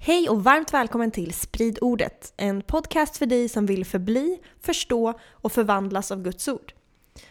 Hej 0.00 0.28
och 0.28 0.44
varmt 0.44 0.74
välkommen 0.74 1.10
till 1.10 1.32
Sprid 1.32 1.78
ordet, 1.80 2.32
en 2.36 2.62
podcast 2.62 3.16
för 3.16 3.26
dig 3.26 3.48
som 3.48 3.66
vill 3.66 3.84
förbli, 3.84 4.38
förstå 4.60 5.14
och 5.32 5.52
förvandlas 5.52 6.10
av 6.10 6.22
Guds 6.22 6.48
ord. 6.48 6.72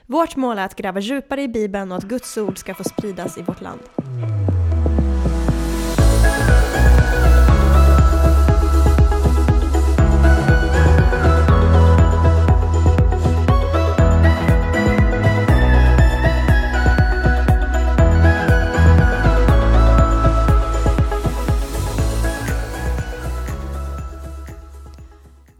Vårt 0.05 0.35
mål 0.35 0.57
är 0.57 0.65
att 0.65 0.75
gräva 0.75 0.99
djupare 0.99 1.41
i 1.41 1.47
Bibeln 1.47 1.91
och 1.91 1.97
att 1.97 2.03
Guds 2.03 2.37
ord 2.37 2.57
ska 2.57 2.73
få 2.73 2.83
spridas 2.83 3.37
i 3.37 3.41
vårt 3.41 3.61
land. 3.61 3.81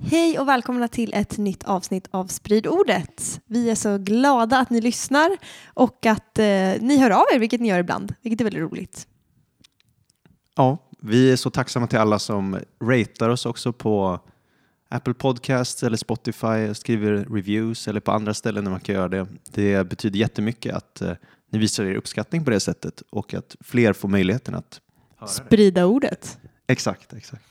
Hej 0.10 0.40
och 0.40 0.48
välkomna 0.48 0.88
till 0.88 1.14
ett 1.14 1.38
nytt 1.38 1.64
avsnitt 1.64 2.08
av 2.12 2.28
Sprid 2.28 2.68
ordet. 2.68 3.42
Vi 3.46 3.70
är 3.70 3.76
så 3.76 3.98
glada 3.98 4.60
att 4.60 4.70
ni 4.70 4.82
lyssnar 4.82 5.38
och 5.66 6.06
att 6.06 6.40
eh, 6.40 6.46
ni 6.82 6.98
hör 6.98 7.12
av 7.12 7.26
er, 7.34 7.40
vilket 7.40 7.62
ni 7.62 7.68
gör 7.68 7.80
ibland, 7.80 8.16
vilket 8.22 8.42
är 8.42 8.44
väldigt 8.44 8.62
roligt. 8.62 9.08
Ja, 10.56 10.78
vi 11.02 11.32
är 11.32 11.36
så 11.36 11.50
tacksamma 11.50 11.88
till 11.88 12.00
alla 12.00 12.20
som 12.20 12.60
ratear 12.84 13.30
oss 13.30 13.46
också 13.46 13.74
på 13.74 14.20
Apple 14.90 15.14
Podcasts 15.14 15.84
eller 15.84 15.98
Spotify, 15.98 16.74
skriver 16.74 17.26
reviews 17.30 17.88
eller 17.88 18.00
på 18.00 18.12
andra 18.12 18.34
ställen 18.34 18.64
där 18.64 18.72
man 18.72 18.80
kan 18.80 18.96
göra 18.96 19.08
det. 19.08 19.28
Det 19.52 19.90
betyder 19.90 20.20
jättemycket 20.20 20.76
att 20.76 21.02
eh, 21.02 21.12
ni 21.52 21.60
visar 21.60 21.86
er 21.86 21.96
uppskattning 21.96 22.46
på 22.46 22.52
det 22.52 22.60
sättet 22.60 23.04
och 23.10 23.34
att 23.34 23.56
fler 23.60 23.94
får 23.94 24.08
möjligheten 24.08 24.56
att. 24.56 24.82
Sprida 25.28 25.86
ordet. 25.86 26.38
Exakt, 26.68 27.14
exakt. 27.14 27.46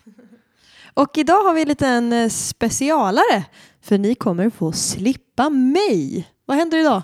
Och 0.97 1.19
idag 1.19 1.43
har 1.45 1.55
vi 1.55 1.63
en 1.63 1.69
liten 1.69 2.13
eh, 2.13 2.29
specialare, 2.29 3.45
för 3.81 3.99
ni 3.99 4.15
kommer 4.15 4.51
få 4.51 4.73
slippa 4.73 5.51
mig. 5.51 6.29
Vad 6.47 6.57
händer 6.57 6.79
idag? 6.79 7.03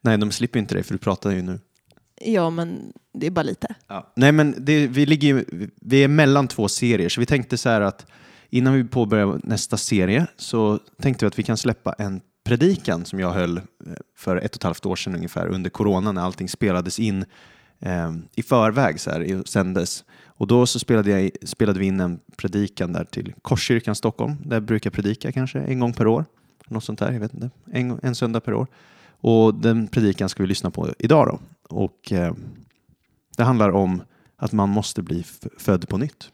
Nej, 0.00 0.18
de 0.18 0.30
slipper 0.30 0.58
inte 0.58 0.74
dig 0.74 0.82
för 0.82 0.94
du 0.94 0.98
pratar 0.98 1.30
ju 1.30 1.42
nu. 1.42 1.60
Ja, 2.20 2.50
men 2.50 2.92
det 3.14 3.26
är 3.26 3.30
bara 3.30 3.42
lite. 3.42 3.74
Ja. 3.88 4.12
Nej, 4.16 4.32
men 4.32 4.54
det, 4.58 4.86
vi, 4.86 5.06
ligger, 5.06 5.44
vi 5.80 6.04
är 6.04 6.08
mellan 6.08 6.48
två 6.48 6.68
serier, 6.68 7.08
så 7.08 7.20
vi 7.20 7.26
tänkte 7.26 7.58
så 7.58 7.68
här 7.68 7.80
att 7.80 8.06
innan 8.50 8.74
vi 8.74 8.84
påbörjar 8.84 9.40
nästa 9.42 9.76
serie 9.76 10.26
så 10.36 10.78
tänkte 11.02 11.24
vi 11.24 11.28
att 11.28 11.38
vi 11.38 11.42
kan 11.42 11.56
släppa 11.56 11.92
en 11.92 12.20
predikan 12.44 13.04
som 13.04 13.20
jag 13.20 13.30
höll 13.30 13.56
eh, 13.56 13.62
för 14.16 14.36
ett 14.36 14.54
och 14.54 14.56
ett 14.56 14.62
halvt 14.62 14.86
år 14.86 14.96
sedan 14.96 15.14
ungefär 15.14 15.46
under 15.46 15.70
corona 15.70 16.12
när 16.12 16.22
allting 16.22 16.48
spelades 16.48 16.98
in 16.98 17.24
eh, 17.84 18.12
i 18.34 18.42
förväg 18.42 19.00
så 19.00 19.10
här, 19.10 19.42
sändes. 19.46 20.04
Och 20.26 20.46
då 20.46 20.66
så 20.66 20.78
spelade, 20.78 21.10
jag, 21.10 21.30
spelade 21.42 21.78
vi 21.78 21.86
in 21.86 22.00
en 22.00 22.20
predikan 22.36 22.92
där 22.92 23.04
till 23.04 23.34
Korskyrkan 23.42 23.94
Stockholm, 23.94 24.36
där 24.44 24.56
jag 24.56 24.62
brukar 24.62 24.90
predika 24.90 25.32
kanske 25.32 25.60
en 25.60 25.80
gång 25.80 25.92
per 25.92 26.06
år. 26.06 26.24
Något 26.68 26.84
sånt 26.84 26.98
där, 26.98 27.12
jag 27.12 27.20
vet 27.20 27.34
inte. 27.34 27.50
En, 27.72 28.00
en 28.02 28.14
söndag 28.14 28.40
per 28.40 28.54
år. 28.54 28.66
Och 29.20 29.54
den 29.54 29.88
predikan 29.88 30.28
ska 30.28 30.42
vi 30.42 30.46
lyssna 30.46 30.70
på 30.70 30.88
idag 30.98 31.26
då. 31.26 31.40
Och 31.76 32.12
eh, 32.12 32.34
det 33.36 33.42
handlar 33.42 33.70
om 33.70 34.02
att 34.36 34.52
man 34.52 34.68
måste 34.68 35.02
bli 35.02 35.24
född 35.58 35.88
på 35.88 35.98
nytt. 35.98 36.30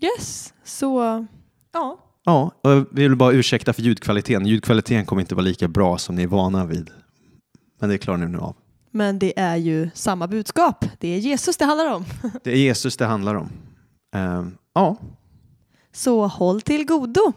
Yes, 0.00 0.54
så 0.64 1.26
ja. 1.72 1.98
Ja, 2.24 2.50
och 2.60 2.70
jag 2.70 2.86
vill 2.90 3.16
bara 3.16 3.32
ursäkta 3.32 3.72
för 3.72 3.82
ljudkvaliteten. 3.82 4.46
Ljudkvaliteten 4.46 5.06
kommer 5.06 5.22
inte 5.22 5.34
vara 5.34 5.44
lika 5.44 5.68
bra 5.68 5.98
som 5.98 6.16
ni 6.16 6.22
är 6.22 6.26
vana 6.26 6.66
vid. 6.66 6.90
Men 7.80 7.90
det 7.90 7.98
klarar 7.98 8.18
ni 8.18 8.26
nu 8.26 8.38
av. 8.38 8.56
Men 8.96 9.18
det 9.18 9.38
är 9.38 9.56
ju 9.56 9.90
samma 9.94 10.26
budskap. 10.26 10.84
Det 10.98 11.08
är 11.08 11.18
Jesus 11.18 11.56
det 11.56 11.64
handlar 11.64 11.94
om. 11.94 12.04
Det 12.44 12.50
är 12.50 12.56
Jesus 12.56 12.96
det 12.96 13.04
handlar 13.04 13.34
om. 13.34 13.48
Eh, 14.14 14.44
ja, 14.74 14.96
Så 15.92 16.26
håll 16.26 16.60
till 16.60 16.86
godo. 16.86 17.32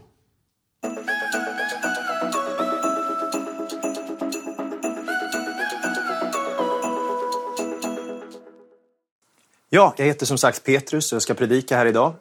Ja, 9.70 9.94
jag 9.98 10.06
heter 10.06 10.26
som 10.26 10.38
sagt 10.38 10.64
Petrus 10.64 11.12
och 11.12 11.16
jag 11.16 11.22
ska 11.22 11.34
predika 11.34 11.78
här 11.78 11.86
idag. 11.86 12.14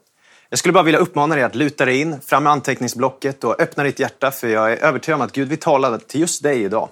Jag 0.48 0.58
skulle 0.58 0.72
bara 0.72 0.84
vilja 0.84 1.00
uppmana 1.00 1.34
dig 1.34 1.44
att 1.44 1.54
luta 1.54 1.84
dig 1.84 2.00
in, 2.00 2.20
fram 2.20 2.42
med 2.42 2.52
anteckningsblocket 2.52 3.44
och 3.44 3.60
öppna 3.60 3.82
ditt 3.84 4.00
hjärta 4.00 4.30
för 4.30 4.48
jag 4.48 4.72
är 4.72 4.76
övertygad 4.76 5.20
om 5.20 5.26
att 5.26 5.32
Gud 5.32 5.48
vill 5.48 5.58
tala 5.58 5.98
till 5.98 6.20
just 6.20 6.42
dig 6.42 6.62
idag. 6.62 6.88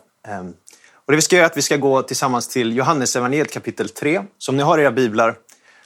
Och 1.06 1.12
det 1.12 1.16
vi 1.16 1.22
ska 1.22 1.36
göra 1.36 1.46
är 1.46 1.50
att 1.50 1.56
vi 1.56 1.62
ska 1.62 1.76
gå 1.76 2.02
tillsammans 2.02 2.48
till 2.48 2.76
Johannes 2.76 3.16
evangeliet 3.16 3.52
kapitel 3.52 3.88
3. 3.88 4.22
Så 4.38 4.52
om 4.52 4.56
ni 4.56 4.62
har 4.62 4.78
era 4.78 4.90
biblar, 4.90 5.36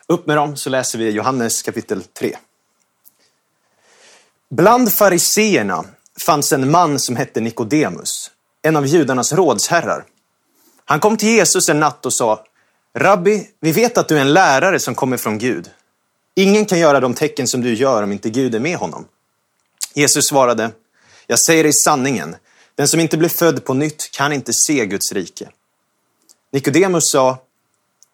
upp 0.07 0.27
med 0.27 0.37
dem 0.37 0.57
så 0.57 0.71
läser 0.71 0.99
vi 0.99 1.11
Johannes 1.11 1.63
kapitel 1.63 2.03
3. 2.03 2.37
Bland 4.51 4.93
fariseerna 4.93 5.85
fanns 6.21 6.53
en 6.53 6.71
man 6.71 6.99
som 6.99 7.17
hette 7.17 7.41
Nikodemus, 7.41 8.31
en 8.63 8.77
av 8.77 8.87
judarnas 8.87 9.33
rådsherrar. 9.33 10.05
Han 10.85 11.01
kom 11.01 11.17
till 11.17 11.29
Jesus 11.29 11.69
en 11.69 11.81
natt 11.81 12.07
och 12.07 12.13
sa, 12.13 12.45
Rabbi, 12.95 13.47
vi 13.61 13.73
vet 13.73 13.99
att 13.99 14.09
du 14.09 14.17
är 14.17 14.21
en 14.21 14.33
lärare 14.33 14.81
som 14.81 14.95
kommer 14.95 15.17
från 15.17 15.39
Gud. 15.39 15.71
Ingen 16.35 16.67
kan 16.67 16.79
göra 16.79 17.01
de 17.01 17.15
tecken 17.15 17.49
som 17.49 17.61
du 17.61 17.75
gör 17.75 18.03
om 18.03 18.13
inte 18.13 18.31
Gud 18.31 18.55
är 18.55 18.61
med 18.61 18.77
honom. 18.77 19.05
Jesus 19.95 20.29
svarade, 20.29 20.71
jag 21.27 21.39
säger 21.39 21.63
dig 21.63 21.73
sanningen, 21.73 22.37
den 22.79 22.89
som 22.89 23.01
inte 23.01 23.17
blir 23.17 23.29
född 23.29 23.65
på 23.65 23.75
nytt 23.75 24.11
kan 24.11 24.33
inte 24.33 24.53
se 24.53 24.87
Guds 24.87 25.13
rike. 25.13 25.49
Nikodemus 26.53 27.11
sa, 27.11 27.39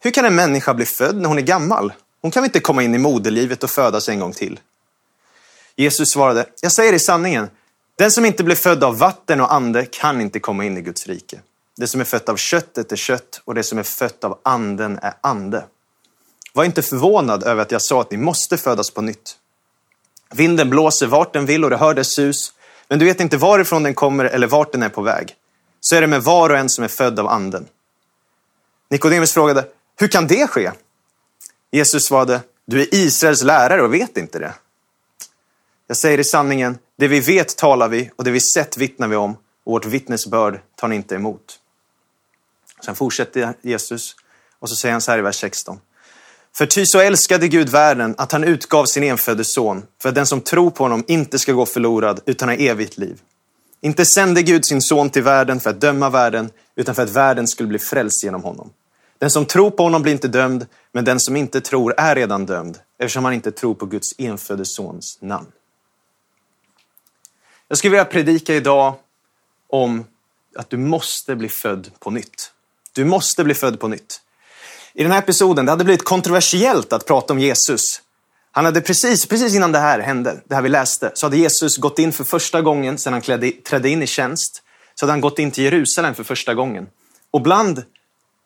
hur 0.00 0.10
kan 0.10 0.24
en 0.24 0.34
människa 0.34 0.74
bli 0.74 0.86
född 0.86 1.16
när 1.16 1.28
hon 1.28 1.38
är 1.38 1.42
gammal? 1.42 1.92
Hon 2.22 2.30
kan 2.30 2.42
väl 2.42 2.48
inte 2.48 2.60
komma 2.60 2.82
in 2.82 2.94
i 2.94 2.98
moderlivet 2.98 3.64
och 3.64 3.70
födas 3.70 4.08
en 4.08 4.20
gång 4.20 4.32
till? 4.32 4.60
Jesus 5.76 6.10
svarade, 6.10 6.46
jag 6.60 6.72
säger 6.72 6.92
i 6.92 6.98
sanningen, 6.98 7.48
den 7.98 8.10
som 8.10 8.24
inte 8.24 8.44
blir 8.44 8.56
född 8.56 8.84
av 8.84 8.98
vatten 8.98 9.40
och 9.40 9.54
ande 9.54 9.86
kan 9.86 10.20
inte 10.20 10.40
komma 10.40 10.64
in 10.64 10.78
i 10.78 10.82
Guds 10.82 11.06
rike. 11.06 11.40
Det 11.76 11.86
som 11.86 12.00
är 12.00 12.04
fött 12.04 12.28
av 12.28 12.36
köttet 12.36 12.92
är 12.92 12.96
kött 12.96 13.40
och 13.44 13.54
det 13.54 13.62
som 13.62 13.78
är 13.78 13.82
fött 13.82 14.24
av 14.24 14.38
anden 14.42 14.98
är 15.02 15.14
ande. 15.20 15.64
Var 16.52 16.64
inte 16.64 16.82
förvånad 16.82 17.42
över 17.42 17.62
att 17.62 17.72
jag 17.72 17.82
sa 17.82 18.00
att 18.00 18.10
ni 18.10 18.16
måste 18.16 18.56
födas 18.56 18.90
på 18.90 19.02
nytt. 19.02 19.36
Vinden 20.34 20.70
blåser 20.70 21.06
vart 21.06 21.32
den 21.32 21.46
vill 21.46 21.64
och 21.64 21.70
det 21.70 21.76
hör 21.76 21.94
dess 21.94 22.14
sus, 22.14 22.52
men 22.88 22.98
du 22.98 23.04
vet 23.04 23.20
inte 23.20 23.36
varifrån 23.36 23.82
den 23.82 23.94
kommer 23.94 24.24
eller 24.24 24.46
vart 24.46 24.72
den 24.72 24.82
är 24.82 24.88
på 24.88 25.02
väg. 25.02 25.34
Så 25.80 25.96
är 25.96 26.00
det 26.00 26.06
med 26.06 26.22
var 26.22 26.50
och 26.50 26.56
en 26.56 26.68
som 26.68 26.84
är 26.84 26.88
född 26.88 27.18
av 27.18 27.28
anden. 27.28 27.66
Nikodemus 28.90 29.32
frågade, 29.32 29.66
hur 29.98 30.08
kan 30.08 30.26
det 30.26 30.46
ske? 30.50 30.70
Jesus 31.70 32.06
svarade, 32.06 32.40
du 32.66 32.80
är 32.80 32.94
Israels 32.94 33.42
lärare 33.42 33.82
och 33.82 33.94
vet 33.94 34.16
inte 34.16 34.38
det. 34.38 34.54
Jag 35.86 35.96
säger 35.96 36.18
i 36.18 36.24
sanningen, 36.24 36.78
det 36.96 37.08
vi 37.08 37.20
vet 37.20 37.56
talar 37.56 37.88
vi 37.88 38.10
och 38.16 38.24
det 38.24 38.30
vi 38.30 38.40
sett 38.40 38.76
vittnar 38.76 39.08
vi 39.08 39.16
om 39.16 39.36
och 39.64 39.72
vårt 39.72 39.86
vittnesbörd 39.86 40.60
tar 40.76 40.88
ni 40.88 40.96
inte 40.96 41.14
emot. 41.14 41.60
Sen 42.84 42.94
fortsätter 42.94 43.54
Jesus 43.62 44.16
och 44.58 44.68
så 44.68 44.76
säger 44.76 44.92
han 44.92 45.00
så 45.00 45.10
här 45.10 45.18
i 45.18 45.22
vers 45.22 45.36
16. 45.36 45.80
För 46.56 46.66
ty 46.66 46.86
så 46.86 47.00
älskade 47.00 47.48
Gud 47.48 47.68
världen 47.68 48.14
att 48.18 48.32
han 48.32 48.44
utgav 48.44 48.84
sin 48.84 49.02
enfödde 49.02 49.44
son 49.44 49.82
för 50.02 50.08
att 50.08 50.14
den 50.14 50.26
som 50.26 50.40
tror 50.40 50.70
på 50.70 50.84
honom 50.84 51.04
inte 51.08 51.38
ska 51.38 51.52
gå 51.52 51.66
förlorad 51.66 52.20
utan 52.26 52.48
ha 52.48 52.56
evigt 52.56 52.98
liv. 52.98 53.20
Inte 53.80 54.04
sände 54.04 54.42
Gud 54.42 54.64
sin 54.64 54.82
son 54.82 55.10
till 55.10 55.22
världen 55.22 55.60
för 55.60 55.70
att 55.70 55.80
döma 55.80 56.10
världen 56.10 56.50
utan 56.76 56.94
för 56.94 57.02
att 57.02 57.10
världen 57.10 57.48
skulle 57.48 57.68
bli 57.68 57.78
frälst 57.78 58.24
genom 58.24 58.42
honom. 58.42 58.70
Den 59.18 59.30
som 59.30 59.46
tror 59.46 59.70
på 59.70 59.82
honom 59.82 60.02
blir 60.02 60.12
inte 60.12 60.28
dömd, 60.28 60.66
men 60.92 61.04
den 61.04 61.20
som 61.20 61.36
inte 61.36 61.60
tror 61.60 61.94
är 61.96 62.14
redan 62.14 62.46
dömd 62.46 62.78
eftersom 62.98 63.24
han 63.24 63.34
inte 63.34 63.52
tror 63.52 63.74
på 63.74 63.86
Guds 63.86 64.14
enfödde 64.18 64.64
sons 64.64 65.18
namn. 65.20 65.46
Jag 67.68 67.78
skulle 67.78 67.90
vilja 67.90 68.04
predika 68.04 68.54
idag 68.54 68.94
om 69.68 70.04
att 70.56 70.70
du 70.70 70.76
måste 70.76 71.36
bli 71.36 71.48
född 71.48 71.90
på 71.98 72.10
nytt. 72.10 72.52
Du 72.92 73.04
måste 73.04 73.44
bli 73.44 73.54
född 73.54 73.80
på 73.80 73.88
nytt. 73.88 74.20
I 74.96 75.02
den 75.02 75.12
här 75.12 75.18
episoden, 75.18 75.64
det 75.64 75.72
hade 75.72 75.84
blivit 75.84 76.04
kontroversiellt 76.04 76.92
att 76.92 77.06
prata 77.06 77.32
om 77.32 77.38
Jesus. 77.38 78.00
Han 78.50 78.64
hade 78.64 78.80
precis, 78.80 79.26
precis 79.26 79.54
innan 79.54 79.72
det 79.72 79.78
här 79.78 80.00
hände, 80.00 80.40
det 80.48 80.54
här 80.54 80.62
vi 80.62 80.68
läste, 80.68 81.10
så 81.14 81.26
hade 81.26 81.36
Jesus 81.36 81.76
gått 81.76 81.98
in 81.98 82.12
för 82.12 82.24
första 82.24 82.62
gången 82.62 82.98
sedan 82.98 83.12
han 83.12 83.22
klädde, 83.22 83.50
trädde 83.50 83.88
in 83.88 84.02
i 84.02 84.06
tjänst. 84.06 84.62
Så 84.94 85.06
hade 85.06 85.12
han 85.12 85.20
gått 85.20 85.38
in 85.38 85.50
till 85.50 85.64
Jerusalem 85.64 86.14
för 86.14 86.24
första 86.24 86.54
gången. 86.54 86.86
Och 87.30 87.42
bland 87.42 87.82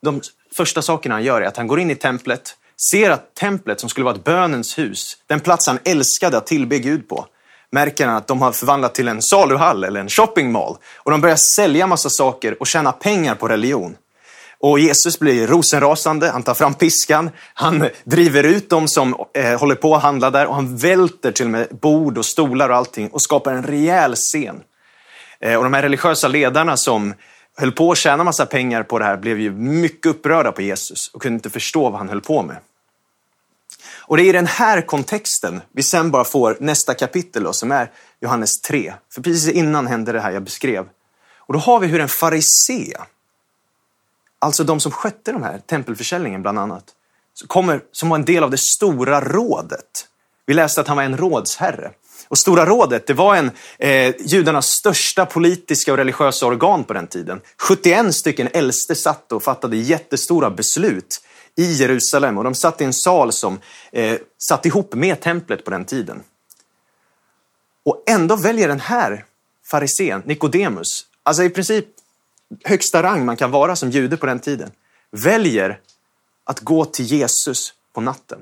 de 0.02 0.20
första 0.56 0.82
sakerna 0.82 1.14
han 1.14 1.24
gör 1.24 1.40
är 1.40 1.46
att 1.46 1.56
han 1.56 1.66
går 1.66 1.80
in 1.80 1.90
i 1.90 1.94
templet, 1.94 2.56
ser 2.90 3.10
att 3.10 3.34
templet 3.34 3.80
som 3.80 3.88
skulle 3.88 4.04
vara 4.04 4.14
ett 4.14 4.24
bönens 4.24 4.78
hus, 4.78 5.16
den 5.26 5.40
plats 5.40 5.66
han 5.66 5.78
älskade 5.84 6.36
att 6.36 6.46
tillbe 6.46 6.78
Gud 6.78 7.08
på, 7.08 7.26
märker 7.72 8.06
han 8.06 8.16
att 8.16 8.26
de 8.26 8.42
har 8.42 8.52
förvandlat 8.52 8.94
till 8.94 9.08
en 9.08 9.22
saluhall 9.22 9.84
eller 9.84 10.00
en 10.00 10.08
shopping 10.08 10.52
mall. 10.52 10.76
Och 10.96 11.10
de 11.10 11.20
börjar 11.20 11.36
sälja 11.36 11.86
massa 11.86 12.10
saker 12.10 12.60
och 12.60 12.66
tjäna 12.66 12.92
pengar 12.92 13.34
på 13.34 13.48
religion. 13.48 13.96
Och 14.60 14.78
Jesus 14.78 15.18
blir 15.18 15.46
rosenrasande, 15.46 16.30
han 16.30 16.42
tar 16.42 16.54
fram 16.54 16.74
piskan, 16.74 17.30
han 17.54 17.88
driver 18.04 18.44
ut 18.44 18.70
dem 18.70 18.88
som 18.88 19.16
eh, 19.34 19.60
håller 19.60 19.74
på 19.74 19.96
att 19.96 20.02
handla 20.02 20.30
där 20.30 20.46
och 20.46 20.54
han 20.54 20.76
välter 20.76 21.32
till 21.32 21.44
och 21.44 21.50
med 21.50 21.68
bord 21.80 22.18
och 22.18 22.26
stolar 22.26 22.68
och 22.68 22.76
allting 22.76 23.08
och 23.08 23.22
skapar 23.22 23.52
en 23.52 23.62
rejäl 23.62 24.14
scen. 24.14 24.62
Eh, 25.40 25.56
och 25.56 25.64
de 25.64 25.72
här 25.74 25.82
religiösa 25.82 26.28
ledarna 26.28 26.76
som 26.76 27.14
höll 27.56 27.72
på 27.72 27.92
att 27.92 27.98
tjäna 27.98 28.24
massa 28.24 28.46
pengar 28.46 28.82
på 28.82 28.98
det 28.98 29.04
här 29.04 29.16
blev 29.16 29.40
ju 29.40 29.50
mycket 29.50 30.06
upprörda 30.06 30.52
på 30.52 30.62
Jesus 30.62 31.08
och 31.08 31.22
kunde 31.22 31.34
inte 31.34 31.50
förstå 31.50 31.90
vad 31.90 31.98
han 31.98 32.08
höll 32.08 32.20
på 32.20 32.42
med. 32.42 32.56
Och 34.08 34.16
det 34.16 34.22
är 34.22 34.28
i 34.28 34.32
den 34.32 34.46
här 34.46 34.80
kontexten 34.80 35.60
vi 35.72 35.82
sen 35.82 36.10
bara 36.10 36.24
får 36.24 36.56
nästa 36.60 36.94
kapitel 36.94 37.42
då, 37.42 37.52
som 37.52 37.72
är 37.72 37.90
Johannes 38.20 38.60
3. 38.60 38.94
För 39.12 39.22
precis 39.22 39.54
innan 39.54 39.86
hände 39.86 40.12
det 40.12 40.20
här 40.20 40.30
jag 40.30 40.42
beskrev. 40.42 40.88
Och 41.36 41.54
då 41.54 41.58
har 41.60 41.80
vi 41.80 41.86
hur 41.86 42.00
en 42.00 42.08
farisé, 42.08 42.96
alltså 44.38 44.64
de 44.64 44.80
som 44.80 44.92
skötte 44.92 45.32
de 45.32 45.42
här 45.42 45.58
tempelförsäljningen 45.58 46.42
bland 46.42 46.58
annat, 46.58 46.84
kommer, 47.46 47.80
som 47.92 48.08
var 48.08 48.18
en 48.18 48.24
del 48.24 48.44
av 48.44 48.50
det 48.50 48.60
stora 48.60 49.20
rådet. 49.20 50.08
Vi 50.46 50.54
läste 50.54 50.80
att 50.80 50.88
han 50.88 50.96
var 50.96 51.04
en 51.04 51.16
rådsherre. 51.16 51.90
Och 52.28 52.38
Stora 52.38 52.66
rådet, 52.66 53.06
det 53.06 53.14
var 53.14 53.36
en 53.36 53.50
eh, 53.78 54.14
judarnas 54.20 54.66
största 54.66 55.26
politiska 55.26 55.92
och 55.92 55.98
religiösa 55.98 56.46
organ 56.46 56.84
på 56.84 56.92
den 56.92 57.06
tiden. 57.06 57.40
71 57.58 58.14
stycken 58.14 58.48
äldste 58.52 58.94
satt 58.94 59.32
och 59.32 59.42
fattade 59.42 59.76
jättestora 59.76 60.50
beslut 60.50 61.20
i 61.56 61.72
Jerusalem 61.72 62.38
och 62.38 62.44
de 62.44 62.54
satt 62.54 62.80
i 62.80 62.84
en 62.84 62.92
sal 62.92 63.32
som 63.32 63.58
eh, 63.92 64.18
satt 64.38 64.66
ihop 64.66 64.94
med 64.94 65.20
templet 65.20 65.64
på 65.64 65.70
den 65.70 65.84
tiden. 65.84 66.22
Och 67.84 68.04
ändå 68.06 68.36
väljer 68.36 68.68
den 68.68 68.80
här 68.80 69.24
farisén, 69.70 70.22
Nikodemus, 70.24 71.06
alltså 71.22 71.42
i 71.42 71.50
princip 71.50 71.86
högsta 72.64 73.02
rang 73.02 73.24
man 73.24 73.36
kan 73.36 73.50
vara 73.50 73.76
som 73.76 73.90
jude 73.90 74.16
på 74.16 74.26
den 74.26 74.40
tiden, 74.40 74.70
väljer 75.10 75.80
att 76.44 76.60
gå 76.60 76.84
till 76.84 77.04
Jesus 77.04 77.74
på 77.92 78.00
natten. 78.00 78.38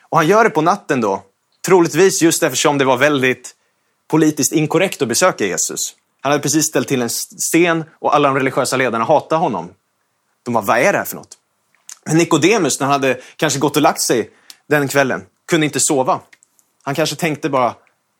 Och 0.00 0.18
han 0.18 0.26
gör 0.26 0.44
det 0.44 0.50
på 0.50 0.60
natten 0.60 1.00
då, 1.00 1.22
troligtvis 1.66 2.22
just 2.22 2.42
eftersom 2.42 2.78
det 2.78 2.84
var 2.84 2.96
väldigt 2.96 3.54
politiskt 4.08 4.52
inkorrekt 4.52 5.02
att 5.02 5.08
besöka 5.08 5.46
Jesus. 5.46 5.94
Han 6.20 6.32
hade 6.32 6.42
precis 6.42 6.66
ställt 6.66 6.88
till 6.88 7.02
en 7.02 7.10
sten 7.10 7.84
och 7.98 8.14
alla 8.14 8.28
de 8.28 8.36
religiösa 8.36 8.76
ledarna 8.76 9.04
hatade 9.04 9.40
honom. 9.40 9.70
De 10.42 10.54
var 10.54 10.62
vad 10.62 10.78
är 10.78 10.92
det 10.92 10.98
här 10.98 11.04
för 11.04 11.16
något? 11.16 11.38
Men 12.04 12.16
Nikodemus, 12.16 12.80
när 12.80 12.86
han 12.86 12.92
hade 12.92 13.20
kanske 13.36 13.58
gått 13.58 13.76
och 13.76 13.82
lagt 13.82 14.00
sig 14.00 14.30
den 14.66 14.88
kvällen, 14.88 15.26
kunde 15.46 15.66
inte 15.66 15.80
sova. 15.80 16.20
Han 16.82 16.94
kanske 16.94 17.16
tänkte 17.16 17.48
bara, 17.48 17.74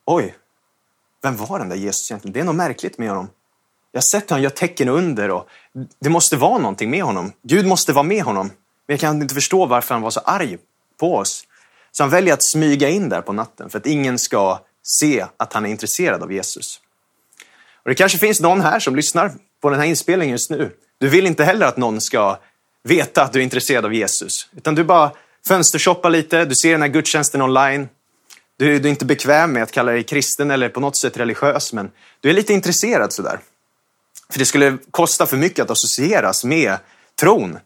oj, 0.05 0.35
vem 1.23 1.37
var 1.37 1.59
den 1.59 1.69
där 1.69 1.77
Jesus 1.77 2.11
egentligen? 2.11 2.33
Det 2.33 2.41
är 2.41 2.45
något 2.45 2.57
märkligt 2.57 2.99
med 2.99 3.09
honom. 3.09 3.29
Jag 3.97 4.01
har 4.01 4.21
sett 4.21 4.31
hur 4.31 4.35
han 4.35 4.43
gör 4.43 4.51
tecken 4.51 4.89
under 4.89 5.31
och 5.31 5.49
det 6.01 6.09
måste 6.09 6.37
vara 6.37 6.59
någonting 6.59 6.91
med 6.91 7.03
honom. 7.03 7.33
Gud 7.43 7.67
måste 7.67 7.93
vara 7.93 8.03
med 8.03 8.23
honom. 8.23 8.47
Men 8.47 8.95
jag 8.95 9.01
kan 9.01 9.23
inte 9.23 9.35
förstå 9.35 9.67
varför 9.67 9.95
han 9.95 10.03
var 10.03 10.11
så 10.11 10.21
arg 10.21 10.59
på 11.01 11.17
oss. 11.17 11.45
Så 11.93 12.03
han 12.03 12.11
väljer 12.11 12.35
att 12.35 12.45
smyga 12.45 12.89
in 12.89 13.09
där 13.09 13.21
på 13.21 13.33
natten 13.33 13.71
för 13.71 13.79
att 13.79 13.87
ingen 13.87 14.19
ska 14.19 14.61
se 14.83 15.27
att 15.37 15.53
han 15.53 15.67
är 15.67 15.71
intresserad 15.71 16.23
av 16.23 16.33
Jesus. 16.33 16.81
Och 17.83 17.89
det 17.89 17.95
kanske 17.95 18.19
finns 18.19 18.41
någon 18.41 18.61
här 18.61 18.81
som 18.81 18.97
lyssnar 18.97 19.33
på 19.63 19.71
den 19.71 19.81
här 19.81 19.87
inspelningen 19.87 20.33
just 20.33 20.51
nu. 20.51 20.71
Du 20.99 21.09
vill 21.09 21.27
inte 21.27 21.45
heller 21.45 21.67
att 21.67 21.77
någon 21.77 22.01
ska 22.01 22.39
veta 22.85 23.23
att 23.23 23.33
du 23.33 23.39
är 23.39 23.45
intresserad 23.45 23.85
av 23.85 23.95
Jesus. 23.95 24.49
Utan 24.57 24.75
du 24.75 24.85
bara 24.85 25.11
fönstershoppar 25.49 26.11
lite, 26.11 26.45
du 26.45 26.55
ser 26.55 26.73
den 26.73 26.83
här 26.83 26.89
gudstjänsten 26.89 27.43
online. 27.43 27.89
Du, 28.57 28.79
du 28.79 28.89
är 28.89 28.91
inte 28.91 29.05
bekväm 29.05 29.53
med 29.53 29.63
att 29.63 29.73
kalla 29.73 29.93
dig 29.93 30.03
kristen 30.03 30.51
eller 30.51 30.69
på 30.69 30.81
något 30.81 30.97
sätt 30.97 31.17
religiös, 31.17 31.73
men 31.73 31.91
du 32.21 32.31
är 32.31 32.35
lite 32.35 32.53
intresserad 32.53 33.13
sådär. 33.13 33.41
För 34.31 34.39
det 34.39 34.47
skulle 34.47 34.79
kosta 34.91 35.27
för 35.27 35.37
mycket 35.37 35.63
att 35.63 35.71
associeras 35.71 36.45
med 36.45 36.79
tron. 37.15 37.59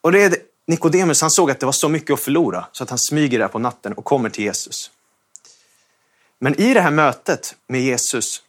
Och 0.00 0.12
det 0.12 0.22
är 0.22 0.36
Nikodemus, 0.66 1.20
han 1.20 1.30
såg 1.30 1.50
att 1.50 1.60
det 1.60 1.66
var 1.66 1.72
så 1.72 1.88
mycket 1.88 2.10
att 2.10 2.20
förlora 2.20 2.66
så 2.72 2.84
att 2.84 2.90
han 2.90 2.98
smyger 2.98 3.38
där 3.38 3.48
på 3.48 3.58
natten 3.58 3.92
och 3.92 4.04
kommer 4.04 4.30
till 4.30 4.44
Jesus. 4.44 4.90
Men 6.38 6.60
i 6.60 6.74
det 6.74 6.80
här 6.80 6.90
mötet 6.90 7.56
med 7.66 7.82
Jesus 7.82 8.42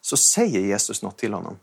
så 0.00 0.16
säger 0.16 0.60
Jesus 0.60 1.02
något 1.02 1.18
till 1.18 1.32
honom. 1.32 1.58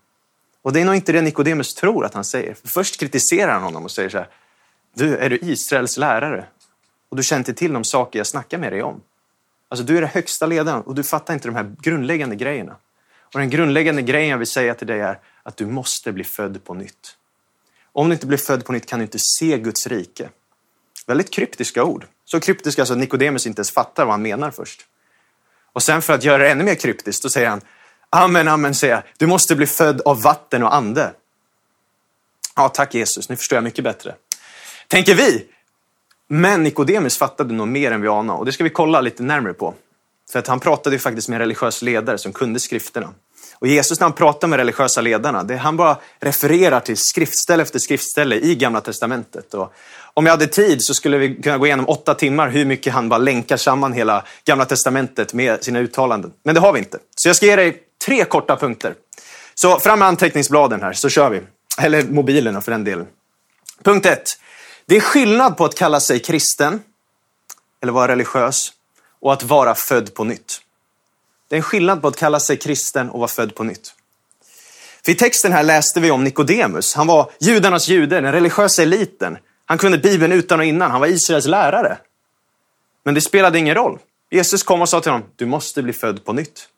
Och 0.61 0.73
det 0.73 0.81
är 0.81 0.85
nog 0.85 0.95
inte 0.95 1.11
det 1.11 1.21
Nikodemus 1.21 1.73
tror 1.73 2.05
att 2.05 2.13
han 2.13 2.23
säger. 2.23 2.53
För 2.53 2.67
först 2.67 2.99
kritiserar 2.99 3.51
han 3.51 3.63
honom 3.63 3.83
och 3.83 3.91
säger 3.91 4.09
så 4.09 4.17
här, 4.17 4.29
du, 4.93 5.17
är 5.17 5.29
du 5.29 5.39
Israels 5.41 5.97
lärare? 5.97 6.45
Och 7.09 7.17
du 7.17 7.23
känner 7.23 7.39
inte 7.39 7.53
till 7.53 7.73
de 7.73 7.83
saker 7.83 8.19
jag 8.19 8.27
snackar 8.27 8.57
med 8.57 8.73
dig 8.73 8.83
om. 8.83 9.01
Alltså 9.69 9.85
du 9.85 9.97
är 9.97 10.01
den 10.01 10.09
högsta 10.09 10.45
ledaren 10.45 10.81
och 10.81 10.95
du 10.95 11.03
fattar 11.03 11.33
inte 11.33 11.47
de 11.47 11.55
här 11.55 11.75
grundläggande 11.81 12.35
grejerna. 12.35 12.75
Och 13.33 13.39
den 13.39 13.49
grundläggande 13.49 14.01
grejen 14.01 14.29
jag 14.29 14.37
vill 14.37 14.47
säga 14.47 14.73
till 14.73 14.87
dig 14.87 14.99
är 14.99 15.19
att 15.43 15.57
du 15.57 15.65
måste 15.65 16.11
bli 16.11 16.23
född 16.23 16.63
på 16.63 16.73
nytt. 16.73 17.17
Om 17.93 18.09
du 18.09 18.13
inte 18.13 18.27
blir 18.27 18.37
född 18.37 18.65
på 18.65 18.71
nytt 18.71 18.85
kan 18.85 18.99
du 18.99 19.03
inte 19.03 19.19
se 19.19 19.57
Guds 19.57 19.87
rike. 19.87 20.29
Väldigt 21.07 21.31
kryptiska 21.31 21.83
ord. 21.83 22.05
Så 22.25 22.39
kryptiska 22.39 22.85
så 22.85 22.93
att 22.93 22.99
Nikodemus 22.99 23.47
inte 23.47 23.59
ens 23.59 23.71
fattar 23.71 24.05
vad 24.05 24.13
han 24.13 24.21
menar 24.21 24.51
först. 24.51 24.85
Och 25.73 25.83
sen 25.83 26.01
för 26.01 26.13
att 26.13 26.23
göra 26.23 26.43
det 26.43 26.51
ännu 26.51 26.63
mer 26.63 26.75
kryptiskt, 26.75 27.23
då 27.23 27.29
säger 27.29 27.49
han 27.49 27.61
Amen, 28.09 28.47
amen, 28.47 28.75
säger 28.75 28.93
jag. 28.93 29.03
Du 29.17 29.27
måste 29.27 29.55
bli 29.55 29.65
född 29.65 30.01
av 30.01 30.21
vatten 30.21 30.63
och 30.63 30.75
ande. 30.75 31.13
Ja, 32.55 32.69
tack 32.69 32.93
Jesus, 32.93 33.29
nu 33.29 33.35
förstår 33.35 33.55
jag 33.55 33.63
mycket 33.63 33.83
bättre. 33.83 34.15
Tänker 34.87 35.15
vi. 35.15 35.47
Men 36.27 36.63
Nikodemus 36.63 37.17
fattade 37.17 37.53
nog 37.53 37.67
mer 37.67 37.91
än 37.91 38.01
vi 38.01 38.07
anade 38.07 38.39
och 38.39 38.45
det 38.45 38.51
ska 38.51 38.63
vi 38.63 38.69
kolla 38.69 39.01
lite 39.01 39.23
närmare 39.23 39.53
på. 39.53 39.73
För 40.31 40.39
att 40.39 40.47
han 40.47 40.59
pratade 40.59 40.95
ju 40.95 40.99
faktiskt 40.99 41.29
med 41.29 41.35
en 41.35 41.39
religiös 41.39 41.81
ledare 41.81 42.17
som 42.17 42.33
kunde 42.33 42.59
skrifterna. 42.59 43.09
Och 43.59 43.67
Jesus 43.67 43.99
när 43.99 44.05
han 44.05 44.13
pratar 44.13 44.47
med 44.47 44.57
religiösa 44.57 45.01
ledarna, 45.01 45.43
det, 45.43 45.55
han 45.55 45.77
bara 45.77 45.97
refererar 46.19 46.79
till 46.79 46.97
skriftställe 46.97 47.63
efter 47.63 47.79
skriftställe 47.79 48.35
i 48.35 48.55
Gamla 48.55 48.81
Testamentet. 48.81 49.53
Och 49.53 49.73
om 50.13 50.25
jag 50.25 50.33
hade 50.33 50.47
tid 50.47 50.83
så 50.83 50.93
skulle 50.93 51.17
vi 51.17 51.35
kunna 51.35 51.57
gå 51.57 51.65
igenom 51.65 51.89
åtta 51.89 52.13
timmar 52.13 52.49
hur 52.49 52.65
mycket 52.65 52.93
han 52.93 53.09
bara 53.09 53.17
länkar 53.17 53.57
samman 53.57 53.93
hela 53.93 54.23
Gamla 54.45 54.65
Testamentet 54.65 55.33
med 55.33 55.63
sina 55.63 55.79
uttalanden. 55.79 56.31
Men 56.43 56.55
det 56.55 56.61
har 56.61 56.73
vi 56.73 56.79
inte. 56.79 56.99
Så 57.15 57.29
jag 57.29 57.35
ska 57.35 57.45
ge 57.45 57.55
dig 57.55 57.83
tre 58.05 58.25
korta 58.25 58.55
punkter. 58.55 58.95
Så 59.55 59.79
fram 59.79 59.99
med 59.99 60.07
anteckningsbladen 60.07 60.81
här 60.81 60.93
så 60.93 61.09
kör 61.09 61.29
vi. 61.29 61.41
Eller 61.77 62.03
mobilerna 62.03 62.61
för 62.61 62.71
den 62.71 62.83
delen. 62.83 63.07
Punkt 63.83 64.05
ett. 64.05 64.29
Det 64.85 64.97
är 64.97 65.01
skillnad 65.01 65.57
på 65.57 65.65
att 65.65 65.75
kalla 65.75 65.99
sig 65.99 66.19
kristen 66.19 66.79
eller 67.81 67.93
vara 67.93 68.07
religiös 68.07 68.71
och 69.21 69.33
att 69.33 69.43
vara 69.43 69.75
född 69.75 70.13
på 70.13 70.23
nytt. 70.23 70.61
Det 71.47 71.55
är 71.55 71.57
en 71.57 71.63
skillnad 71.63 72.01
på 72.01 72.07
att 72.07 72.15
kalla 72.15 72.39
sig 72.39 72.57
kristen 72.57 73.09
och 73.09 73.19
vara 73.19 73.27
född 73.27 73.55
på 73.55 73.63
nytt. 73.63 73.95
För 75.05 75.11
I 75.11 75.15
texten 75.15 75.51
här 75.51 75.63
läste 75.63 75.99
vi 75.99 76.11
om 76.11 76.23
Nikodemus. 76.23 76.95
Han 76.95 77.07
var 77.07 77.31
judarnas 77.39 77.87
jude, 77.87 78.21
den 78.21 78.31
religiösa 78.31 78.81
eliten. 78.81 79.37
Han 79.65 79.77
kunde 79.77 79.97
Bibeln 79.97 80.33
utan 80.33 80.59
och 80.59 80.65
innan. 80.65 80.91
Han 80.91 80.99
var 80.99 81.07
Israels 81.07 81.45
lärare. 81.45 81.97
Men 83.03 83.13
det 83.13 83.21
spelade 83.21 83.59
ingen 83.59 83.75
roll. 83.75 83.99
Jesus 84.29 84.63
kom 84.63 84.81
och 84.81 84.89
sa 84.89 85.01
till 85.01 85.11
honom, 85.11 85.27
du 85.35 85.45
måste 85.45 85.83
bli 85.83 85.93
född 85.93 86.25
på 86.25 86.33
nytt. 86.33 86.69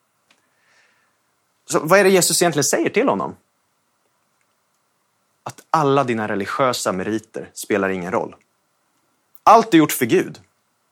Så 1.69 1.79
vad 1.79 1.99
är 1.99 2.03
det 2.03 2.09
Jesus 2.09 2.41
egentligen 2.41 2.63
säger 2.63 2.89
till 2.89 3.09
honom? 3.09 3.35
Att 5.43 5.61
alla 5.69 6.03
dina 6.03 6.27
religiösa 6.27 6.91
meriter 6.91 7.49
spelar 7.53 7.89
ingen 7.89 8.11
roll. 8.11 8.35
Allt 9.43 9.71
du 9.71 9.77
gjort 9.77 9.91
för 9.91 10.05
Gud. 10.05 10.39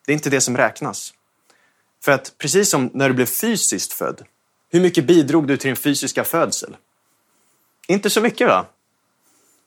Det 0.05 0.11
är 0.11 0.13
inte 0.13 0.29
det 0.29 0.41
som 0.41 0.57
räknas. 0.57 1.13
För 2.03 2.11
att 2.11 2.37
precis 2.37 2.69
som 2.69 2.89
när 2.93 3.09
du 3.09 3.15
blev 3.15 3.25
fysiskt 3.25 3.93
född, 3.93 4.21
hur 4.71 4.81
mycket 4.81 5.05
bidrog 5.05 5.47
du 5.47 5.57
till 5.57 5.67
din 5.67 5.75
fysiska 5.75 6.23
födsel? 6.23 6.77
Inte 7.87 8.09
så 8.09 8.21
mycket 8.21 8.47
va? 8.47 8.65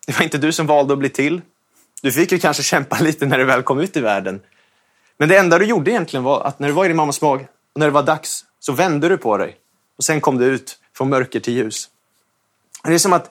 Det 0.06 0.18
var 0.18 0.24
inte 0.24 0.38
du 0.38 0.52
som 0.52 0.66
valde 0.66 0.92
att 0.92 0.98
bli 0.98 1.08
till. 1.08 1.42
Du 2.02 2.12
fick 2.12 2.32
ju 2.32 2.38
kanske 2.38 2.62
kämpa 2.62 2.98
lite 3.00 3.26
när 3.26 3.38
du 3.38 3.44
väl 3.44 3.62
kom 3.62 3.80
ut 3.80 3.96
i 3.96 4.00
världen. 4.00 4.40
Men 5.16 5.28
det 5.28 5.36
enda 5.36 5.58
du 5.58 5.64
gjorde 5.64 5.90
egentligen 5.90 6.24
var 6.24 6.44
att 6.44 6.58
när 6.58 6.68
du 6.68 6.74
var 6.74 6.84
i 6.84 6.88
din 6.88 6.96
mammas 6.96 7.20
mag 7.20 7.46
och 7.72 7.80
när 7.80 7.86
det 7.86 7.92
var 7.92 8.02
dags 8.02 8.44
så 8.60 8.72
vände 8.72 9.08
du 9.08 9.16
på 9.16 9.36
dig 9.36 9.56
och 9.98 10.04
sen 10.04 10.20
kom 10.20 10.38
du 10.38 10.44
ut 10.44 10.78
från 10.96 11.08
mörker 11.08 11.40
till 11.40 11.54
ljus. 11.54 11.88
Det 12.84 12.94
är 12.94 12.98
som 12.98 13.12
att 13.12 13.30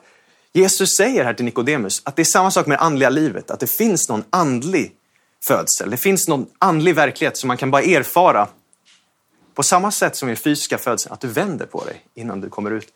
Jesus 0.52 0.96
säger 0.96 1.24
här 1.24 1.34
till 1.34 1.44
Nikodemus 1.44 2.02
att 2.04 2.16
det 2.16 2.22
är 2.22 2.24
samma 2.24 2.50
sak 2.50 2.66
med 2.66 2.78
det 2.78 2.82
andliga 2.82 3.10
livet, 3.10 3.50
att 3.50 3.60
det 3.60 3.66
finns 3.66 4.08
någon 4.08 4.24
andlig 4.30 4.92
födsel. 5.46 5.90
Det 5.90 5.96
finns 5.96 6.28
någon 6.28 6.46
andlig 6.58 6.94
verklighet 6.94 7.36
som 7.36 7.48
man 7.48 7.56
kan 7.56 7.70
bara 7.70 7.82
erfara 7.82 8.48
på 9.54 9.62
samma 9.62 9.90
sätt 9.90 10.16
som 10.16 10.28
i 10.28 10.36
fysiska 10.36 10.78
födseln, 10.78 11.12
att 11.12 11.20
du 11.20 11.28
vänder 11.28 11.66
på 11.66 11.84
dig 11.84 12.04
innan 12.14 12.40
du 12.40 12.48
kommer 12.48 12.70
ut. 12.70 12.88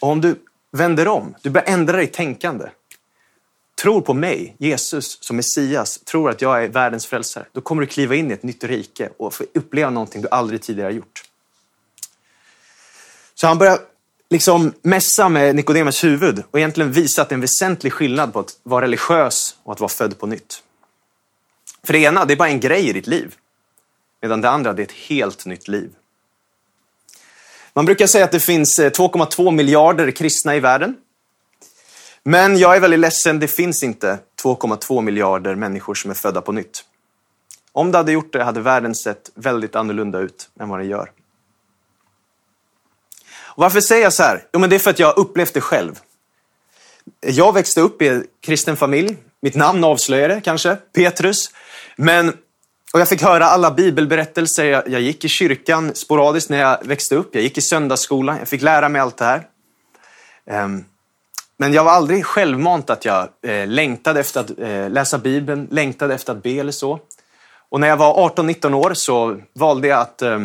Och 0.00 0.08
om 0.08 0.20
du 0.20 0.36
vänder 0.72 1.08
om, 1.08 1.34
du 1.42 1.50
börjar 1.50 1.68
ändra 1.68 1.96
dig 1.96 2.06
tänkande, 2.06 2.68
tror 3.82 4.00
på 4.00 4.14
mig, 4.14 4.56
Jesus 4.58 5.18
som 5.20 5.36
Messias, 5.36 5.98
tror 5.98 6.30
att 6.30 6.42
jag 6.42 6.64
är 6.64 6.68
världens 6.68 7.06
frälsare, 7.06 7.46
då 7.52 7.60
kommer 7.60 7.82
du 7.82 7.86
kliva 7.86 8.14
in 8.14 8.30
i 8.30 8.34
ett 8.34 8.42
nytt 8.42 8.64
rike 8.64 9.10
och 9.16 9.34
få 9.34 9.44
uppleva 9.54 9.90
någonting 9.90 10.22
du 10.22 10.28
aldrig 10.28 10.62
tidigare 10.62 10.86
har 10.86 10.92
gjort. 10.92 11.22
Så 13.34 13.46
han 13.46 13.58
börjar 13.58 13.78
liksom 14.30 14.72
mässa 14.82 15.28
med 15.28 15.56
Nikodemus 15.56 16.04
huvud 16.04 16.42
och 16.50 16.58
egentligen 16.58 16.92
visa 16.92 17.22
att 17.22 17.28
det 17.28 17.32
är 17.32 17.36
en 17.36 17.40
väsentlig 17.40 17.92
skillnad 17.92 18.32
på 18.32 18.38
att 18.38 18.58
vara 18.62 18.84
religiös 18.84 19.56
och 19.62 19.72
att 19.72 19.80
vara 19.80 19.88
född 19.88 20.18
på 20.18 20.26
nytt. 20.26 20.62
För 21.84 21.92
det 21.92 21.98
ena, 21.98 22.24
det 22.24 22.34
är 22.34 22.36
bara 22.36 22.48
en 22.48 22.60
grej 22.60 22.88
i 22.88 22.92
ditt 22.92 23.06
liv. 23.06 23.34
Medan 24.22 24.40
det 24.40 24.50
andra, 24.50 24.72
det 24.72 24.82
är 24.82 24.84
ett 24.84 24.92
helt 24.92 25.46
nytt 25.46 25.68
liv. 25.68 25.90
Man 27.72 27.84
brukar 27.84 28.06
säga 28.06 28.24
att 28.24 28.32
det 28.32 28.40
finns 28.40 28.78
eh, 28.78 28.90
2,2 28.90 29.50
miljarder 29.50 30.10
kristna 30.10 30.56
i 30.56 30.60
världen. 30.60 30.96
Men 32.22 32.58
jag 32.58 32.76
är 32.76 32.80
väldigt 32.80 33.00
ledsen, 33.00 33.38
det 33.38 33.48
finns 33.48 33.82
inte 33.82 34.18
2,2 34.42 35.02
miljarder 35.02 35.54
människor 35.54 35.94
som 35.94 36.10
är 36.10 36.14
födda 36.14 36.40
på 36.40 36.52
nytt. 36.52 36.84
Om 37.72 37.92
det 37.92 37.98
hade 37.98 38.12
gjort 38.12 38.32
det 38.32 38.44
hade 38.44 38.60
världen 38.60 38.94
sett 38.94 39.30
väldigt 39.34 39.76
annorlunda 39.76 40.18
ut 40.18 40.50
än 40.60 40.68
vad 40.68 40.78
den 40.78 40.88
gör. 40.88 41.10
Och 43.32 43.62
varför 43.62 43.80
säger 43.80 44.02
jag 44.02 44.12
så 44.12 44.22
här? 44.22 44.44
Jo, 44.52 44.60
men 44.60 44.70
det 44.70 44.76
är 44.76 44.80
för 44.80 44.90
att 44.90 44.98
jag 44.98 45.06
har 45.06 45.18
upplevt 45.18 45.54
det 45.54 45.60
själv. 45.60 45.98
Jag 47.20 47.52
växte 47.52 47.80
upp 47.80 48.02
i 48.02 48.08
en 48.08 48.26
kristen 48.40 48.76
familj. 48.76 49.16
Mitt 49.42 49.54
namn 49.54 49.84
avslöjar 49.84 50.28
det 50.28 50.40
kanske. 50.40 50.76
Petrus. 50.76 51.50
Men, 51.96 52.36
och 52.92 53.00
jag 53.00 53.08
fick 53.08 53.22
höra 53.22 53.44
alla 53.44 53.70
bibelberättelser. 53.70 54.64
Jag, 54.64 54.88
jag 54.88 55.00
gick 55.00 55.24
i 55.24 55.28
kyrkan 55.28 55.94
sporadiskt 55.94 56.50
när 56.50 56.58
jag 56.58 56.86
växte 56.86 57.14
upp. 57.14 57.34
Jag 57.34 57.42
gick 57.42 57.58
i 57.58 57.60
söndagsskolan. 57.60 58.38
Jag 58.38 58.48
fick 58.48 58.62
lära 58.62 58.88
mig 58.88 59.00
allt 59.00 59.16
det 59.16 59.24
här. 59.24 59.46
Um, 60.64 60.84
men 61.56 61.72
jag 61.72 61.84
var 61.84 61.92
aldrig 61.92 62.26
självmant 62.26 62.90
att 62.90 63.04
jag 63.04 63.28
eh, 63.42 63.66
längtade 63.66 64.20
efter 64.20 64.40
att 64.40 64.58
eh, 64.58 64.90
läsa 64.90 65.18
Bibeln, 65.18 65.68
längtade 65.70 66.14
efter 66.14 66.32
att 66.32 66.42
be 66.42 66.50
eller 66.50 66.72
så. 66.72 67.00
Och 67.68 67.80
när 67.80 67.88
jag 67.88 67.96
var 67.96 68.28
18-19 68.28 68.74
år 68.74 68.94
så 68.94 69.40
valde 69.52 69.88
jag 69.88 70.00
att 70.00 70.22
eh, 70.22 70.40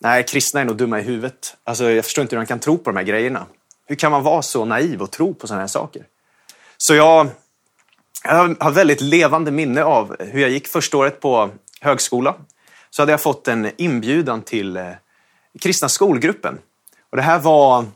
Nej, 0.00 0.24
kristna 0.24 0.60
är 0.60 0.64
nog 0.64 0.76
dumma 0.76 1.00
i 1.00 1.02
huvudet. 1.02 1.56
Alltså, 1.64 1.90
jag 1.90 2.04
förstår 2.04 2.22
inte 2.22 2.36
hur 2.36 2.42
de 2.42 2.46
kan 2.46 2.58
tro 2.58 2.78
på 2.78 2.90
de 2.90 2.96
här 2.96 3.04
grejerna. 3.04 3.46
Hur 3.86 3.96
kan 3.96 4.12
man 4.12 4.22
vara 4.22 4.42
så 4.42 4.64
naiv 4.64 5.02
och 5.02 5.10
tro 5.10 5.34
på 5.34 5.46
sådana 5.46 5.62
här 5.62 5.68
saker? 5.68 6.02
Så 6.76 6.94
jag, 6.94 7.28
jag 8.28 8.56
har 8.60 8.70
väldigt 8.70 9.00
levande 9.00 9.50
minne 9.50 9.84
av 9.84 10.16
hur 10.18 10.40
jag 10.40 10.50
gick 10.50 10.68
första 10.68 10.96
året 10.96 11.20
på 11.20 11.50
högskola. 11.80 12.34
Så 12.90 13.02
hade 13.02 13.12
jag 13.12 13.20
fått 13.20 13.48
en 13.48 13.70
inbjudan 13.76 14.42
till 14.42 14.76
eh, 14.76 14.90
kristna 15.60 15.88
skolgruppen. 15.88 16.58
Och 17.10 17.16
det 17.16 17.22
här 17.22 17.38
var 17.38 17.86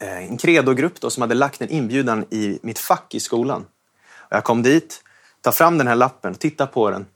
eh, 0.00 0.18
en 0.18 0.36
credogrupp 0.36 1.00
då, 1.00 1.10
som 1.10 1.20
hade 1.20 1.34
lagt 1.34 1.62
en 1.62 1.70
inbjudan 1.70 2.24
i 2.30 2.58
mitt 2.62 2.78
fack 2.78 3.14
i 3.14 3.20
skolan. 3.20 3.66
Och 4.16 4.36
jag 4.36 4.44
kom 4.44 4.62
dit, 4.62 5.02
tar 5.40 5.52
fram 5.52 5.78
den 5.78 5.86
här 5.86 5.94
lappen, 5.94 6.34
tittar 6.34 6.66
på 6.66 6.90
den 6.90 7.06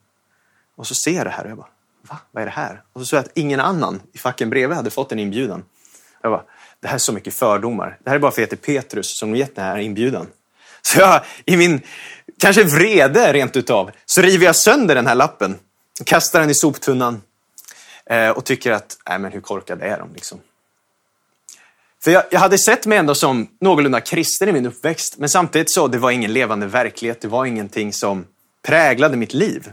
och 0.76 0.86
så 0.86 0.94
ser 0.94 1.12
jag 1.12 1.26
det 1.26 1.30
här 1.30 1.44
och 1.44 1.50
jag 1.50 1.56
bara, 1.56 1.68
va? 2.02 2.18
Vad 2.30 2.42
är 2.42 2.46
det 2.46 2.52
här? 2.52 2.82
Och 2.92 3.00
så 3.00 3.06
såg 3.06 3.16
jag 3.16 3.24
att 3.24 3.38
ingen 3.38 3.60
annan 3.60 4.00
i 4.12 4.18
facken 4.18 4.50
bredvid 4.50 4.76
hade 4.76 4.90
fått 4.90 5.12
en 5.12 5.18
inbjudan. 5.18 5.64
Jag 6.22 6.32
bara, 6.32 6.42
det 6.80 6.88
här 6.88 6.94
är 6.94 6.98
så 6.98 7.12
mycket 7.12 7.34
fördomar. 7.34 7.98
Det 8.04 8.10
här 8.10 8.16
är 8.16 8.20
bara 8.20 8.30
för 8.30 8.42
att 8.42 8.52
jag 8.52 8.56
heter 8.56 8.80
Petrus 8.80 9.18
som 9.18 9.36
gett 9.36 9.54
den 9.54 9.64
här 9.64 9.78
inbjudan. 9.78 10.26
Så 10.82 10.98
jag, 10.98 11.24
i 11.44 11.56
min 11.56 11.80
kanske 12.40 12.64
vrede 12.64 13.32
rent 13.32 13.56
utav, 13.56 13.90
så 14.06 14.22
river 14.22 14.44
jag 14.46 14.56
sönder 14.56 14.94
den 14.94 15.06
här 15.06 15.14
lappen, 15.14 15.58
kastar 16.04 16.40
den 16.40 16.50
i 16.50 16.54
soptunnan 16.54 17.22
eh, 18.10 18.30
och 18.30 18.44
tycker 18.44 18.72
att, 18.72 18.96
nej 19.08 19.18
men 19.18 19.32
hur 19.32 19.40
korkade 19.40 19.84
är 19.84 19.98
de 19.98 20.14
liksom? 20.14 20.40
För 22.04 22.10
jag, 22.10 22.24
jag, 22.30 22.40
hade 22.40 22.58
sett 22.58 22.86
mig 22.86 22.98
ändå 22.98 23.14
som 23.14 23.48
någorlunda 23.60 24.00
kristen 24.00 24.48
i 24.48 24.52
min 24.52 24.66
uppväxt, 24.66 25.18
men 25.18 25.28
samtidigt 25.28 25.70
så 25.70 25.88
det 25.88 25.98
var 25.98 26.10
ingen 26.10 26.32
levande 26.32 26.66
verklighet, 26.66 27.20
det 27.20 27.28
var 27.28 27.44
ingenting 27.44 27.92
som 27.92 28.26
präglade 28.62 29.16
mitt 29.16 29.34
liv. 29.34 29.68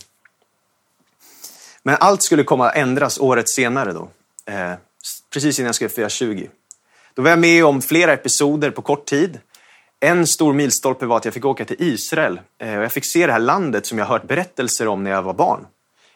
Men 1.83 1.97
allt 1.99 2.23
skulle 2.23 2.43
komma 2.43 2.69
att 2.69 2.75
ändras 2.75 3.19
året 3.19 3.49
senare 3.49 3.93
då, 3.93 4.09
eh, 4.45 4.73
precis 5.33 5.59
innan 5.59 5.65
jag 5.65 5.75
skulle 5.75 5.89
fylla 5.89 6.09
20. 6.09 6.49
Då 7.13 7.21
var 7.21 7.29
jag 7.29 7.39
med 7.39 7.65
om 7.65 7.81
flera 7.81 8.13
episoder 8.13 8.71
på 8.71 8.81
kort 8.81 9.05
tid. 9.05 9.39
En 9.99 10.27
stor 10.27 10.53
milstolpe 10.53 11.05
var 11.05 11.17
att 11.17 11.25
jag 11.25 11.33
fick 11.33 11.45
åka 11.45 11.65
till 11.65 11.75
Israel 11.79 12.39
eh, 12.57 12.77
och 12.77 12.83
jag 12.83 12.91
fick 12.91 13.05
se 13.05 13.25
det 13.25 13.31
här 13.31 13.39
landet 13.39 13.85
som 13.85 13.97
jag 13.97 14.05
hört 14.05 14.27
berättelser 14.27 14.87
om 14.87 15.03
när 15.03 15.11
jag 15.11 15.21
var 15.21 15.33
barn. 15.33 15.67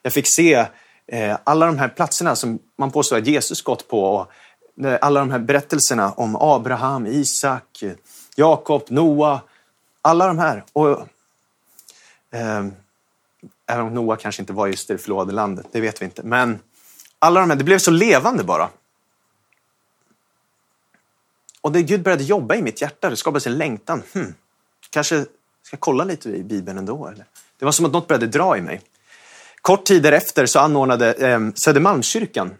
Jag 0.01 0.13
fick 0.13 0.27
se 0.27 0.65
eh, 1.07 1.37
alla 1.43 1.65
de 1.65 1.77
här 1.77 1.87
platserna 1.87 2.35
som 2.35 2.59
man 2.77 2.91
påstår 2.91 3.17
att 3.17 3.27
Jesus 3.27 3.61
gått 3.61 3.87
på 3.87 4.03
och 4.03 4.31
eh, 4.85 4.97
alla 5.01 5.19
de 5.19 5.31
här 5.31 5.39
berättelserna 5.39 6.11
om 6.11 6.35
Abraham, 6.35 7.07
Isak, 7.07 7.83
Jakob, 8.35 8.83
Noa, 8.89 9.41
alla 10.01 10.27
de 10.27 10.39
här. 10.39 10.63
Och, 10.73 10.89
eh, 12.31 12.65
även 13.67 13.85
om 13.85 13.93
Noa 13.93 14.15
kanske 14.15 14.41
inte 14.41 14.53
var 14.53 14.67
just 14.67 14.89
i 14.89 14.93
det 14.93 14.99
förlovade 14.99 15.31
landet, 15.31 15.67
det 15.71 15.81
vet 15.81 16.01
vi 16.01 16.05
inte. 16.05 16.23
Men 16.23 16.59
alla 17.19 17.39
de 17.39 17.49
här, 17.49 17.57
det 17.57 17.63
blev 17.63 17.79
så 17.79 17.91
levande 17.91 18.43
bara. 18.43 18.69
Och 21.61 21.71
det 21.71 21.81
Gud 21.81 22.03
började 22.03 22.23
jobba 22.23 22.55
i 22.55 22.61
mitt 22.61 22.81
hjärta, 22.81 23.09
det 23.09 23.15
skapades 23.15 23.47
en 23.47 23.57
längtan. 23.57 24.03
Hmm, 24.13 24.33
kanske 24.89 25.25
ska 25.63 25.77
kolla 25.77 26.03
lite 26.03 26.29
i 26.29 26.43
Bibeln 26.43 26.77
ändå. 26.77 27.07
Eller? 27.07 27.25
Det 27.59 27.65
var 27.65 27.71
som 27.71 27.85
att 27.85 27.91
något 27.91 28.07
började 28.07 28.27
dra 28.27 28.57
i 28.57 28.61
mig. 28.61 28.81
Kort 29.61 29.85
tid 29.85 30.03
därefter 30.03 30.45
så 30.45 30.59
anordnade 30.59 31.13
eh, 31.13 31.39
Södermalmskyrkan 31.55 32.55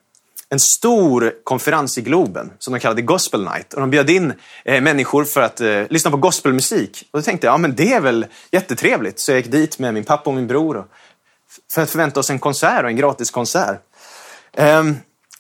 en 0.49 0.59
stor 0.59 1.33
konferens 1.43 1.97
i 1.97 2.01
Globen 2.01 2.51
som 2.59 2.73
de 2.73 2.79
kallade 2.79 3.01
Gospel 3.01 3.43
Night. 3.43 3.73
Och 3.73 3.81
de 3.81 3.89
bjöd 3.89 4.09
in 4.09 4.33
eh, 4.65 4.81
människor 4.81 5.25
för 5.25 5.41
att 5.41 5.61
eh, 5.61 5.83
lyssna 5.89 6.11
på 6.11 6.17
gospelmusik. 6.17 7.07
Och 7.11 7.19
då 7.19 7.23
tänkte 7.23 7.47
jag, 7.47 7.53
ja 7.53 7.57
men 7.57 7.75
det 7.75 7.93
är 7.93 8.01
väl 8.01 8.25
jättetrevligt. 8.51 9.19
Så 9.19 9.31
jag 9.31 9.37
gick 9.37 9.51
dit 9.51 9.79
med 9.79 9.93
min 9.93 10.03
pappa 10.03 10.29
och 10.29 10.35
min 10.35 10.47
bror 10.47 10.77
och, 10.77 10.85
för 11.73 11.81
att 11.81 11.89
förvänta 11.89 12.19
oss 12.19 12.29
en 12.29 12.39
konsert 12.39 12.83
och 12.83 12.89
en 12.89 12.95
gratis 12.95 13.31
konsert. 13.31 13.81
Um, 14.57 14.97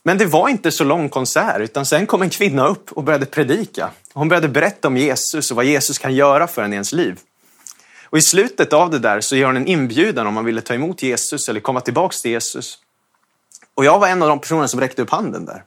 men 0.09 0.17
det 0.17 0.25
var 0.25 0.49
inte 0.49 0.71
så 0.71 0.83
lång 0.83 1.09
konsert, 1.09 1.61
utan 1.61 1.85
sen 1.85 2.07
kom 2.07 2.21
en 2.21 2.29
kvinna 2.29 2.67
upp 2.67 2.91
och 2.91 3.03
började 3.03 3.25
predika. 3.25 3.89
Hon 4.13 4.29
började 4.29 4.47
berätta 4.47 4.87
om 4.87 4.97
Jesus 4.97 5.51
och 5.51 5.57
vad 5.57 5.65
Jesus 5.65 5.97
kan 5.97 6.15
göra 6.15 6.47
för 6.47 6.63
en 6.63 6.73
i 6.73 6.75
ens 6.75 6.93
liv. 6.93 7.19
Och 8.03 8.17
i 8.17 8.21
slutet 8.21 8.73
av 8.73 8.89
det 8.89 8.99
där 8.99 9.21
så 9.21 9.35
gör 9.35 9.47
hon 9.47 9.57
en 9.57 9.67
inbjudan 9.67 10.27
om 10.27 10.33
man 10.33 10.45
ville 10.45 10.61
ta 10.61 10.73
emot 10.73 11.03
Jesus 11.03 11.49
eller 11.49 11.59
komma 11.59 11.81
tillbaks 11.81 12.21
till 12.21 12.31
Jesus. 12.31 12.77
Och 13.75 13.85
jag 13.85 13.99
var 13.99 14.07
en 14.07 14.21
av 14.21 14.29
de 14.29 14.39
personerna 14.39 14.67
som 14.67 14.79
räckte 14.79 15.01
upp 15.01 15.09
handen 15.09 15.45
där. 15.45 15.63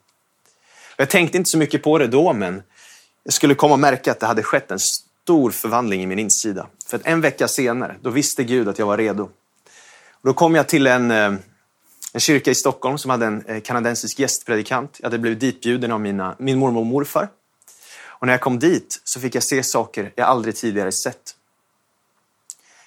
Jag 0.96 1.10
tänkte 1.10 1.38
inte 1.38 1.50
så 1.50 1.58
mycket 1.58 1.82
på 1.82 1.98
det 1.98 2.06
då, 2.06 2.32
men 2.32 2.62
jag 3.24 3.34
skulle 3.34 3.54
komma 3.54 3.74
och 3.74 3.80
märka 3.80 4.12
att 4.12 4.20
det 4.20 4.26
hade 4.26 4.42
skett 4.42 4.70
en 4.70 4.78
stor 4.78 5.50
förvandling 5.50 6.02
i 6.02 6.06
min 6.06 6.18
insida. 6.18 6.66
För 6.86 6.96
att 6.96 7.06
en 7.06 7.20
vecka 7.20 7.48
senare, 7.48 7.96
då 8.00 8.10
visste 8.10 8.44
Gud 8.44 8.68
att 8.68 8.78
jag 8.78 8.86
var 8.86 8.96
redo. 8.96 9.22
Och 10.10 10.28
då 10.28 10.34
kom 10.34 10.54
jag 10.54 10.68
till 10.68 10.86
en, 10.86 11.10
eh, 11.10 11.32
en 12.12 12.20
kyrka 12.20 12.50
i 12.50 12.54
Stockholm 12.54 12.98
som 12.98 13.10
hade 13.10 13.26
en 13.26 13.44
eh, 13.46 13.60
kanadensisk 13.60 14.18
gästpredikant. 14.18 14.96
Jag 15.00 15.06
hade 15.06 15.18
blivit 15.18 15.40
ditbjuden 15.40 15.92
av 15.92 16.00
mina, 16.00 16.36
min 16.38 16.58
mormor 16.58 16.80
och 16.80 16.86
morfar. 16.86 17.28
Och 18.06 18.26
när 18.26 18.32
jag 18.32 18.40
kom 18.40 18.58
dit 18.58 19.00
så 19.04 19.20
fick 19.20 19.34
jag 19.34 19.42
se 19.42 19.62
saker 19.62 20.12
jag 20.14 20.26
aldrig 20.26 20.56
tidigare 20.56 20.92
sett. 20.92 21.36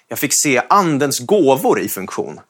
Jag 0.08 0.18
fick 0.18 0.32
se 0.34 0.62
andens 0.68 1.18
gåvor 1.18 1.80
i 1.80 1.88
funktion. 1.88 2.40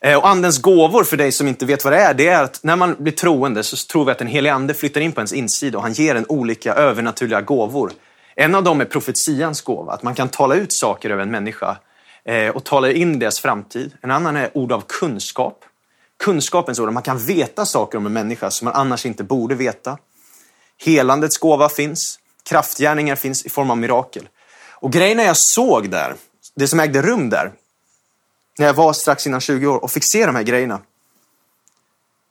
Eh, 0.00 0.18
och 0.18 0.28
andens 0.28 0.62
gåvor, 0.62 1.04
för 1.04 1.16
dig 1.16 1.32
som 1.32 1.48
inte 1.48 1.66
vet 1.66 1.84
vad 1.84 1.92
det 1.92 1.98
är, 1.98 2.14
det 2.14 2.28
är 2.28 2.42
att 2.42 2.62
när 2.62 2.76
man 2.76 2.96
blir 2.98 3.12
troende 3.12 3.62
så 3.62 3.76
tror 3.76 4.04
vi 4.04 4.12
att 4.12 4.18
den 4.18 4.28
helige 4.28 4.54
ande 4.54 4.74
flyttar 4.74 5.00
in 5.00 5.12
på 5.12 5.20
ens 5.20 5.32
insida 5.32 5.78
och 5.78 5.82
han 5.82 5.92
ger 5.92 6.14
en 6.14 6.26
olika 6.28 6.74
övernaturliga 6.74 7.40
gåvor. 7.40 7.92
En 8.34 8.54
av 8.54 8.64
dem 8.64 8.80
är 8.80 8.84
profetians 8.84 9.62
gåva, 9.62 9.92
att 9.92 10.02
man 10.02 10.14
kan 10.14 10.28
tala 10.28 10.54
ut 10.54 10.72
saker 10.72 11.10
över 11.10 11.22
en 11.22 11.30
människa 11.30 11.78
eh, 12.24 12.48
och 12.48 12.64
tala 12.64 12.92
in 12.92 13.18
deras 13.18 13.40
framtid. 13.40 13.92
En 14.00 14.10
annan 14.10 14.36
är 14.36 14.50
ord 14.58 14.72
av 14.72 14.82
kunskap. 14.86 15.64
Kunskapens 16.18 16.78
ord, 16.78 16.88
att 16.88 16.94
man 16.94 17.02
kan 17.02 17.18
veta 17.18 17.66
saker 17.66 17.98
om 17.98 18.06
en 18.06 18.12
människa 18.12 18.50
som 18.50 18.64
man 18.64 18.74
annars 18.74 19.06
inte 19.06 19.24
borde 19.24 19.54
veta. 19.54 19.98
Helandets 20.78 21.38
gåva 21.38 21.68
finns, 21.68 22.18
kraftgärningar 22.42 23.16
finns 23.16 23.46
i 23.46 23.48
form 23.48 23.70
av 23.70 23.78
mirakel. 23.78 24.28
Och 24.72 24.92
grejerna 24.92 25.22
jag 25.22 25.36
såg 25.36 25.90
där, 25.90 26.14
det 26.54 26.68
som 26.68 26.80
ägde 26.80 27.02
rum 27.02 27.30
där, 27.30 27.52
när 28.58 28.66
jag 28.66 28.74
var 28.74 28.92
strax 28.92 29.26
innan 29.26 29.40
20 29.40 29.66
år 29.66 29.84
och 29.84 29.90
fick 29.90 30.12
se 30.12 30.26
de 30.26 30.34
här 30.34 30.42
grejerna. 30.42 30.80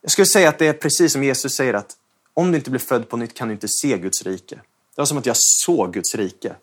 Jag 0.02 0.12
skulle 0.12 0.26
säga 0.26 0.50
att 0.50 0.60
det 0.60 0.68
är 0.68 0.74
precis 0.74 1.14
som 1.14 1.24
Jesus 1.24 1.56
säger 1.56 1.74
att 1.74 1.96
om 2.34 2.52
du 2.52 2.58
inte 2.58 2.70
blir 2.70 2.80
född 2.80 3.10
på 3.10 3.18
nytt 3.18 3.34
kan 3.34 3.48
du 3.48 3.54
inte 3.54 3.68
se 3.68 3.98
Guds 3.98 4.24
rike. 4.24 4.56
Det 4.96 5.02
var 5.02 5.06
som 5.06 5.18
att 5.18 5.26
jag 5.26 5.38
såg 5.38 5.94
Guds 5.94 6.16
rike 6.16 6.56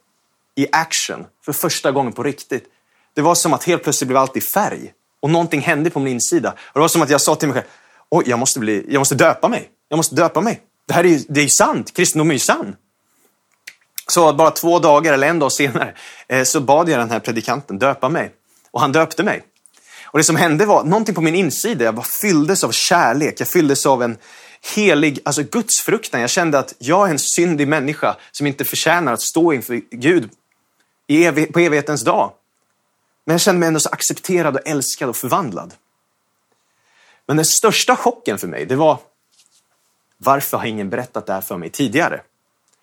i 0.54 0.66
action 0.72 1.26
för 1.44 1.52
första 1.52 1.92
gången 1.92 2.12
på 2.12 2.22
riktigt. 2.22 2.64
Det 3.14 3.22
var 3.22 3.34
som 3.34 3.52
att 3.52 3.64
helt 3.64 3.82
plötsligt 3.82 4.08
blev 4.08 4.16
allt 4.16 4.36
i 4.36 4.40
färg 4.40 4.92
och 5.22 5.30
någonting 5.30 5.60
hände 5.60 5.90
på 5.90 6.00
min 6.00 6.12
insida. 6.12 6.50
Och 6.50 6.74
det 6.74 6.80
var 6.80 6.88
som 6.88 7.02
att 7.02 7.10
jag 7.10 7.20
sa 7.20 7.34
till 7.34 7.48
mig 7.48 7.54
själv, 7.54 7.66
oj, 8.10 8.24
jag 8.26 8.38
måste, 8.38 8.58
bli, 8.60 8.86
jag 8.88 8.98
måste 8.98 9.14
döpa 9.14 9.48
mig. 9.48 9.68
Jag 9.88 9.96
måste 9.96 10.14
döpa 10.14 10.40
mig. 10.40 10.60
Det 10.88 10.94
här 10.94 11.04
är 11.04 11.08
ju, 11.08 11.20
det 11.28 11.40
är 11.40 11.44
ju 11.44 11.50
sant. 11.50 11.92
Kristendom 11.92 12.30
är 12.30 12.34
ju 12.34 12.38
sann. 12.38 12.76
Så 14.06 14.32
bara 14.32 14.50
två 14.50 14.78
dagar 14.78 15.12
eller 15.12 15.28
en 15.28 15.38
dag 15.38 15.52
senare 15.52 15.94
eh, 16.28 16.42
så 16.42 16.60
bad 16.60 16.88
jag 16.88 16.98
den 16.98 17.10
här 17.10 17.20
predikanten 17.20 17.78
döpa 17.78 18.08
mig. 18.08 18.32
Och 18.70 18.80
han 18.80 18.92
döpte 18.92 19.22
mig. 19.22 19.42
Och 20.04 20.18
det 20.18 20.24
som 20.24 20.36
hände 20.36 20.66
var 20.66 20.84
någonting 20.84 21.14
på 21.14 21.20
min 21.20 21.34
insida. 21.34 21.84
Jag 21.84 21.94
bara 21.94 22.06
fylldes 22.20 22.64
av 22.64 22.70
kärlek. 22.70 23.40
Jag 23.40 23.48
fylldes 23.48 23.86
av 23.86 24.02
en 24.02 24.16
helig, 24.74 25.18
alltså 25.24 25.42
gudsfruktan. 25.42 26.20
Jag 26.20 26.30
kände 26.30 26.58
att 26.58 26.74
jag 26.78 27.06
är 27.06 27.10
en 27.10 27.18
syndig 27.18 27.68
människa 27.68 28.16
som 28.32 28.46
inte 28.46 28.64
förtjänar 28.64 29.12
att 29.12 29.22
stå 29.22 29.52
inför 29.52 29.80
Gud 29.90 30.30
på 31.52 31.60
evighetens 31.60 32.04
dag. 32.04 32.32
Men 33.24 33.34
jag 33.34 33.40
kände 33.40 33.58
mig 33.58 33.66
ändå 33.66 33.80
så 33.80 33.88
accepterad 33.88 34.56
och 34.56 34.62
älskad 34.66 35.08
och 35.08 35.16
förvandlad. 35.16 35.74
Men 37.26 37.36
den 37.36 37.46
största 37.46 37.96
chocken 37.96 38.38
för 38.38 38.48
mig, 38.48 38.66
det 38.66 38.76
var 38.76 38.98
varför 40.18 40.56
har 40.56 40.64
ingen 40.64 40.90
berättat 40.90 41.26
det 41.26 41.32
här 41.32 41.40
för 41.40 41.56
mig 41.56 41.70
tidigare? 41.70 42.20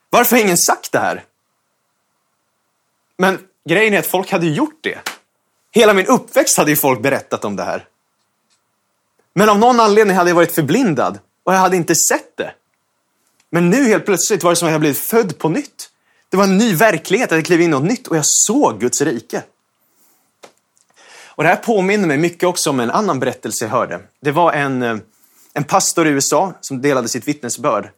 Varför 0.10 0.36
har 0.36 0.44
ingen 0.44 0.58
sagt 0.58 0.92
det 0.92 1.00
här? 1.00 1.24
Men 3.18 3.40
grejen 3.70 3.94
är 3.94 4.00
att 4.00 4.06
folk 4.06 4.32
hade 4.32 4.48
gjort 4.48 4.80
det. 4.82 5.00
Hela 5.72 5.94
min 5.94 6.06
uppväxt 6.06 6.58
hade 6.58 6.72
ju 6.72 6.78
folk 6.78 7.02
berättat 7.02 7.46
om 7.46 7.56
det 7.56 7.64
här. 7.64 7.88
Men 9.34 9.50
av 9.50 9.60
någon 9.60 9.80
anledning 9.80 10.18
hade 10.18 10.30
jag 10.30 10.36
varit 10.36 10.56
förblindad 10.56 11.20
och 11.44 11.54
jag 11.54 11.60
hade 11.60 11.76
inte 11.76 11.96
sett 11.96 12.38
det. 12.38 12.54
Men 13.50 13.70
nu 13.70 13.84
helt 13.84 14.06
plötsligt 14.06 14.44
var 14.44 14.52
det 14.52 14.56
som 14.56 14.68
att 14.68 14.72
jag 14.72 14.82
blivit 14.82 15.00
född 15.00 15.38
på 15.38 15.50
nytt. 15.50 15.90
Det 16.30 16.38
var 16.38 16.44
en 16.44 16.58
ny 16.58 16.76
verklighet, 16.76 17.32
jag 17.32 17.46
klev 17.46 17.62
in 17.62 17.68
i 17.68 17.72
något 17.72 17.90
nytt 17.90 18.08
och 18.08 18.18
jag 18.18 18.26
såg 18.26 18.80
Guds 18.80 19.02
rike. 19.02 19.44
Och 21.40 21.44
det 21.44 21.50
här 21.50 21.56
påminner 21.56 22.08
mig 22.08 22.18
mycket 22.18 22.44
också 22.44 22.70
om 22.70 22.80
en 22.80 22.92
annan 22.92 23.20
berättelse 23.20 23.66
jag 23.66 23.70
hörde. 23.70 24.00
Det 24.22 24.32
var 24.32 24.54
en, 24.54 24.84
eh, 24.84 24.98
en 25.54 25.64
pastor 25.64 26.08
i 26.08 26.10
USA 26.10 26.54
som 26.62 26.82
delade 26.82 27.08
sitt 27.08 27.28
vittnesbörd. 27.28 27.90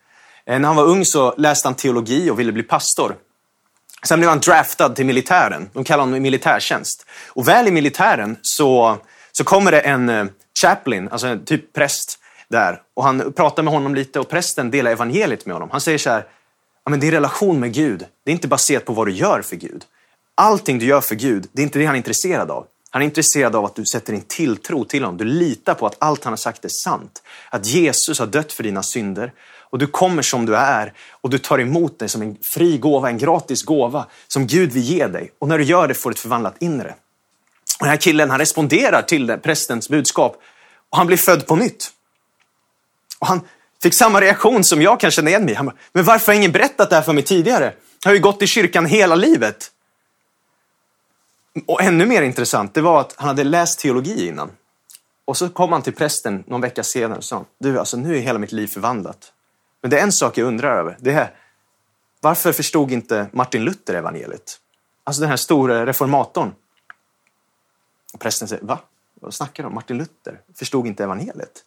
Eh, 0.45 0.59
när 0.59 0.67
han 0.67 0.75
var 0.75 0.83
ung 0.83 1.05
så 1.05 1.33
läste 1.37 1.67
han 1.67 1.75
teologi 1.75 2.29
och 2.29 2.39
ville 2.39 2.51
bli 2.51 2.63
pastor. 2.63 3.15
Sen 4.07 4.19
blev 4.19 4.29
han 4.29 4.39
draftad 4.39 4.89
till 4.89 5.05
militären. 5.05 5.69
De 5.73 5.83
kallar 5.83 6.03
honom 6.03 6.21
militärtjänst. 6.21 7.05
Och 7.27 7.47
väl 7.47 7.67
i 7.67 7.71
militären 7.71 8.37
så, 8.41 8.97
så 9.31 9.43
kommer 9.43 9.71
det 9.71 9.79
en 9.79 10.09
eh, 10.09 10.25
chaplain, 10.61 11.09
alltså 11.11 11.27
en 11.27 11.45
typ 11.45 11.73
präst 11.73 12.19
där. 12.47 12.81
Och 12.93 13.03
han 13.03 13.33
pratar 13.33 13.63
med 13.63 13.73
honom 13.73 13.95
lite 13.95 14.19
och 14.19 14.29
prästen 14.29 14.71
delar 14.71 14.91
evangeliet 14.91 15.45
med 15.45 15.55
honom. 15.55 15.69
Han 15.71 15.81
säger 15.81 15.97
så 15.97 16.09
här, 16.09 16.25
ja, 16.85 16.89
men 16.89 16.99
din 16.99 17.11
relation 17.11 17.59
med 17.59 17.73
Gud, 17.73 18.05
det 18.25 18.31
är 18.31 18.33
inte 18.33 18.47
baserat 18.47 18.85
på 18.85 18.93
vad 18.93 19.07
du 19.07 19.11
gör 19.11 19.41
för 19.41 19.55
Gud. 19.55 19.83
Allting 20.35 20.79
du 20.79 20.85
gör 20.85 21.01
för 21.01 21.15
Gud, 21.15 21.47
det 21.51 21.61
är 21.61 21.63
inte 21.63 21.79
det 21.79 21.85
han 21.85 21.95
är 21.95 21.97
intresserad 21.97 22.51
av. 22.51 22.65
Han 22.93 23.01
är 23.01 23.05
intresserad 23.05 23.55
av 23.55 23.65
att 23.65 23.75
du 23.75 23.85
sätter 23.85 24.13
din 24.13 24.21
tilltro 24.21 24.85
till 24.85 25.03
honom. 25.03 25.17
Du 25.17 25.25
litar 25.25 25.73
på 25.73 25.85
att 25.85 25.95
allt 25.99 26.23
han 26.23 26.33
har 26.33 26.37
sagt 26.37 26.65
är 26.65 26.69
sant. 26.69 27.23
Att 27.49 27.65
Jesus 27.65 28.19
har 28.19 28.27
dött 28.27 28.53
för 28.53 28.63
dina 28.63 28.83
synder. 28.83 29.33
Och 29.59 29.79
du 29.79 29.87
kommer 29.87 30.21
som 30.21 30.45
du 30.45 30.55
är 30.55 30.93
och 31.11 31.29
du 31.29 31.37
tar 31.37 31.59
emot 31.59 31.99
det 31.99 32.07
som 32.07 32.21
en 32.21 32.37
fri 32.41 32.77
gåva, 32.77 33.09
en 33.09 33.17
gratis 33.17 33.63
gåva 33.63 34.05
som 34.27 34.47
Gud 34.47 34.71
vill 34.71 34.83
ge 34.83 35.07
dig. 35.07 35.31
Och 35.39 35.47
när 35.47 35.57
du 35.57 35.63
gör 35.63 35.87
det 35.87 35.93
får 35.93 36.09
du 36.09 36.13
ett 36.13 36.19
förvandlat 36.19 36.55
inre. 36.59 36.95
Och 37.79 37.85
den 37.85 37.89
här 37.89 37.97
killen 37.97 38.29
han 38.29 38.39
responderar 38.39 39.01
till 39.01 39.27
det, 39.27 39.37
prästens 39.37 39.89
budskap 39.89 40.41
och 40.89 40.97
han 40.97 41.07
blir 41.07 41.17
född 41.17 41.47
på 41.47 41.55
nytt. 41.55 41.91
Och 43.19 43.27
han 43.27 43.41
fick 43.83 43.93
samma 43.93 44.21
reaktion 44.21 44.63
som 44.63 44.81
jag 44.81 44.99
kan 44.99 45.11
känna 45.11 45.29
igen 45.29 45.45
mig 45.45 45.53
Han 45.53 45.65
bara, 45.65 45.75
men 45.93 46.03
varför 46.03 46.31
har 46.31 46.37
ingen 46.37 46.51
berättat 46.51 46.89
det 46.89 46.95
här 46.95 47.03
för 47.03 47.13
mig 47.13 47.23
tidigare? 47.23 47.73
Jag 48.03 48.09
har 48.09 48.15
ju 48.15 48.21
gått 48.21 48.41
i 48.41 48.47
kyrkan 48.47 48.85
hela 48.85 49.15
livet. 49.15 49.71
Och 51.65 51.81
ännu 51.81 52.05
mer 52.05 52.21
intressant, 52.21 52.73
det 52.73 52.81
var 52.81 53.01
att 53.01 53.15
han 53.17 53.27
hade 53.27 53.43
läst 53.43 53.79
teologi 53.79 54.27
innan. 54.27 54.51
Och 55.25 55.37
så 55.37 55.49
kom 55.49 55.71
han 55.71 55.81
till 55.81 55.95
prästen 55.95 56.43
någon 56.47 56.61
vecka 56.61 56.83
senare 56.83 57.17
och 57.17 57.23
sa, 57.23 57.45
du 57.59 57.79
alltså 57.79 57.97
nu 57.97 58.17
är 58.17 58.19
hela 58.19 58.39
mitt 58.39 58.51
liv 58.51 58.67
förvandlat. 58.67 59.33
Men 59.81 59.91
det 59.91 59.99
är 59.99 60.03
en 60.03 60.11
sak 60.11 60.37
jag 60.37 60.47
undrar 60.47 60.77
över. 60.77 60.97
Det 60.99 61.11
är, 61.11 61.33
varför 62.21 62.51
förstod 62.51 62.91
inte 62.91 63.27
Martin 63.31 63.63
Luther 63.63 63.93
evangeliet? 63.93 64.59
Alltså 65.03 65.21
den 65.21 65.29
här 65.29 65.37
stora 65.37 65.85
reformatorn. 65.85 66.53
Och 68.13 68.19
prästen 68.19 68.47
säger, 68.47 68.63
va? 68.63 68.79
Vad 69.21 69.33
snackar 69.33 69.63
du 69.63 69.67
om? 69.67 69.75
Martin 69.75 69.97
Luther 69.97 70.41
förstod 70.55 70.87
inte 70.87 71.03
evangeliet? 71.03 71.63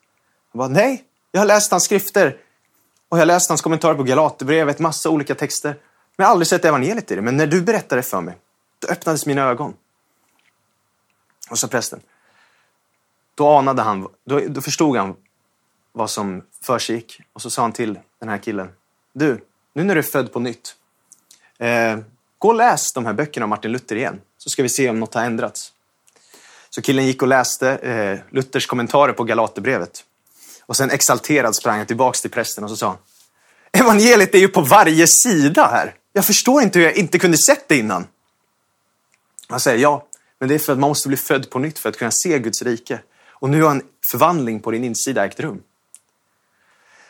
Han 0.53 0.59
bara, 0.59 0.69
nej, 0.69 1.05
jag 1.33 1.41
har 1.41 1.47
läst 1.47 1.71
hans 1.71 1.85
skrifter 1.85 2.37
och 3.09 3.19
jag 3.19 3.21
har 3.21 3.27
läst 3.27 3.49
hans 3.49 3.63
kommentarer 3.63 3.95
på 3.95 4.03
Galaterbrevet, 4.03 4.79
massa 4.79 5.11
olika 5.11 5.35
texter. 5.35 5.71
Men 5.71 5.79
jag 6.17 6.25
har 6.25 6.31
aldrig 6.31 6.47
sett 6.47 6.65
evangeliet 6.65 7.11
i 7.11 7.15
det. 7.15 7.23
Men 7.23 7.37
när 7.37 7.47
du 7.47 7.63
berättar 7.63 7.97
det 7.97 8.03
för 8.03 8.21
mig, 8.21 8.37
då 8.87 8.93
öppnades 8.93 9.27
mina 9.27 9.43
ögon. 9.43 9.75
Och 11.51 11.59
så 11.59 11.69
prästen. 11.69 12.01
Då 13.35 13.49
anade 13.49 13.83
han, 13.83 14.09
då, 14.25 14.41
då 14.49 14.61
förstod 14.61 14.97
han 14.97 15.17
vad 15.93 16.11
som 16.11 16.43
försiggick. 16.63 17.21
Och 17.33 17.43
så 17.43 17.51
sa 17.51 17.63
han 17.63 17.73
till 17.73 17.99
den 18.21 18.29
här 18.29 18.39
killen. 18.39 18.69
Du, 19.13 19.45
nu 19.73 19.85
när 19.85 19.95
du 19.95 19.99
är 19.99 20.03
född 20.03 20.33
på 20.33 20.41
nytt. 20.41 20.77
Eh, 21.59 21.99
gå 22.39 22.49
och 22.49 22.55
läs 22.55 22.93
de 22.93 23.07
här 23.07 23.13
böckerna 23.13 23.45
av 23.45 23.49
Martin 23.49 23.73
Luther 23.73 23.97
igen. 23.97 24.21
Så 24.39 24.51
ska 24.51 24.63
vi 24.63 24.69
se 24.69 24.91
om 24.91 25.01
något 25.01 25.15
har 25.15 25.25
ändrats. 25.25 25.73
Så 26.71 26.83
killen 26.83 27.07
gick 27.07 27.23
och 27.23 27.29
läste 27.29 27.71
eh, 27.71 28.35
Luthers 28.35 28.67
kommentarer 28.67 29.13
på 29.13 29.25
Galaterbrevet. 29.25 30.05
Och 30.67 30.77
sen 30.77 30.91
exalterad 30.91 31.57
sprang 31.57 31.79
han 31.79 31.87
tillbaks 31.87 32.21
till 32.21 32.31
prästen 32.31 32.65
och 32.65 32.71
så 32.71 32.77
sa 32.77 32.87
han. 32.87 32.97
Evangeliet 33.73 34.35
är 34.35 34.39
ju 34.39 34.49
på 34.49 34.61
varje 34.61 35.07
sida 35.07 35.67
här. 35.67 35.95
Jag 36.13 36.25
förstår 36.25 36.63
inte 36.63 36.79
hur 36.79 36.87
jag 36.87 36.97
inte 36.97 37.19
kunde 37.19 37.39
sett 37.39 37.69
det 37.69 37.77
innan. 37.77 38.07
Han 39.55 39.61
säger 39.61 39.79
ja, 39.79 40.07
men 40.39 40.49
det 40.49 40.55
är 40.55 40.59
för 40.59 40.73
att 40.73 40.79
man 40.79 40.91
måste 40.91 41.09
bli 41.09 41.17
född 41.17 41.51
på 41.51 41.59
nytt 41.59 41.79
för 41.79 41.89
att 41.89 41.97
kunna 41.97 42.11
se 42.11 42.39
Guds 42.39 42.63
rike. 42.63 43.01
Och 43.29 43.51
nu 43.51 43.63
har 43.63 43.71
en 43.71 43.83
förvandling 44.11 44.61
på 44.61 44.71
din 44.71 44.85
insida 44.85 45.25
ägt 45.25 45.41
rum. 45.41 45.63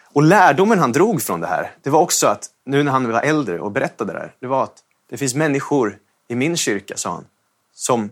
Och 0.03 0.23
lärdomen 0.23 0.79
han 0.79 0.93
drog 0.93 1.23
från 1.23 1.41
det 1.41 1.47
här, 1.47 1.77
det 1.83 1.91
var 1.91 2.01
också 2.01 2.27
att 2.27 2.51
nu 2.65 2.83
när 2.83 2.93
han 2.93 3.13
var 3.13 3.23
äldre 3.23 3.61
och 3.61 3.73
berättade 3.73 4.13
det 4.13 4.19
här, 4.19 4.35
det 4.41 4.47
var 4.47 4.65
att 4.65 4.83
det 5.11 5.17
finns 5.17 5.35
människor 5.35 5.99
i 6.29 6.35
min 6.35 6.57
kyrka, 6.57 6.97
sa 6.97 7.11
han, 7.11 7.27
som 7.73 8.11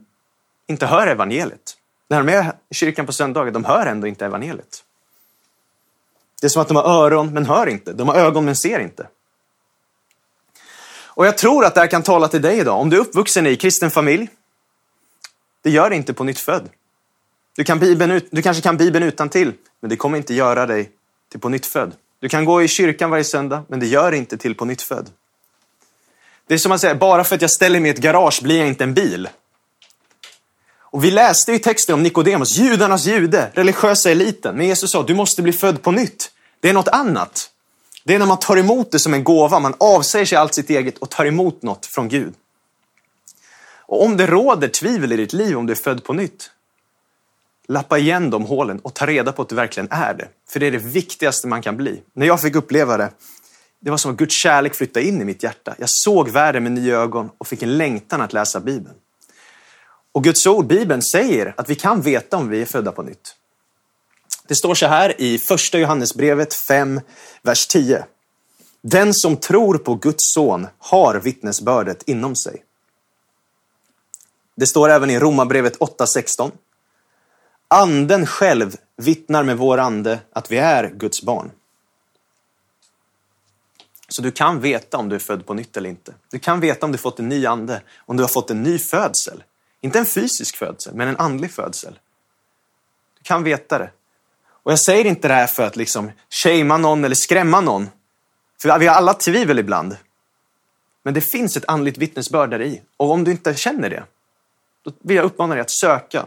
inte 0.66 0.86
hör 0.86 1.06
evangeliet. 1.06 1.76
När 2.08 2.18
de 2.22 2.32
är 2.32 2.52
i 2.68 2.74
kyrkan 2.74 3.06
på 3.06 3.12
söndagar, 3.12 3.50
de 3.50 3.64
hör 3.64 3.86
ändå 3.86 4.06
inte 4.06 4.26
evangeliet. 4.26 4.84
Det 6.40 6.46
är 6.46 6.48
som 6.48 6.62
att 6.62 6.68
de 6.68 6.76
har 6.76 6.84
öron 6.84 7.34
men 7.34 7.46
hör 7.46 7.66
inte. 7.66 7.92
De 7.92 8.08
har 8.08 8.14
ögon 8.14 8.44
men 8.44 8.56
ser 8.56 8.80
inte. 8.80 9.06
Och 11.14 11.26
jag 11.26 11.38
tror 11.38 11.64
att 11.64 11.74
det 11.74 11.80
här 11.80 11.88
kan 11.88 12.02
tala 12.02 12.28
till 12.28 12.42
dig 12.42 12.58
idag. 12.58 12.80
Om 12.80 12.90
du 12.90 12.96
är 12.96 13.00
uppvuxen 13.00 13.46
i 13.46 13.56
kristen 13.56 13.90
familj, 13.90 14.28
det 15.62 15.70
gör 15.70 15.90
det 15.90 15.96
inte 15.96 16.14
på 16.14 16.24
nytt 16.24 16.38
född. 16.38 16.68
Du, 17.56 17.64
kan 17.64 17.78
Bibeln, 17.78 18.20
du 18.30 18.42
kanske 18.42 18.62
kan 18.62 18.76
Bibeln 18.76 19.04
utan 19.04 19.28
till, 19.28 19.52
men 19.80 19.90
det 19.90 19.96
kommer 19.96 20.16
inte 20.16 20.34
göra 20.34 20.66
dig 20.66 20.90
till 21.30 21.40
på 21.40 21.48
nytt 21.48 21.66
född. 21.66 21.92
Du 22.20 22.28
kan 22.28 22.44
gå 22.44 22.62
i 22.62 22.68
kyrkan 22.68 23.10
varje 23.10 23.24
söndag, 23.24 23.64
men 23.68 23.80
det 23.80 23.86
gör 23.86 24.12
inte 24.12 24.36
till 24.36 24.54
på 24.54 24.64
nytt 24.64 24.82
född. 24.82 25.10
Det 26.46 26.54
är 26.54 26.58
som 26.58 26.72
att 26.72 26.80
säga, 26.80 26.94
bara 26.94 27.24
för 27.24 27.34
att 27.34 27.42
jag 27.42 27.50
ställer 27.50 27.80
mig 27.80 27.90
i 27.90 27.94
ett 27.94 28.00
garage 28.00 28.42
blir 28.42 28.58
jag 28.58 28.68
inte 28.68 28.84
en 28.84 28.94
bil. 28.94 29.28
Och 30.80 31.04
vi 31.04 31.10
läste 31.10 31.52
ju 31.52 31.58
texten 31.58 31.94
om 31.94 32.02
Nikodemus, 32.02 32.56
judarnas 32.56 33.06
jude, 33.06 33.50
religiösa 33.54 34.10
eliten. 34.10 34.56
Men 34.56 34.66
Jesus 34.66 34.90
sa, 34.90 35.02
du 35.02 35.14
måste 35.14 35.42
bli 35.42 35.52
född 35.52 35.82
på 35.82 35.90
nytt. 35.90 36.30
Det 36.60 36.68
är 36.68 36.72
något 36.72 36.88
annat. 36.88 37.50
Det 38.04 38.14
är 38.14 38.18
när 38.18 38.26
man 38.26 38.38
tar 38.38 38.56
emot 38.56 38.90
det 38.90 38.98
som 38.98 39.14
en 39.14 39.24
gåva, 39.24 39.58
man 39.58 39.74
avsäger 39.80 40.26
sig 40.26 40.38
allt 40.38 40.54
sitt 40.54 40.70
eget 40.70 40.98
och 40.98 41.10
tar 41.10 41.24
emot 41.24 41.62
något 41.62 41.86
från 41.86 42.08
Gud. 42.08 42.34
Och 43.86 44.04
om 44.04 44.16
det 44.16 44.26
råder 44.26 44.68
tvivel 44.68 45.12
i 45.12 45.16
ditt 45.16 45.32
liv 45.32 45.58
om 45.58 45.66
du 45.66 45.72
är 45.72 45.76
född 45.76 46.04
på 46.04 46.12
nytt, 46.12 46.50
lappa 47.68 47.98
igen 47.98 48.30
de 48.30 48.44
hålen 48.44 48.78
och 48.78 48.94
ta 48.94 49.06
reda 49.06 49.32
på 49.32 49.42
att 49.42 49.48
du 49.48 49.54
verkligen 49.54 49.88
är 49.90 50.14
det. 50.14 50.28
För 50.48 50.60
det 50.60 50.66
är 50.66 50.70
det 50.70 50.78
viktigaste 50.78 51.46
man 51.46 51.62
kan 51.62 51.76
bli. 51.76 52.02
När 52.14 52.26
jag 52.26 52.40
fick 52.40 52.54
uppleva 52.54 52.96
det, 52.96 53.10
det 53.80 53.90
var 53.90 53.96
som 53.96 54.10
att 54.10 54.16
Guds 54.16 54.34
kärlek 54.34 54.74
flyttade 54.74 55.06
in 55.06 55.20
i 55.20 55.24
mitt 55.24 55.42
hjärta. 55.42 55.74
Jag 55.78 55.88
såg 55.90 56.28
världen 56.28 56.62
med 56.62 56.72
nya 56.72 56.96
ögon 56.96 57.30
och 57.38 57.46
fick 57.46 57.62
en 57.62 57.76
längtan 57.76 58.20
att 58.20 58.32
läsa 58.32 58.60
Bibeln. 58.60 58.94
Och 60.12 60.24
Guds 60.24 60.46
ord, 60.46 60.66
Bibeln, 60.66 61.02
säger 61.02 61.54
att 61.56 61.70
vi 61.70 61.74
kan 61.74 62.02
veta 62.02 62.36
om 62.36 62.48
vi 62.48 62.62
är 62.62 62.66
födda 62.66 62.92
på 62.92 63.02
nytt. 63.02 63.36
Det 64.46 64.54
står 64.54 64.74
så 64.74 64.86
här 64.86 65.20
i 65.20 65.38
första 65.38 65.78
Johannesbrevet 65.78 66.54
5, 66.54 67.00
vers 67.42 67.66
10. 67.66 68.04
Den 68.82 69.14
som 69.14 69.36
tror 69.36 69.78
på 69.78 69.94
Guds 69.94 70.32
son 70.34 70.66
har 70.78 71.14
vittnesbördet 71.14 72.02
inom 72.08 72.36
sig. 72.36 72.64
Det 74.56 74.66
står 74.66 74.88
även 74.88 75.10
i 75.10 75.18
Romarbrevet 75.18 75.78
8.16. 75.78 76.50
Anden 77.68 78.26
själv 78.26 78.76
vittnar 78.96 79.44
med 79.44 79.58
vår 79.58 79.78
ande 79.78 80.20
att 80.32 80.50
vi 80.50 80.58
är 80.58 80.88
Guds 80.88 81.22
barn. 81.22 81.50
Så 84.08 84.22
du 84.22 84.30
kan 84.30 84.60
veta 84.60 84.98
om 84.98 85.08
du 85.08 85.14
är 85.14 85.20
född 85.20 85.46
på 85.46 85.54
nytt 85.54 85.76
eller 85.76 85.90
inte. 85.90 86.14
Du 86.30 86.38
kan 86.38 86.60
veta 86.60 86.86
om 86.86 86.92
du 86.92 86.98
fått 86.98 87.18
en 87.18 87.28
ny 87.28 87.46
ande, 87.46 87.82
om 87.98 88.16
du 88.16 88.22
har 88.22 88.28
fått 88.28 88.50
en 88.50 88.62
ny 88.62 88.78
födsel. 88.78 89.44
Inte 89.80 89.98
en 89.98 90.06
fysisk 90.06 90.56
födsel, 90.56 90.94
men 90.94 91.08
en 91.08 91.16
andlig 91.16 91.52
födsel. 91.52 91.98
Du 93.18 93.22
kan 93.22 93.42
veta 93.42 93.78
det. 93.78 93.90
Och 94.62 94.72
jag 94.72 94.78
säger 94.78 95.04
inte 95.04 95.28
det 95.28 95.34
här 95.34 95.46
för 95.46 95.62
att 95.62 95.76
liksom 95.76 96.10
shamea 96.30 96.76
någon 96.76 97.04
eller 97.04 97.14
skrämma 97.14 97.60
någon. 97.60 97.88
För 98.62 98.78
vi 98.78 98.86
har 98.86 98.94
alla 98.94 99.14
tvivel 99.14 99.58
ibland. 99.58 99.96
Men 101.02 101.14
det 101.14 101.20
finns 101.20 101.56
ett 101.56 101.64
andligt 101.68 101.98
vittnesbörd 101.98 102.50
där 102.50 102.62
i. 102.62 102.82
Och 102.96 103.10
om 103.10 103.24
du 103.24 103.30
inte 103.30 103.54
känner 103.54 103.90
det, 103.90 104.04
då 104.84 104.92
vill 105.00 105.16
jag 105.16 105.24
uppmana 105.24 105.54
dig 105.54 105.60
att 105.60 105.70
söka. 105.70 106.26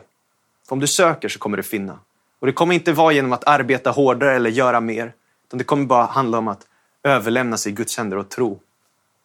För 0.68 0.74
om 0.74 0.80
du 0.80 0.88
söker 0.88 1.30
så 1.30 1.40
kommer 1.40 1.58
du 1.58 1.64
finna. 1.64 2.00
Och 2.40 2.48
det 2.48 2.54
kommer 2.54 2.76
inte 2.76 2.94
vara 2.94 3.14
genom 3.14 3.34
att 3.34 3.44
arbeta 3.44 3.92
hårdare 3.92 4.36
eller 4.36 4.50
göra 4.50 4.80
mer. 4.80 5.14
Utan 5.48 5.58
det 5.58 5.64
kommer 5.64 5.86
bara 5.86 6.06
handla 6.06 6.38
om 6.38 6.48
att 6.48 6.68
överlämna 7.04 7.58
sig 7.58 7.72
i 7.72 7.76
Guds 7.76 7.98
händer 7.98 8.18
och 8.18 8.30
tro 8.30 8.60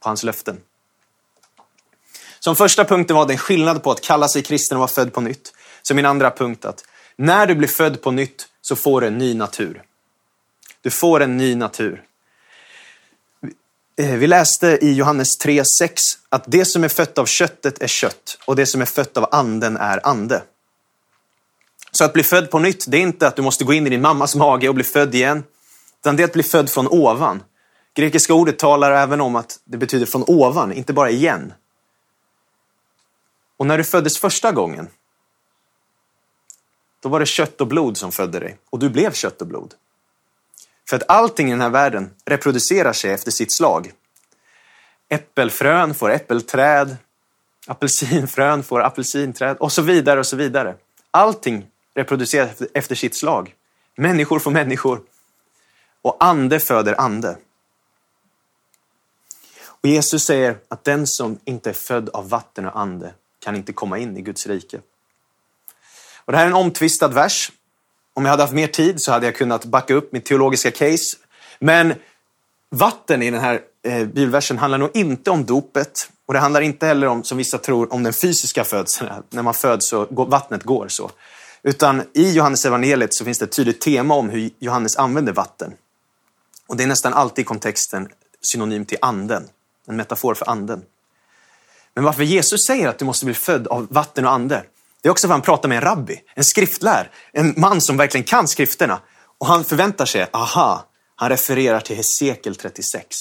på 0.02 0.08
hans 0.08 0.22
löften. 0.22 0.60
Som 2.38 2.56
första 2.56 2.84
punkten 2.84 3.16
var 3.16 3.26
det 3.26 3.32
en 3.32 3.38
skillnad 3.38 3.82
på 3.82 3.90
att 3.90 4.00
kalla 4.00 4.28
sig 4.28 4.42
kristen 4.42 4.76
och 4.76 4.80
vara 4.80 4.88
född 4.88 5.12
på 5.12 5.20
nytt. 5.20 5.52
Så 5.82 5.94
min 5.94 6.06
andra 6.06 6.30
punkt 6.30 6.64
att 6.64 6.84
när 7.16 7.46
du 7.46 7.54
blir 7.54 7.68
född 7.68 8.02
på 8.02 8.10
nytt 8.10 8.48
så 8.70 8.76
får 8.76 9.00
du 9.00 9.06
en 9.06 9.18
ny 9.18 9.34
natur. 9.34 9.82
Du 10.80 10.90
får 10.90 11.20
en 11.20 11.36
ny 11.36 11.54
natur. 11.54 12.02
Eh, 13.98 14.14
vi 14.14 14.26
läste 14.26 14.78
i 14.80 14.92
Johannes 14.92 15.38
3.6 15.44 15.96
att 16.28 16.44
det 16.46 16.64
som 16.64 16.84
är 16.84 16.88
fött 16.88 17.18
av 17.18 17.26
köttet 17.26 17.82
är 17.82 17.86
kött 17.86 18.38
och 18.44 18.56
det 18.56 18.66
som 18.66 18.80
är 18.80 18.84
fött 18.86 19.16
av 19.16 19.28
anden 19.32 19.76
är 19.76 20.06
ande. 20.06 20.42
Så 21.90 22.04
att 22.04 22.12
bli 22.12 22.22
född 22.22 22.50
på 22.50 22.58
nytt, 22.58 22.84
det 22.88 22.96
är 22.96 23.00
inte 23.00 23.26
att 23.26 23.36
du 23.36 23.42
måste 23.42 23.64
gå 23.64 23.72
in 23.72 23.86
i 23.86 23.90
din 23.90 24.02
mammas 24.02 24.34
mage 24.34 24.68
och 24.68 24.74
bli 24.74 24.84
född 24.84 25.14
igen, 25.14 25.44
utan 26.00 26.16
det 26.16 26.22
är 26.22 26.24
att 26.24 26.32
bli 26.32 26.42
född 26.42 26.70
från 26.70 26.88
ovan. 26.88 27.42
Grekiska 27.94 28.34
ordet 28.34 28.58
talar 28.58 28.90
även 28.90 29.20
om 29.20 29.36
att 29.36 29.60
det 29.64 29.78
betyder 29.78 30.06
från 30.06 30.24
ovan, 30.26 30.72
inte 30.72 30.92
bara 30.92 31.10
igen. 31.10 31.52
Och 33.56 33.66
när 33.66 33.78
du 33.78 33.84
föddes 33.84 34.18
första 34.18 34.52
gången, 34.52 34.88
då 37.00 37.08
var 37.08 37.20
det 37.20 37.26
kött 37.26 37.60
och 37.60 37.66
blod 37.66 37.96
som 37.96 38.12
födde 38.12 38.40
dig. 38.40 38.58
Och 38.70 38.78
du 38.78 38.90
blev 38.90 39.12
kött 39.12 39.40
och 39.40 39.46
blod. 39.46 39.74
För 40.88 40.96
att 40.96 41.02
allting 41.08 41.48
i 41.48 41.50
den 41.50 41.60
här 41.60 41.70
världen 41.70 42.10
reproducerar 42.24 42.92
sig 42.92 43.10
efter 43.10 43.30
sitt 43.30 43.52
slag. 43.52 43.92
Äppelfrön 45.08 45.94
får 45.94 46.10
äppelträd, 46.10 46.96
apelsinfrön 47.66 48.62
får 48.62 48.80
apelsinträd 48.80 49.56
och 49.56 49.72
så 49.72 49.82
vidare 49.82 50.20
och 50.20 50.26
så 50.26 50.36
vidare. 50.36 50.74
Allting 51.10 51.66
reproduceras 51.94 52.62
efter 52.74 52.94
sitt 52.94 53.16
slag. 53.16 53.54
Människor 53.96 54.38
får 54.38 54.50
människor 54.50 55.02
och 56.02 56.24
ande 56.24 56.60
föder 56.60 57.00
ande. 57.00 57.36
Och 59.62 59.88
Jesus 59.88 60.24
säger 60.24 60.56
att 60.68 60.84
den 60.84 61.06
som 61.06 61.38
inte 61.44 61.70
är 61.70 61.74
född 61.74 62.08
av 62.08 62.28
vatten 62.28 62.66
och 62.66 62.80
ande 62.80 63.14
kan 63.38 63.56
inte 63.56 63.72
komma 63.72 63.98
in 63.98 64.16
i 64.16 64.22
Guds 64.22 64.46
rike. 64.46 64.80
Och 66.30 66.32
det 66.32 66.38
här 66.38 66.44
är 66.44 66.50
en 66.50 66.56
omtvistad 66.56 67.08
vers. 67.08 67.52
Om 68.14 68.24
jag 68.24 68.30
hade 68.30 68.42
haft 68.42 68.52
mer 68.52 68.66
tid 68.66 69.00
så 69.00 69.12
hade 69.12 69.26
jag 69.26 69.36
kunnat 69.36 69.64
backa 69.64 69.94
upp 69.94 70.12
mitt 70.12 70.24
teologiska 70.24 70.70
case. 70.70 71.16
Men 71.58 71.94
vatten 72.70 73.22
i 73.22 73.30
den 73.30 73.40
här 73.40 73.60
eh, 73.82 73.98
bibelversen 73.98 74.58
handlar 74.58 74.78
nog 74.78 74.90
inte 74.94 75.30
om 75.30 75.44
dopet. 75.44 76.10
Och 76.26 76.34
det 76.34 76.40
handlar 76.40 76.60
inte 76.60 76.86
heller 76.86 77.06
om, 77.06 77.24
som 77.24 77.38
vissa 77.38 77.58
tror, 77.58 77.92
om 77.92 78.02
den 78.02 78.12
fysiska 78.12 78.64
födseln. 78.64 79.10
När 79.30 79.42
man 79.42 79.54
föds 79.54 79.88
så 79.88 80.04
går, 80.04 80.26
vattnet 80.26 80.62
går 80.62 80.88
så. 80.88 81.10
Utan 81.62 82.02
i 82.14 82.32
Johannes 82.32 82.64
evangeliet 82.64 83.14
så 83.14 83.24
finns 83.24 83.38
det 83.38 83.44
ett 83.44 83.52
tydligt 83.52 83.80
tema 83.80 84.14
om 84.14 84.30
hur 84.30 84.50
Johannes 84.58 84.96
använder 84.96 85.32
vatten. 85.32 85.72
Och 86.66 86.76
det 86.76 86.82
är 86.82 86.88
nästan 86.88 87.14
alltid 87.14 87.42
i 87.42 87.46
kontexten 87.46 88.08
synonym 88.40 88.84
till 88.84 88.98
anden. 89.00 89.48
En 89.86 89.96
metafor 89.96 90.34
för 90.34 90.50
anden. 90.50 90.82
Men 91.94 92.04
varför 92.04 92.22
Jesus 92.22 92.66
säger 92.66 92.88
att 92.88 92.98
du 92.98 93.04
måste 93.04 93.24
bli 93.24 93.34
född 93.34 93.66
av 93.66 93.86
vatten 93.90 94.26
och 94.26 94.32
ande, 94.32 94.64
det 95.02 95.08
är 95.08 95.10
också 95.10 95.26
för 95.26 95.34
att 95.34 95.38
han 95.38 95.42
pratar 95.42 95.68
med 95.68 95.76
en 95.76 95.84
rabbi, 95.84 96.20
en 96.34 96.44
skriftlär, 96.44 97.10
en 97.32 97.54
man 97.56 97.80
som 97.80 97.96
verkligen 97.96 98.24
kan 98.24 98.48
skrifterna. 98.48 99.00
Och 99.38 99.46
han 99.46 99.64
förväntar 99.64 100.06
sig, 100.06 100.26
aha, 100.32 100.86
han 101.16 101.28
refererar 101.28 101.80
till 101.80 101.96
Hesekiel 101.96 102.56
36. 102.56 103.16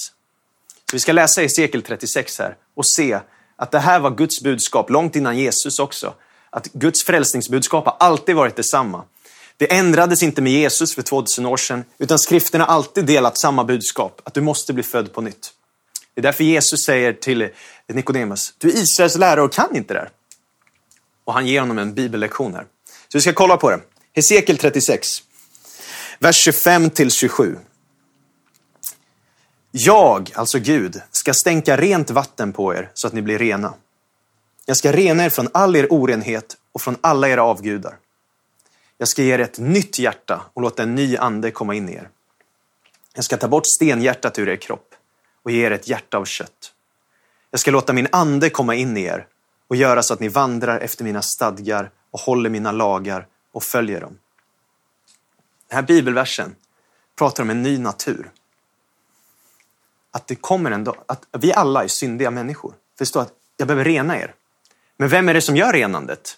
Så 0.90 0.96
vi 0.96 1.00
ska 1.00 1.12
läsa 1.12 1.42
Hesekiel 1.42 1.84
36 1.84 2.40
här 2.40 2.56
och 2.76 2.86
se 2.86 3.20
att 3.56 3.72
det 3.72 3.80
här 3.80 4.00
var 4.00 4.12
Guds 4.12 4.42
budskap 4.42 4.90
långt 4.90 5.16
innan 5.16 5.38
Jesus 5.38 5.80
också. 5.80 6.14
Att 6.50 6.66
Guds 6.74 7.04
frälsningsbudskap 7.04 7.86
har 7.86 7.96
alltid 8.00 8.36
varit 8.36 8.56
detsamma. 8.56 9.04
Det 9.58 9.74
ändrades 9.74 10.24
inte 10.24 10.42
med 10.42 10.54
Jesus 10.54 10.96
för 10.96 11.02
2000 11.02 11.46
år 11.46 11.58
sedan, 11.58 11.84
utan 11.98 12.20
skrifterna 12.20 12.64
har 12.64 12.74
alltid 12.74 13.06
delat 13.06 13.38
samma 13.38 13.64
budskap, 13.64 14.22
att 14.24 14.34
du 14.34 14.42
måste 14.42 14.74
bli 14.74 14.84
född 14.84 15.14
på 15.14 15.22
nytt. 15.22 15.52
Det 16.14 16.22
är 16.22 16.24
därför 16.24 16.44
Jesus 16.44 16.86
säger 16.86 17.14
till 17.14 17.50
Nikodemus, 17.88 18.54
du 18.58 18.70
är 18.70 18.74
Israels 18.74 19.18
lärare 19.18 19.42
och 19.42 19.54
kan 19.54 19.76
inte 19.76 19.94
det 19.94 20.00
här. 20.00 20.10
Och 21.30 21.36
han 21.36 21.48
ger 21.48 21.60
honom 21.60 21.78
en 21.78 21.94
bibellektion 21.94 22.54
här. 22.54 22.66
Så 23.08 23.18
vi 23.18 23.22
ska 23.22 23.34
kolla 23.34 23.58
på 23.58 23.70
det. 23.70 23.80
Hesekiel 24.14 24.58
36, 24.58 25.08
vers 26.20 26.36
25 26.36 26.90
till 26.90 27.12
27. 27.12 27.58
Jag, 29.72 30.32
alltså 30.36 30.60
Gud, 30.60 31.02
ska 31.12 31.34
stänka 31.34 31.78
rent 31.78 32.10
vatten 32.10 32.54
på 32.54 32.76
er 32.76 32.92
så 32.94 33.08
att 33.08 33.14
ni 33.14 33.22
blir 33.22 33.38
rena. 33.38 33.74
Jag 34.66 34.78
ska 34.78 34.92
rena 34.92 35.26
er 35.26 35.30
från 35.30 35.48
all 35.54 35.76
er 35.76 35.94
orenhet 35.94 36.58
och 36.72 36.82
från 36.82 36.98
alla 37.02 37.30
era 37.30 37.44
avgudar. 37.44 37.98
Jag 38.98 39.08
ska 39.08 39.24
ge 39.24 39.34
er 39.34 39.40
ett 39.40 39.60
nytt 39.60 40.00
hjärta 40.00 40.42
och 40.54 40.62
låta 40.62 40.84
en 40.84 40.96
ny 40.96 41.18
ande 41.18 41.52
komma 41.52 41.76
in 41.76 41.90
i 41.90 41.94
er. 41.94 42.10
Jag 43.14 43.24
ska 43.24 43.38
ta 43.38 43.48
bort 43.48 43.68
stenhjärtat 43.68 44.40
ur 44.40 44.50
er 44.50 44.56
kropp 44.56 44.96
och 45.44 45.52
ge 45.52 45.66
er 45.66 45.72
ett 45.72 45.88
hjärta 45.88 46.18
av 46.18 46.26
kött. 46.26 46.74
Jag 47.52 47.60
ska 47.60 47.72
låta 47.72 47.94
min 47.94 48.08
ande 48.12 48.50
komma 48.50 48.76
in 48.76 48.98
i 48.98 49.04
er 49.04 49.28
och 49.70 49.76
göra 49.76 50.04
så 50.04 50.14
att 50.14 50.20
ni 50.20 50.28
vandrar 50.28 50.80
efter 50.80 51.04
mina 51.04 51.22
stadgar 51.22 51.92
och 52.12 52.20
håller 52.20 52.50
mina 52.50 52.72
lagar 52.72 53.28
och 53.52 53.64
följer 53.64 54.02
dem. 54.02 54.18
Den 55.68 55.76
här 55.76 55.84
bibelversen 55.84 56.56
pratar 57.18 57.44
om 57.44 57.50
en 57.50 57.62
ny 57.62 57.78
natur. 57.78 58.32
Att 60.12 60.28
det 60.28 60.36
kommer 60.36 60.72
en 60.72 60.84
dag, 60.84 60.96
att 61.06 61.26
vi 61.40 61.54
alla 61.54 61.84
är 61.84 61.88
syndiga 61.88 62.32
människor. 62.32 62.70
Förstå 62.70 62.80
det 62.98 63.06
står 63.06 63.22
att 63.22 63.34
jag 63.58 63.68
behöver 63.68 63.86
rena 63.86 64.18
er. 64.18 64.34
Men 64.98 65.10
vem 65.10 65.30
är 65.30 65.34
det 65.34 65.42
som 65.42 65.56
gör 65.56 65.74
renandet? 65.74 66.38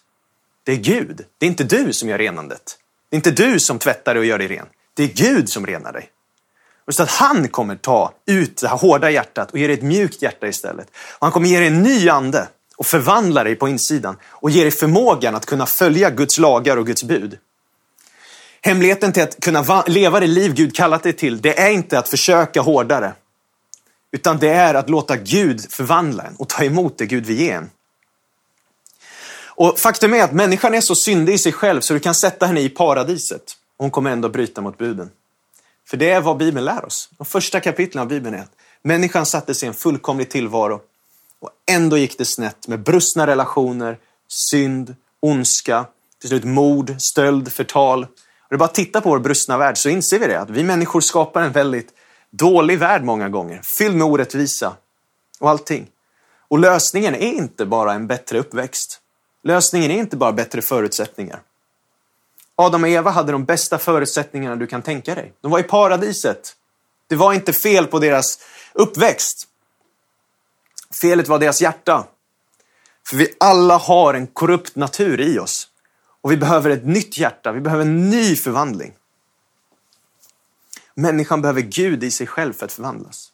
Det 0.64 0.72
är 0.72 0.78
Gud. 0.78 1.26
Det 1.38 1.46
är 1.46 1.50
inte 1.50 1.64
du 1.64 1.94
som 1.94 2.10
gör 2.10 2.18
renandet. 2.18 2.78
Det 3.10 3.16
är 3.16 3.18
inte 3.18 3.32
du 3.32 3.60
som 3.60 3.80
tvättar 3.80 4.14
dig 4.14 4.20
och 4.20 4.26
gör 4.26 4.38
dig 4.38 4.48
ren. 4.48 4.66
Det 4.94 5.04
är 5.04 5.08
Gud 5.08 5.50
som 5.50 5.68
renar 5.68 5.94
dig. 5.94 6.10
Och 6.86 6.96
så 6.96 7.04
att 7.04 7.12
han 7.12 7.48
kommer 7.48 7.76
ta 7.76 8.14
ut 8.26 8.58
det 8.58 8.68
här 8.68 8.78
hårda 8.78 9.12
hjärtat 9.12 9.52
och 9.52 9.58
ge 9.58 9.68
dig 9.68 9.76
ett 9.76 9.84
mjukt 9.84 10.22
hjärta 10.22 10.48
istället. 10.48 10.88
Och 10.90 11.26
han 11.26 11.32
kommer 11.32 11.48
ge 11.48 11.60
dig 11.60 11.68
en 11.68 11.84
ny 11.84 12.10
ande 12.10 12.48
och 12.82 12.86
förvandlar 12.86 13.44
dig 13.44 13.56
på 13.56 13.68
insidan 13.68 14.18
och 14.26 14.50
ger 14.50 14.62
dig 14.62 14.72
förmågan 14.72 15.36
att 15.36 15.46
kunna 15.46 15.66
följa 15.66 16.10
Guds 16.10 16.38
lagar 16.38 16.78
och 16.78 16.86
Guds 16.86 17.04
bud. 17.04 17.38
Hemligheten 18.62 19.14
till 19.14 19.24
att 19.24 19.40
kunna 19.40 19.84
leva 19.88 20.20
det 20.20 20.28
liv 20.28 20.54
Gud 20.54 20.76
kallat 20.76 21.04
dig 21.04 21.14
till, 21.14 21.42
det 21.42 21.60
är 21.60 21.70
inte 21.70 22.00
att 22.00 22.10
försöka 22.10 22.62
hårdare. 22.62 23.14
Utan 24.12 24.38
det 24.38 24.50
är 24.50 24.74
att 24.74 24.90
låta 24.90 25.18
Gud 25.18 25.72
förvandla 25.72 26.24
en 26.24 26.36
och 26.36 26.50
ta 26.50 26.64
emot 26.64 26.98
det 26.98 27.06
Gud 27.06 27.26
vill 27.26 27.40
ge 27.40 27.52
en. 27.52 27.70
Och 29.46 29.80
faktum 29.80 30.14
är 30.14 30.24
att 30.24 30.34
människan 30.34 30.74
är 30.74 30.82
så 30.82 30.96
syndig 30.96 31.34
i 31.34 31.38
sig 31.38 31.52
själv 31.52 31.82
så 31.82 31.94
du 31.94 32.00
kan 32.00 32.16
sätta 32.16 32.46
henne 32.46 32.62
i 32.62 32.70
paradiset. 32.70 33.44
Hon 33.78 33.92
kommer 33.92 34.12
ändå 34.12 34.30
bryta 34.30 34.62
mot 34.62 34.78
buden. 34.78 35.10
För 35.88 35.98
det 35.98 36.10
är 36.10 36.22
vad 36.22 36.38
Bibeln 36.38 36.66
lär 36.66 36.86
oss. 36.86 37.10
De 37.18 37.26
första 37.26 37.60
kapitlen 37.60 38.02
av 38.02 38.08
Bibeln 38.08 38.36
är 38.36 38.40
att 38.40 38.54
människan 38.84 39.26
satte 39.26 39.56
sig 39.56 39.66
i 39.66 39.68
en 39.68 39.74
fullkomlig 39.74 40.30
tillvaro 40.30 40.82
och 41.42 41.50
ändå 41.72 41.98
gick 41.98 42.18
det 42.18 42.26
snett 42.26 42.68
med 42.68 42.80
brustna 42.84 43.28
relationer, 43.28 43.98
synd, 44.28 44.96
ondska, 45.20 45.86
till 46.20 46.30
slut 46.30 46.44
mord, 46.44 46.96
stöld, 47.00 47.52
förtal. 47.52 48.04
Och 48.04 48.48
det 48.50 48.56
är 48.56 48.58
bara 48.58 48.66
att 48.66 48.76
titta 48.76 49.02
på 49.02 49.10
vår 49.10 49.20
brustna 49.20 49.58
värld 49.58 49.78
så 49.78 49.90
inser 49.90 50.20
vi 50.20 50.28
det, 50.28 50.40
att 50.40 50.50
vi 50.50 50.64
människor 50.64 51.02
skapar 51.02 51.42
en 51.42 51.52
väldigt 51.52 51.90
dålig 52.32 52.80
värld 52.80 53.04
många 53.04 53.30
gånger, 53.30 53.62
fylld 53.78 53.96
med 53.96 54.08
orättvisa 54.08 54.74
och 55.40 55.50
allting. 55.50 55.88
Och 56.48 56.60
lösningen 56.60 57.16
är 57.16 57.34
inte 57.34 57.66
bara 57.66 57.94
en 57.94 58.08
bättre 58.08 58.40
uppväxt. 58.40 59.00
Lösningen 59.44 59.92
är 59.92 59.96
inte 59.96 60.18
bara 60.18 60.32
bättre 60.32 60.62
förutsättningar. 60.62 61.42
Adam 62.56 62.84
och 62.84 62.90
Eva 62.90 63.12
hade 63.12 63.32
de 63.32 63.46
bästa 63.46 63.78
förutsättningarna 63.78 64.56
du 64.56 64.68
kan 64.68 64.82
tänka 64.82 65.16
dig. 65.16 65.34
De 65.42 65.52
var 65.52 65.60
i 65.60 65.64
paradiset. 65.64 66.56
Det 67.08 67.16
var 67.16 67.34
inte 67.34 67.54
fel 67.54 67.88
på 67.88 68.00
deras 68.00 68.40
uppväxt. 68.74 69.48
Felet 70.94 71.28
var 71.28 71.40
deras 71.40 71.62
hjärta. 71.62 72.08
För 73.08 73.18
vi 73.18 73.36
alla 73.40 73.78
har 73.78 74.14
en 74.14 74.28
korrupt 74.28 74.76
natur 74.76 75.22
i 75.22 75.40
oss. 75.40 75.68
Och 76.22 76.32
vi 76.32 76.38
behöver 76.38 76.70
ett 76.70 76.86
nytt 76.86 77.18
hjärta, 77.18 77.52
vi 77.52 77.62
behöver 77.62 77.86
en 77.86 78.10
ny 78.10 78.36
förvandling. 78.36 78.94
Människan 80.94 81.42
behöver 81.42 81.62
Gud 81.62 82.04
i 82.04 82.12
sig 82.12 82.28
själv 82.28 82.54
för 82.54 82.66
att 82.66 82.72
förvandlas. 82.72 83.32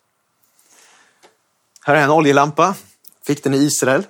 Här 1.82 1.96
är 1.96 2.02
en 2.02 2.10
oljelampa, 2.10 2.76
fick 3.24 3.44
den 3.44 3.54
i 3.54 3.58
Israel. 3.58 4.04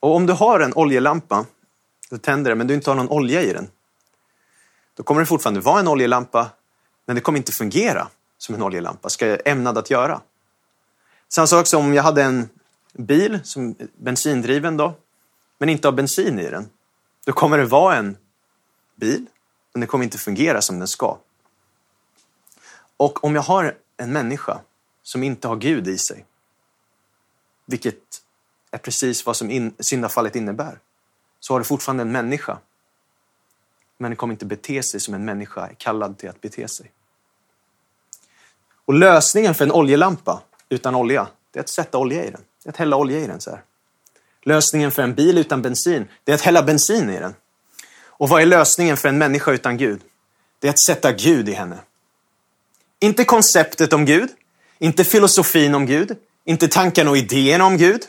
Och 0.00 0.14
om 0.14 0.26
du 0.26 0.32
har 0.32 0.60
en 0.60 0.74
oljelampa, 0.74 1.46
du 2.10 2.18
tänder 2.18 2.50
den, 2.50 2.58
men 2.58 2.66
du 2.66 2.74
inte 2.74 2.90
har 2.90 2.94
någon 2.94 3.08
olja 3.08 3.42
i 3.42 3.52
den, 3.52 3.70
då 4.94 5.02
kommer 5.02 5.20
det 5.20 5.26
fortfarande 5.26 5.60
vara 5.60 5.80
en 5.80 5.88
oljelampa, 5.88 6.50
men 7.06 7.16
det 7.16 7.22
kommer 7.22 7.38
inte 7.38 7.52
fungera 7.52 8.08
som 8.38 8.54
en 8.54 8.62
oljelampa 8.62 9.08
ska 9.08 9.36
ämnad 9.36 9.78
att 9.78 9.90
göra. 9.90 10.20
Samma 11.32 11.46
sak 11.46 11.66
som 11.66 11.84
om 11.84 11.94
jag 11.94 12.02
hade 12.02 12.22
en 12.22 12.48
bil, 12.92 13.40
som 13.44 13.74
bensindriven 13.96 14.76
då, 14.76 14.94
men 15.58 15.68
inte 15.68 15.88
har 15.88 15.92
bensin 15.92 16.38
i 16.38 16.50
den. 16.50 16.68
Då 17.24 17.32
kommer 17.32 17.58
det 17.58 17.64
vara 17.64 17.96
en 17.96 18.16
bil, 18.96 19.26
men 19.72 19.80
det 19.80 19.86
kommer 19.86 20.04
inte 20.04 20.18
fungera 20.18 20.62
som 20.62 20.78
den 20.78 20.88
ska. 20.88 21.18
Och 22.96 23.24
om 23.24 23.34
jag 23.34 23.42
har 23.42 23.76
en 23.96 24.12
människa 24.12 24.60
som 25.02 25.22
inte 25.22 25.48
har 25.48 25.56
Gud 25.56 25.88
i 25.88 25.98
sig, 25.98 26.24
vilket 27.66 28.22
är 28.70 28.78
precis 28.78 29.26
vad 29.26 29.36
som 29.36 29.50
in, 29.50 29.74
syndafallet 29.78 30.36
innebär, 30.36 30.78
så 31.40 31.54
har 31.54 31.58
du 31.58 31.64
fortfarande 31.64 32.02
en 32.02 32.12
människa. 32.12 32.58
Men 33.98 34.10
den 34.10 34.16
kommer 34.16 34.34
inte 34.34 34.46
bete 34.46 34.82
sig 34.82 35.00
som 35.00 35.14
en 35.14 35.24
människa 35.24 35.66
är 35.66 35.74
kallad 35.74 36.18
till 36.18 36.28
att 36.28 36.40
bete 36.40 36.68
sig. 36.68 36.90
Och 38.84 38.94
lösningen 38.94 39.54
för 39.54 39.64
en 39.64 39.72
oljelampa 39.72 40.42
utan 40.70 40.94
olja, 40.94 41.28
det 41.52 41.58
är 41.58 41.62
att 41.62 41.68
sätta 41.68 41.98
olja 41.98 42.24
i 42.24 42.30
den. 42.30 42.40
Det 42.62 42.68
är 42.68 42.70
att 42.70 42.76
hälla 42.76 42.96
olja 42.96 43.18
i 43.18 43.26
den 43.26 43.40
så 43.40 43.50
här. 43.50 43.62
Lösningen 44.42 44.90
för 44.90 45.02
en 45.02 45.14
bil 45.14 45.38
utan 45.38 45.62
bensin, 45.62 46.08
det 46.24 46.32
är 46.32 46.34
att 46.34 46.40
hälla 46.40 46.62
bensin 46.62 47.10
i 47.10 47.18
den. 47.18 47.34
Och 48.04 48.28
vad 48.28 48.42
är 48.42 48.46
lösningen 48.46 48.96
för 48.96 49.08
en 49.08 49.18
människa 49.18 49.52
utan 49.52 49.76
Gud? 49.76 50.00
Det 50.58 50.68
är 50.68 50.70
att 50.70 50.84
sätta 50.84 51.12
Gud 51.12 51.48
i 51.48 51.52
henne. 51.52 51.78
Inte 53.00 53.24
konceptet 53.24 53.92
om 53.92 54.04
Gud, 54.04 54.28
inte 54.78 55.04
filosofin 55.04 55.74
om 55.74 55.86
Gud, 55.86 56.16
inte 56.44 56.68
tankarna 56.68 57.10
och 57.10 57.16
idéerna 57.16 57.64
om 57.64 57.76
Gud. 57.76 58.02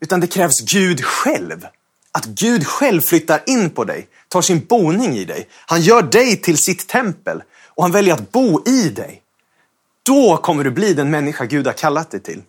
Utan 0.00 0.20
det 0.20 0.26
krävs 0.26 0.60
Gud 0.60 1.04
själv. 1.04 1.66
Att 2.12 2.24
Gud 2.24 2.66
själv 2.66 3.00
flyttar 3.00 3.40
in 3.46 3.70
på 3.70 3.84
dig, 3.84 4.08
tar 4.28 4.42
sin 4.42 4.64
boning 4.64 5.16
i 5.16 5.24
dig. 5.24 5.48
Han 5.66 5.80
gör 5.80 6.02
dig 6.02 6.36
till 6.36 6.58
sitt 6.58 6.88
tempel 6.88 7.42
och 7.66 7.84
han 7.84 7.92
väljer 7.92 8.14
att 8.14 8.32
bo 8.32 8.68
i 8.68 8.88
dig. 8.88 9.22
Då 10.06 10.36
kommer 10.36 10.64
du 10.64 10.70
bli 10.70 10.94
den 10.94 11.10
människa 11.10 11.44
Gud 11.44 11.66
har 11.66 11.72
kallat 11.72 12.10
dig 12.10 12.20
till. 12.20 12.42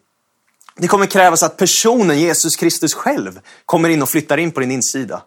Det 0.75 0.87
kommer 0.87 1.05
krävas 1.05 1.43
att 1.43 1.57
personen 1.57 2.19
Jesus 2.19 2.55
Kristus 2.55 2.93
själv 2.93 3.39
kommer 3.65 3.89
in 3.89 4.01
och 4.01 4.09
flyttar 4.09 4.37
in 4.37 4.51
på 4.51 4.59
din 4.59 4.71
insida. 4.71 5.23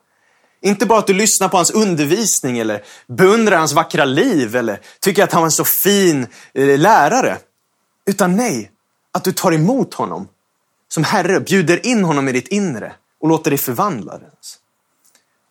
Inte 0.62 0.86
bara 0.86 0.98
att 0.98 1.06
du 1.06 1.12
lyssnar 1.12 1.48
på 1.48 1.56
hans 1.56 1.70
undervisning 1.70 2.58
eller 2.58 2.84
beundrar 3.06 3.58
hans 3.58 3.72
vackra 3.72 4.04
liv 4.04 4.56
eller 4.56 4.80
tycker 5.00 5.24
att 5.24 5.32
han 5.32 5.42
var 5.42 5.46
en 5.46 5.52
så 5.52 5.64
fin 5.64 6.26
eh, 6.54 6.78
lärare. 6.78 7.38
Utan 8.06 8.36
nej, 8.36 8.70
att 9.12 9.24
du 9.24 9.32
tar 9.32 9.52
emot 9.52 9.94
honom 9.94 10.28
som 10.88 11.04
Herre, 11.04 11.40
bjuder 11.40 11.86
in 11.86 12.04
honom 12.04 12.28
i 12.28 12.32
ditt 12.32 12.48
inre 12.48 12.92
och 13.20 13.28
låter 13.28 13.50
dig 13.50 13.58
förvandlas. 13.58 14.58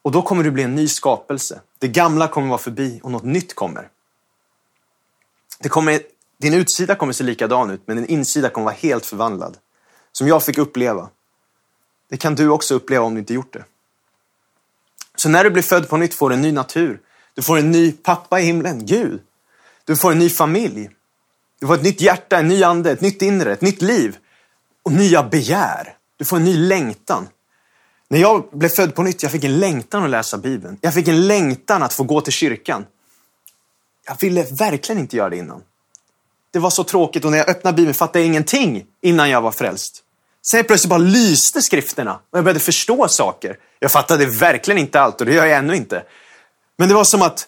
Och 0.01 0.11
då 0.11 0.21
kommer 0.21 0.43
du 0.43 0.51
bli 0.51 0.63
en 0.63 0.75
ny 0.75 0.87
skapelse. 0.87 1.61
Det 1.79 1.87
gamla 1.87 2.27
kommer 2.27 2.47
vara 2.47 2.57
förbi 2.57 2.99
och 3.03 3.11
något 3.11 3.23
nytt 3.23 3.55
kommer. 3.55 3.89
Det 5.59 5.69
kommer 5.69 6.01
din 6.39 6.53
utsida 6.53 6.95
kommer 6.95 7.13
se 7.13 7.23
likadan 7.23 7.69
ut, 7.69 7.81
men 7.85 7.97
din 7.97 8.05
insida 8.05 8.49
kommer 8.49 8.65
vara 8.65 8.75
helt 8.75 9.05
förvandlad. 9.05 9.57
Som 10.11 10.27
jag 10.27 10.43
fick 10.43 10.57
uppleva. 10.57 11.09
Det 12.09 12.17
kan 12.17 12.35
du 12.35 12.49
också 12.49 12.75
uppleva 12.75 13.05
om 13.05 13.13
du 13.13 13.19
inte 13.19 13.33
gjort 13.33 13.53
det. 13.53 13.65
Så 15.15 15.29
när 15.29 15.43
du 15.43 15.49
blir 15.49 15.63
född 15.63 15.89
på 15.89 15.97
nytt 15.97 16.13
får 16.13 16.29
du 16.29 16.35
en 16.35 16.41
ny 16.41 16.51
natur. 16.51 16.99
Du 17.33 17.41
får 17.41 17.57
en 17.57 17.71
ny 17.71 17.91
pappa 17.91 18.39
i 18.39 18.43
himlen, 18.43 18.85
Gud. 18.85 19.21
Du 19.85 19.95
får 19.95 20.11
en 20.11 20.19
ny 20.19 20.29
familj. 20.29 20.89
Du 21.59 21.67
får 21.67 21.75
ett 21.75 21.83
nytt 21.83 22.01
hjärta, 22.01 22.37
en 22.37 22.47
ny 22.47 22.63
ande, 22.63 22.91
ett 22.91 23.01
nytt 23.01 23.21
inre, 23.21 23.53
ett 23.53 23.61
nytt 23.61 23.81
liv. 23.81 24.17
Och 24.83 24.91
nya 24.91 25.23
begär. 25.23 25.95
Du 26.17 26.25
får 26.25 26.37
en 26.37 26.43
ny 26.43 26.57
längtan. 26.57 27.27
När 28.07 28.19
jag 28.19 28.49
blev 28.51 28.69
född 28.69 28.95
på 28.95 29.03
nytt, 29.03 29.23
jag 29.23 29.31
fick 29.31 29.43
en 29.43 29.59
längtan 29.59 30.03
att 30.03 30.09
läsa 30.09 30.37
Bibeln. 30.37 30.77
Jag 30.81 30.93
fick 30.93 31.07
en 31.07 31.27
längtan 31.27 31.83
att 31.83 31.93
få 31.93 32.03
gå 32.03 32.21
till 32.21 32.33
kyrkan. 32.33 32.85
Jag 34.07 34.19
ville 34.19 34.43
verkligen 34.43 34.99
inte 34.99 35.17
göra 35.17 35.29
det 35.29 35.37
innan. 35.37 35.61
Det 36.51 36.59
var 36.59 36.69
så 36.69 36.83
tråkigt 36.83 37.25
och 37.25 37.31
när 37.31 37.37
jag 37.37 37.49
öppnade 37.49 37.75
Bibeln 37.75 37.93
fattade 37.93 38.19
jag 38.19 38.27
ingenting 38.27 38.85
innan 39.01 39.29
jag 39.29 39.41
var 39.41 39.51
frälst. 39.51 40.03
Sen 40.41 40.63
plötsligt 40.63 40.89
bara 40.89 40.97
lyste 40.97 41.61
skrifterna 41.61 42.19
och 42.29 42.37
jag 42.37 42.43
började 42.43 42.59
förstå 42.59 43.07
saker. 43.07 43.57
Jag 43.79 43.91
fattade 43.91 44.25
verkligen 44.25 44.77
inte 44.77 45.01
allt 45.01 45.19
och 45.21 45.25
det 45.25 45.33
gör 45.33 45.45
jag 45.45 45.57
ännu 45.57 45.75
inte. 45.75 46.03
Men 46.77 46.89
det 46.89 46.95
var 46.95 47.03
som 47.03 47.21
att 47.21 47.47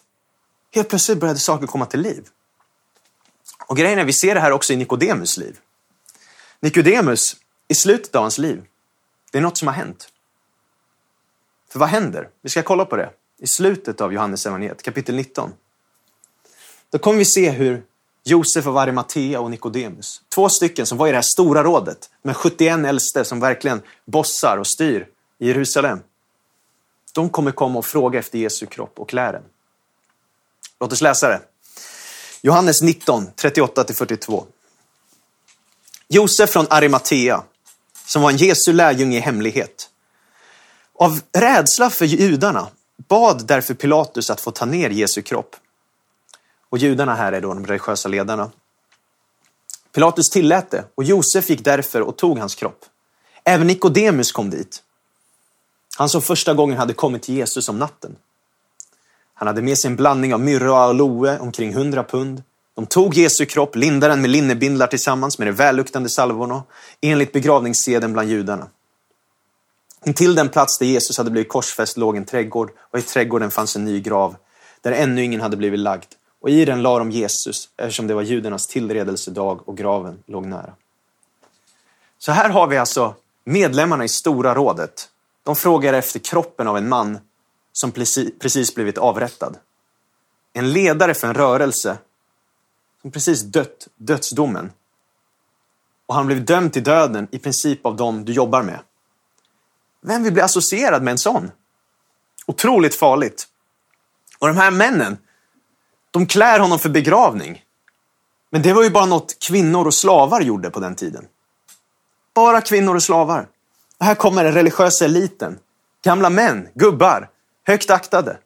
helt 0.76 0.90
plötsligt 0.90 1.18
började 1.18 1.40
saker 1.40 1.68
komma 1.68 1.86
till 1.86 2.02
liv. 2.02 2.28
Och 3.68 3.78
grejen 3.78 4.00
är, 4.00 4.06
vi 4.06 4.14
ser 4.14 4.36
det 4.36 4.42
här 4.42 4.52
också 4.52 4.74
i 4.74 4.76
Nikodemus 4.76 5.38
liv. 5.38 5.58
Nikodemus, 6.60 7.36
i 7.68 7.76
slutet 7.76 8.16
av 8.16 8.22
hans 8.22 8.38
liv, 8.38 8.64
det 9.32 9.38
är 9.38 9.42
något 9.42 9.58
som 9.58 9.68
har 9.68 9.76
hänt. 9.76 10.10
För 11.70 11.80
vad 11.80 11.90
händer? 11.90 12.30
Vi 12.42 12.50
ska 12.50 12.64
kolla 12.64 12.86
på 12.86 12.96
det 12.96 13.10
i 13.40 13.48
slutet 13.48 14.02
av 14.02 14.14
Johannes 14.14 14.46
evangeliet, 14.46 14.84
kapitel 14.84 15.16
19. 15.16 15.54
Då 16.90 16.98
kommer 16.98 17.18
vi 17.18 17.26
se 17.26 17.50
hur 17.50 17.84
Josef 18.24 18.68
av 18.68 18.78
Arimatea 18.78 19.40
och 19.40 19.52
Nikodemus, 19.52 20.22
två 20.30 20.50
stycken 20.50 20.86
som 20.86 20.98
var 20.98 21.08
i 21.08 21.12
det 21.12 21.18
här 21.18 21.22
stora 21.22 21.64
rådet 21.64 22.10
med 22.22 22.38
71 22.38 22.86
äldste 22.86 23.26
som 23.26 23.40
verkligen 23.40 23.82
bossar 24.06 24.58
och 24.58 24.68
styr 24.68 25.08
i 25.40 25.48
Jerusalem. 25.48 26.00
De 27.14 27.30
kommer 27.30 27.52
komma 27.52 27.80
och 27.80 27.86
fråga 27.86 28.20
efter 28.20 28.40
Jesu 28.40 28.66
kropp 28.66 29.00
och 29.00 29.10
kläder. 29.10 29.42
Låt 30.80 30.94
oss 30.94 31.02
läsa 31.02 31.30
det. 31.30 31.42
Johannes 32.42 32.82
19, 32.82 33.28
38-42. 33.36 34.44
Josef 36.08 36.50
från 36.50 36.66
Arimatea, 36.70 37.44
som 38.06 38.22
var 38.22 38.32
en 38.32 38.38
Jesu 38.38 38.74
lärjunge 38.74 39.18
i 39.18 39.20
hemlighet. 39.20 39.90
Av 40.94 41.22
rädsla 41.34 41.90
för 41.90 42.06
judarna 42.06 42.68
bad 43.08 43.48
därför 43.48 43.74
Pilatus 43.74 44.30
att 44.30 44.42
få 44.42 44.52
ta 44.52 44.66
ner 44.66 44.90
Jesu 44.90 45.22
kropp. 45.22 45.56
Och 46.72 46.78
judarna 46.78 47.16
här 47.16 47.34
är 47.34 47.42
då 47.42 47.54
de 47.54 47.66
religiösa 47.66 48.10
ledarna. 48.10 48.52
Pilatus 49.94 50.30
tillät 50.30 50.72
det 50.72 50.84
och 50.96 51.04
Josef 51.04 51.50
gick 51.50 51.64
därför 51.64 52.02
och 52.02 52.18
tog 52.18 52.40
hans 52.40 52.56
kropp. 52.56 52.86
Även 53.44 53.68
Nikodemus 53.68 54.32
kom 54.32 54.50
dit. 54.50 54.84
Han 55.98 56.10
som 56.10 56.22
första 56.22 56.54
gången 56.54 56.78
hade 56.78 56.94
kommit 56.94 57.24
till 57.24 57.36
Jesus 57.36 57.70
om 57.70 57.80
natten. 57.80 58.16
Han 59.34 59.48
hade 59.48 59.62
med 59.62 59.78
sig 59.78 59.90
en 59.90 59.96
blandning 59.96 60.34
av 60.34 60.40
myrra 60.40 60.72
och 60.72 60.80
aloe, 60.80 61.40
omkring 61.40 61.72
100 61.72 62.04
pund. 62.04 62.44
De 62.76 62.86
tog 62.86 63.14
Jesu 63.14 63.46
kropp, 63.46 63.76
lindade 63.76 64.14
den 64.14 64.22
med 64.22 64.30
linnebindlar 64.30 64.88
tillsammans 64.88 65.38
med 65.38 65.48
de 65.48 65.52
välluktande 65.52 66.10
salvorna, 66.10 66.64
enligt 67.02 67.32
begravningsseden 67.32 68.14
bland 68.14 68.30
judarna. 68.30 68.68
Intill 70.06 70.36
den 70.36 70.50
plats 70.50 70.78
där 70.78 70.86
Jesus 70.86 71.18
hade 71.18 71.32
blivit 71.32 71.50
korsfäst 71.50 71.98
låg 71.98 72.18
en 72.18 72.26
trädgård 72.26 72.72
och 72.92 73.00
i 73.00 73.02
trädgården 73.02 73.52
fanns 73.52 73.76
en 73.76 73.86
ny 73.86 74.02
grav, 74.02 74.36
där 74.82 74.92
ännu 74.92 75.24
ingen 75.24 75.42
hade 75.42 75.58
blivit 75.58 75.80
lagd. 75.80 76.08
Och 76.42 76.50
i 76.50 76.66
den 76.66 76.82
la 76.82 77.00
de 77.00 77.12
Jesus, 77.12 77.70
eftersom 77.78 78.08
det 78.08 78.14
var 78.14 78.22
judarnas 78.22 78.68
tillredelsedag 78.68 79.68
och 79.68 79.78
graven 79.78 80.24
låg 80.26 80.46
nära. 80.46 80.74
Så 82.18 82.32
här 82.32 82.50
har 82.50 82.68
vi 82.68 82.78
alltså 82.78 83.16
medlemmarna 83.44 84.04
i 84.04 84.10
Stora 84.10 84.56
rådet. 84.56 85.10
De 85.44 85.56
frågar 85.56 85.94
efter 85.94 86.20
kroppen 86.20 86.68
av 86.68 86.78
en 86.78 86.90
man 86.90 87.20
som 87.72 87.92
precis 88.40 88.76
blivit 88.76 88.98
avrättad. 88.98 89.58
En 90.54 90.74
ledare 90.74 91.14
för 91.14 91.28
en 91.28 91.34
rörelse 91.34 91.98
som 93.02 93.12
precis 93.12 93.42
dött 93.42 93.88
dödsdomen. 93.96 94.72
Och 96.06 96.16
han 96.16 96.28
blev 96.28 96.46
dömd 96.46 96.74
till 96.74 96.84
döden 96.84 97.28
i 97.32 97.40
princip 97.40 97.86
av 97.86 97.96
dem 97.96 98.26
du 98.26 98.34
jobbar 98.34 98.64
med. 98.64 98.80
Vem 100.02 100.24
vill 100.24 100.34
bli 100.34 100.42
associerad 100.42 101.04
med 101.04 101.12
en 101.12 101.18
sån? 101.18 101.52
Otroligt 102.46 102.96
farligt. 102.96 103.48
Och 104.40 104.48
de 104.48 104.58
här 104.58 104.72
männen, 104.72 105.18
de 106.12 106.26
klär 106.26 106.60
honom 106.60 106.80
för 106.80 106.90
begravning. 106.90 107.64
Men 108.50 108.62
det 108.62 108.74
var 108.74 108.84
ju 108.84 108.90
bara 108.90 109.06
något 109.06 109.40
kvinnor 109.40 109.88
och 109.88 109.94
slavar 109.94 110.42
gjorde 110.42 110.70
på 110.70 110.80
den 110.80 110.96
tiden. 110.96 111.26
Bara 112.34 112.62
kvinnor 112.62 112.96
och 112.96 113.04
slavar. 113.04 113.48
Och 113.98 114.06
här 114.06 114.16
kommer 114.16 114.44
den 114.44 114.54
religiösa 114.54 115.06
eliten. 115.06 115.60
Gamla 116.04 116.30
män, 116.30 116.68
gubbar, 116.74 117.30
högt 117.68 117.90
aktade. 117.90 118.38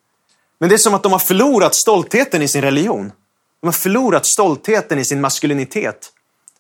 Men 0.60 0.70
det 0.70 0.76
är 0.76 0.78
som 0.78 0.94
att 0.94 1.04
de 1.04 1.12
har 1.12 1.20
förlorat 1.20 1.76
stoltheten 1.76 2.42
i 2.42 2.48
sin 2.48 2.62
religion. 2.62 3.12
De 3.62 3.68
har 3.68 3.72
förlorat 3.72 4.26
stoltheten 4.26 5.00
i 5.00 5.06
sin 5.06 5.22
maskulinitet. 5.22 6.12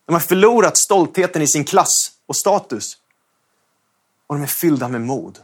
De 0.05 0.13
har 0.13 0.19
förlorat 0.19 0.77
stoltheten 0.77 1.41
i 1.41 1.47
sin 1.47 1.63
klass 1.63 2.11
och 2.25 2.35
status. 2.35 2.97
Och 4.27 4.35
de 4.35 4.41
är 4.43 4.47
fyllda 4.47 4.87
med 4.87 5.01
mod. 5.01 5.39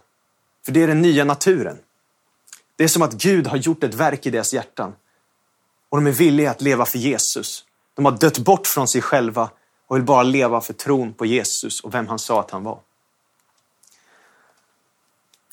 För 0.65 0.71
det 0.71 0.83
är 0.83 0.87
den 0.87 1.01
nya 1.01 1.23
naturen. 1.23 1.77
Det 2.75 2.83
är 2.83 2.87
som 2.87 3.01
att 3.01 3.13
Gud 3.13 3.47
har 3.47 3.57
gjort 3.57 3.83
ett 3.83 3.93
verk 3.93 4.25
i 4.25 4.29
deras 4.29 4.53
hjärtan. 4.53 4.93
Och 5.91 5.97
de 5.97 6.07
är 6.07 6.11
villiga 6.11 6.51
att 6.51 6.61
leva 6.61 6.85
för 6.85 6.97
Jesus. 6.97 7.65
De 7.95 8.05
har 8.05 8.11
dött 8.11 8.37
bort 8.37 8.67
från 8.67 8.87
sig 8.87 9.01
själva 9.01 9.49
och 9.87 9.95
vill 9.95 10.03
bara 10.03 10.23
leva 10.23 10.61
för 10.61 10.73
tron 10.73 11.13
på 11.13 11.25
Jesus 11.25 11.79
och 11.79 11.93
vem 11.93 12.07
han 12.07 12.19
sa 12.19 12.39
att 12.39 12.51
han 12.51 12.63
var. 12.63 12.79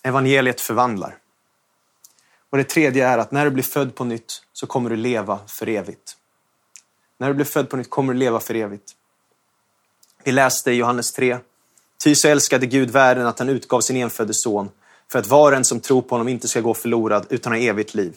Evangeliet 0.03 0.61
förvandlar. 0.61 1.19
Och 2.51 2.59
det 2.59 2.65
tredje 2.65 3.09
är 3.09 3.19
att 3.19 3.33
när 3.33 3.45
du 3.45 3.51
blir 3.51 3.65
född 3.65 3.95
på 3.95 4.05
nytt 4.05 4.43
så 4.53 4.67
kommer 4.67 4.91
du 4.91 4.97
leva 4.97 5.39
för 5.47 5.69
evigt. 5.69 6.17
När 7.19 7.29
du 7.29 7.35
blir 7.35 7.47
född 7.47 7.71
på 7.71 7.77
nytt 7.77 7.91
kommer 7.91 8.13
du 8.13 8.19
leva 8.19 8.41
för 8.41 8.55
evigt. 8.55 8.93
Vi 10.25 10.33
läste 10.33 10.71
i 10.71 10.75
Johannes 10.75 11.13
3. 11.13 11.39
Ty 12.05 12.15
så 12.15 12.29
älskade 12.29 12.67
Gud 12.67 12.91
världen 12.91 13.27
att 13.27 13.39
han 13.39 13.49
utgav 13.49 13.81
sin 13.81 13.97
enfödde 13.97 14.35
son 14.35 14.71
för 15.13 15.19
att 15.19 15.27
var 15.27 15.53
och 15.53 15.57
en 15.57 15.65
som 15.65 15.81
tror 15.81 16.03
på 16.03 16.15
honom 16.15 16.29
inte 16.29 16.49
ska 16.49 16.61
gå 16.61 16.75
förlorad 16.75 17.27
utan 17.31 17.53
ha 17.53 17.59
evigt 17.59 17.95
liv. 17.95 18.17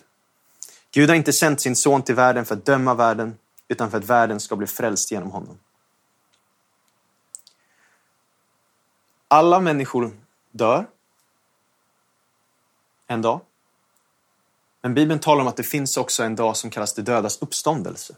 Gud 0.91 1.09
har 1.09 1.15
inte 1.15 1.33
sänt 1.33 1.61
sin 1.61 1.75
son 1.75 2.03
till 2.03 2.15
världen 2.15 2.45
för 2.45 2.55
att 2.55 2.65
döma 2.65 2.93
världen 2.93 3.37
utan 3.67 3.91
för 3.91 3.97
att 3.97 4.05
världen 4.05 4.39
ska 4.39 4.55
bli 4.55 4.67
frälst 4.67 5.11
genom 5.11 5.31
honom. 5.31 5.59
Alla 9.27 9.59
människor 9.59 10.11
dör 10.51 10.87
en 13.07 13.21
dag. 13.21 13.39
Men 14.81 14.93
Bibeln 14.93 15.19
talar 15.19 15.41
om 15.41 15.47
att 15.47 15.57
det 15.57 15.63
finns 15.63 15.97
också 15.97 16.23
en 16.23 16.35
dag 16.35 16.57
som 16.57 16.69
kallas 16.69 16.93
det 16.93 17.01
dödas 17.01 17.41
uppståndelse. 17.41 18.15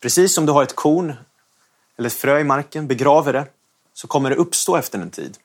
Precis 0.00 0.34
som 0.34 0.46
du 0.46 0.52
har 0.52 0.62
ett 0.62 0.76
korn 0.76 1.14
eller 1.96 2.06
ett 2.06 2.14
frö 2.14 2.40
i 2.40 2.44
marken, 2.44 2.86
begraver 2.86 3.32
det, 3.32 3.46
så 3.92 4.06
kommer 4.06 4.30
det 4.30 4.36
uppstå 4.36 4.76
efter 4.76 4.98
en 4.98 5.10
tid. 5.10 5.38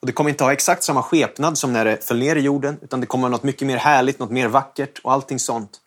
Och 0.00 0.06
det 0.06 0.12
kommer 0.12 0.30
inte 0.30 0.44
ha 0.44 0.52
exakt 0.52 0.82
samma 0.82 1.02
skepnad 1.02 1.58
som 1.58 1.72
när 1.72 1.84
det 1.84 2.04
föll 2.04 2.18
ner 2.18 2.36
i 2.36 2.40
jorden, 2.40 2.78
utan 2.82 3.00
det 3.00 3.06
kommer 3.06 3.28
något 3.28 3.42
mycket 3.42 3.66
mer 3.66 3.76
härligt, 3.76 4.18
något 4.18 4.30
mer 4.30 4.48
vackert 4.48 4.98
och 4.98 5.12
allting 5.12 5.38
sånt. 5.38 5.80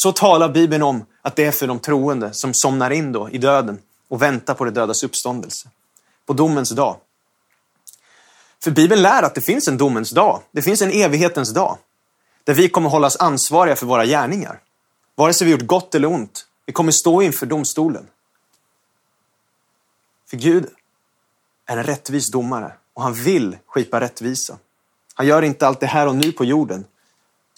Så 0.00 0.12
talar 0.12 0.48
Bibeln 0.48 0.82
om 0.82 1.06
att 1.22 1.36
det 1.36 1.44
är 1.44 1.52
för 1.52 1.66
de 1.66 1.78
troende 1.78 2.32
som 2.32 2.54
somnar 2.54 2.90
in 2.90 3.12
då 3.12 3.30
i 3.30 3.38
döden 3.38 3.78
och 4.08 4.22
väntar 4.22 4.54
på 4.54 4.64
det 4.64 4.70
dödas 4.70 5.02
uppståndelse. 5.02 5.68
På 6.26 6.32
domens 6.32 6.70
dag. 6.70 6.96
För 8.62 8.70
Bibeln 8.70 9.02
lär 9.02 9.22
att 9.22 9.34
det 9.34 9.40
finns 9.40 9.68
en 9.68 9.78
domens 9.78 10.10
dag. 10.10 10.42
Det 10.50 10.62
finns 10.62 10.82
en 10.82 10.90
evighetens 10.90 11.54
dag. 11.54 11.78
Där 12.44 12.54
vi 12.54 12.68
kommer 12.68 12.88
hållas 12.88 13.16
ansvariga 13.16 13.76
för 13.76 13.86
våra 13.86 14.06
gärningar. 14.06 14.60
Vare 15.14 15.32
sig 15.32 15.44
vi 15.44 15.50
gjort 15.52 15.66
gott 15.66 15.94
eller 15.94 16.08
ont. 16.08 16.46
Vi 16.66 16.72
kommer 16.72 16.92
stå 16.92 17.22
inför 17.22 17.46
domstolen. 17.46 18.06
För 20.30 20.36
Gud 20.36 20.66
är 21.66 21.76
en 21.76 21.84
rättvis 21.84 22.30
domare 22.30 22.72
och 22.94 23.02
han 23.02 23.14
vill 23.14 23.56
skipa 23.66 24.00
rättvisa. 24.00 24.58
Han 25.14 25.26
gör 25.26 25.42
inte 25.42 25.66
allt 25.66 25.80
det 25.80 25.86
här 25.86 26.06
och 26.06 26.16
nu 26.16 26.32
på 26.32 26.44
jorden. 26.44 26.84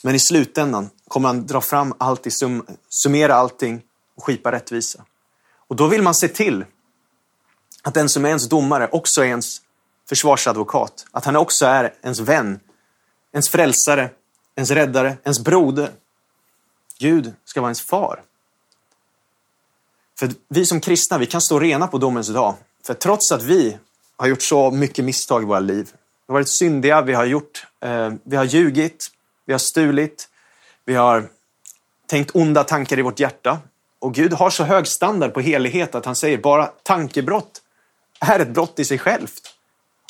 Men 0.03 0.15
i 0.15 0.19
slutändan 0.19 0.91
kommer 1.09 1.29
han 1.29 1.47
dra 1.47 1.61
fram 1.61 1.95
allt, 1.99 2.27
i 2.27 2.31
sum 2.31 2.67
summera 2.89 3.35
allting 3.35 3.83
och 4.17 4.25
skipa 4.25 4.53
rättvisa. 4.53 5.05
Och 5.69 5.77
då 5.77 5.87
vill 5.87 6.03
man 6.03 6.15
se 6.15 6.29
till 6.29 6.65
att 7.83 7.95
den 7.95 8.09
som 8.09 8.25
är 8.25 8.29
ens 8.29 8.49
domare 8.49 8.89
också 8.93 9.21
är 9.21 9.27
ens 9.27 9.61
försvarsadvokat. 10.09 11.07
Att 11.11 11.25
han 11.25 11.37
också 11.37 11.67
är 11.67 11.95
ens 12.03 12.21
vän, 12.21 12.61
ens 13.33 13.49
frälsare, 13.49 14.11
ens 14.57 14.71
räddare, 14.71 15.17
ens 15.25 15.41
broder. 15.45 15.91
Gud 16.99 17.35
ska 17.45 17.61
vara 17.61 17.69
ens 17.69 17.83
far. 17.83 18.23
För 20.19 20.31
vi 20.49 20.67
som 20.67 20.81
kristna, 20.81 21.19
vi 21.19 21.27
kan 21.27 21.41
stå 21.41 21.59
rena 21.59 21.87
på 21.87 21.99
domens 21.99 22.29
dag. 22.29 22.55
För 22.87 22.95
trots 22.95 23.33
att 23.33 23.43
vi 23.43 23.79
har 24.17 24.27
gjort 24.27 24.43
så 24.43 24.71
mycket 24.71 25.05
misstag 25.05 25.43
i 25.43 25.47
våra 25.47 25.61
liv, 25.61 25.91
vi 26.27 26.33
har 26.33 26.35
varit 26.35 26.49
syndiga, 26.49 27.03
vi 27.03 27.13
har, 27.13 27.25
gjort, 27.25 27.67
eh, 27.81 28.13
vi 28.25 28.37
har 28.37 28.45
ljugit, 28.45 29.11
vi 29.47 29.53
har 29.53 29.59
stulit, 29.59 30.29
vi 30.85 30.95
har 30.95 31.29
tänkt 32.07 32.31
onda 32.35 32.65
tankar 32.65 32.99
i 32.99 33.03
vårt 33.03 33.21
hjärta. 33.21 33.59
Och 33.99 34.15
Gud 34.15 34.33
har 34.33 34.51
så 34.51 34.65
hög 34.65 34.87
standard 34.87 35.35
på 35.35 35.41
helighet 35.41 35.95
att 35.95 36.05
han 36.05 36.17
säger 36.17 36.39
bara 36.39 36.67
tankebrott 36.67 37.63
är 38.21 38.41
ett 38.41 38.49
brott 38.49 38.79
i 38.79 38.85
sig 38.85 38.99
självt. 38.99 39.55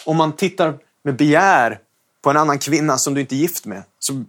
Om 0.05 0.17
man 0.17 0.37
tittar 0.37 0.79
med 1.03 1.17
begär 1.17 1.79
på 2.23 2.31
en 2.31 2.37
annan 2.37 2.59
kvinna 2.59 2.99
som 2.99 3.15
du 3.15 3.21
inte 3.21 3.35
är 3.35 3.37
gift 3.37 3.67
med 3.67 3.83
så 3.99 4.25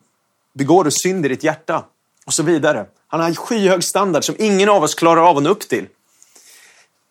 begår 0.54 0.84
du 0.84 0.92
synd 0.92 1.26
i 1.26 1.30
ditt 1.30 1.44
hjärta 1.44 1.86
och 2.26 2.34
så 2.34 2.44
vidare. 2.44 2.86
Han 3.08 3.20
har 3.20 3.28
en 3.28 3.36
skyhög 3.36 3.84
standard 3.84 4.24
som 4.24 4.36
ingen 4.40 4.70
av 4.70 4.84
oss 4.84 4.96
klarar 4.96 5.30
av 5.30 5.38
att 5.38 5.44
nå 5.44 5.50
upp 5.50 5.70
till. 5.70 5.88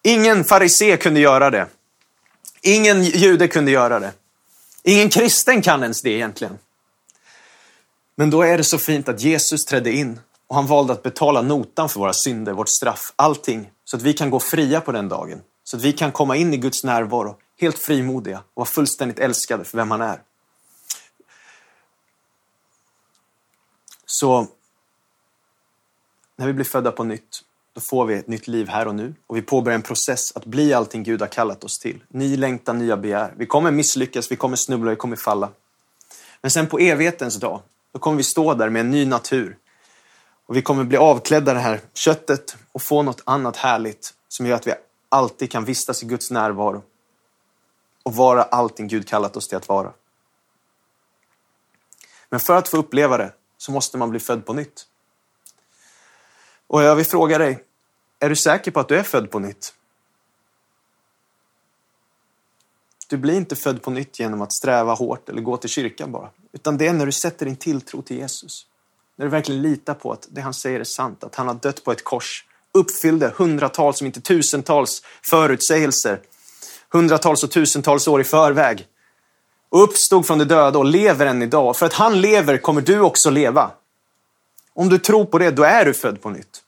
Ingen 0.02 0.44
farisé 0.44 0.96
kunde 0.96 1.20
göra 1.20 1.50
det. 1.50 1.66
Ingen 2.62 3.04
jude 3.04 3.48
kunde 3.48 3.70
göra 3.70 4.00
det. 4.00 4.12
Ingen 4.82 5.08
kristen 5.08 5.62
kan 5.62 5.82
ens 5.82 6.02
det 6.02 6.10
egentligen. 6.10 6.58
Men 8.20 8.30
då 8.30 8.42
är 8.42 8.58
det 8.58 8.64
så 8.64 8.78
fint 8.78 9.08
att 9.08 9.20
Jesus 9.20 9.64
trädde 9.64 9.92
in 9.92 10.20
och 10.46 10.56
han 10.56 10.66
valde 10.66 10.92
att 10.92 11.02
betala 11.02 11.42
notan 11.42 11.88
för 11.88 12.00
våra 12.00 12.12
synder, 12.12 12.52
vårt 12.52 12.68
straff, 12.68 13.12
allting. 13.16 13.70
Så 13.84 13.96
att 13.96 14.02
vi 14.02 14.12
kan 14.12 14.30
gå 14.30 14.40
fria 14.40 14.80
på 14.80 14.92
den 14.92 15.08
dagen. 15.08 15.42
Så 15.64 15.76
att 15.76 15.82
vi 15.82 15.92
kan 15.92 16.12
komma 16.12 16.36
in 16.36 16.54
i 16.54 16.56
Guds 16.56 16.84
närvaro 16.84 17.36
helt 17.60 17.78
frimodiga 17.78 18.38
och 18.38 18.44
vara 18.54 18.66
fullständigt 18.66 19.18
älskade 19.18 19.64
för 19.64 19.78
vem 19.78 19.90
han 19.90 20.00
är. 20.00 20.22
Så 24.06 24.46
när 26.36 26.46
vi 26.46 26.52
blir 26.52 26.64
födda 26.64 26.92
på 26.92 27.04
nytt, 27.04 27.42
då 27.74 27.80
får 27.80 28.06
vi 28.06 28.14
ett 28.14 28.28
nytt 28.28 28.48
liv 28.48 28.68
här 28.68 28.88
och 28.88 28.94
nu. 28.94 29.14
Och 29.26 29.36
vi 29.36 29.42
påbörjar 29.42 29.74
en 29.74 29.82
process 29.82 30.36
att 30.36 30.44
bli 30.44 30.74
allting 30.74 31.02
Gud 31.02 31.20
har 31.20 31.28
kallat 31.28 31.64
oss 31.64 31.78
till. 31.78 32.04
Ny 32.08 32.36
längtan, 32.36 32.78
nya 32.78 32.96
begär. 32.96 33.34
Vi 33.36 33.46
kommer 33.46 33.70
misslyckas, 33.70 34.32
vi 34.32 34.36
kommer 34.36 34.56
snubbla, 34.56 34.90
vi 34.90 34.96
kommer 34.96 35.16
falla. 35.16 35.48
Men 36.40 36.50
sen 36.50 36.66
på 36.66 36.78
evighetens 36.78 37.36
dag, 37.36 37.62
då 37.92 37.98
kommer 37.98 38.16
vi 38.16 38.22
stå 38.22 38.54
där 38.54 38.68
med 38.68 38.80
en 38.80 38.90
ny 38.90 39.06
natur. 39.06 39.56
Och 40.46 40.56
vi 40.56 40.62
kommer 40.62 40.84
bli 40.84 40.98
avklädda 40.98 41.54
det 41.54 41.60
här 41.60 41.80
köttet 41.94 42.56
och 42.72 42.82
få 42.82 43.02
något 43.02 43.22
annat 43.24 43.56
härligt 43.56 44.14
som 44.28 44.46
gör 44.46 44.56
att 44.56 44.66
vi 44.66 44.74
alltid 45.08 45.50
kan 45.50 45.64
vistas 45.64 46.02
i 46.02 46.06
Guds 46.06 46.30
närvaro 46.30 46.82
och 48.02 48.14
vara 48.14 48.42
allting 48.42 48.88
Gud 48.88 49.08
kallat 49.08 49.36
oss 49.36 49.48
till 49.48 49.56
att 49.56 49.68
vara. 49.68 49.92
Men 52.28 52.40
för 52.40 52.56
att 52.56 52.68
få 52.68 52.76
uppleva 52.76 53.16
det 53.16 53.32
så 53.58 53.72
måste 53.72 53.98
man 53.98 54.10
bli 54.10 54.20
född 54.20 54.46
på 54.46 54.52
nytt. 54.52 54.86
Och 56.66 56.82
jag 56.82 56.96
vill 56.96 57.06
fråga 57.06 57.38
dig, 57.38 57.64
är 58.18 58.28
du 58.28 58.36
säker 58.36 58.70
på 58.70 58.80
att 58.80 58.88
du 58.88 58.98
är 58.98 59.02
född 59.02 59.30
på 59.30 59.38
nytt? 59.38 59.74
Du 63.10 63.16
blir 63.16 63.34
inte 63.34 63.56
född 63.56 63.82
på 63.82 63.90
nytt 63.90 64.18
genom 64.18 64.42
att 64.42 64.52
sträva 64.52 64.94
hårt 64.94 65.28
eller 65.28 65.42
gå 65.42 65.56
till 65.56 65.70
kyrkan 65.70 66.12
bara. 66.12 66.28
Utan 66.52 66.78
det 66.78 66.86
är 66.86 66.92
när 66.92 67.06
du 67.06 67.12
sätter 67.12 67.46
din 67.46 67.56
tilltro 67.56 68.02
till 68.02 68.16
Jesus. 68.16 68.66
När 69.16 69.26
du 69.26 69.30
verkligen 69.30 69.62
litar 69.62 69.94
på 69.94 70.12
att 70.12 70.28
det 70.30 70.40
han 70.40 70.54
säger 70.54 70.80
är 70.80 70.84
sant, 70.84 71.24
att 71.24 71.34
han 71.34 71.46
har 71.46 71.54
dött 71.54 71.84
på 71.84 71.92
ett 71.92 72.04
kors, 72.04 72.44
uppfyllde 72.74 73.32
hundratals, 73.36 74.00
om 74.00 74.06
inte 74.06 74.20
tusentals 74.20 75.02
förutsägelser, 75.30 76.20
hundratals 76.88 77.44
och 77.44 77.50
tusentals 77.50 78.08
år 78.08 78.20
i 78.20 78.24
förväg. 78.24 78.86
Och 79.68 79.82
uppstod 79.82 80.26
från 80.26 80.38
de 80.38 80.44
döda 80.44 80.78
och 80.78 80.84
lever 80.84 81.26
än 81.26 81.42
idag. 81.42 81.76
För 81.76 81.86
att 81.86 81.92
han 81.92 82.20
lever 82.20 82.58
kommer 82.58 82.80
du 82.80 83.00
också 83.00 83.30
leva. 83.30 83.70
Om 84.74 84.88
du 84.88 84.98
tror 84.98 85.24
på 85.24 85.38
det, 85.38 85.50
då 85.50 85.62
är 85.62 85.84
du 85.84 85.94
född 85.94 86.22
på 86.22 86.30
nytt. 86.30 86.62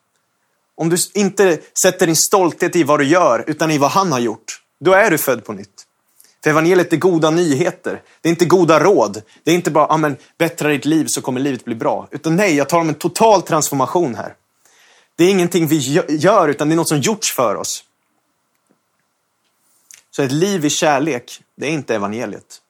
Om 0.75 0.89
du 0.89 0.97
inte 1.15 1.61
sätter 1.83 2.07
din 2.07 2.17
stolthet 2.17 2.77
i 2.77 2.83
vad 2.83 3.01
du 3.01 3.05
gör, 3.05 3.45
utan 3.47 3.71
i 3.71 3.79
vad 3.79 3.91
han 3.91 4.13
har 4.13 4.21
gjort, 4.21 4.63
då 4.81 4.93
är 4.93 5.11
du 5.11 5.19
född 5.19 5.45
på 5.45 5.53
nytt. 5.53 5.82
För 6.43 6.51
evangeliet 6.51 6.93
är 6.93 6.97
goda 6.97 7.31
nyheter. 7.31 8.03
Det 8.21 8.29
är 8.29 8.31
inte 8.31 8.45
goda 8.45 8.81
råd. 8.81 9.23
Det 9.43 9.51
är 9.51 9.55
inte 9.55 9.71
bara, 9.71 9.87
ja 9.89 9.97
men 9.97 10.17
bättra 10.39 10.69
ditt 10.69 10.85
liv 10.85 11.07
så 11.07 11.23
kommer 11.23 11.41
livet 11.41 11.65
bli 11.65 11.75
bra. 11.75 12.09
Utan 12.11 12.37
nej, 12.37 12.55
jag 12.55 12.69
talar 12.69 12.81
om 12.81 12.89
en 12.89 12.95
total 12.95 13.43
transformation 13.43 14.15
här. 14.15 14.35
Det 15.17 15.25
är 15.25 15.31
ingenting 15.31 15.67
vi 15.67 15.77
gör, 16.09 16.49
utan 16.49 16.69
det 16.69 16.75
är 16.75 16.77
något 16.77 16.89
som 16.89 17.01
gjorts 17.01 17.33
för 17.33 17.55
oss. 17.55 17.85
Så 20.11 20.23
ett 20.23 20.33
liv 20.33 20.65
i 20.65 20.71
kärlek, 20.71 21.43
det 21.55 21.67
är 21.67 21.71
inte 21.71 21.95
evangeliet. 21.95 22.61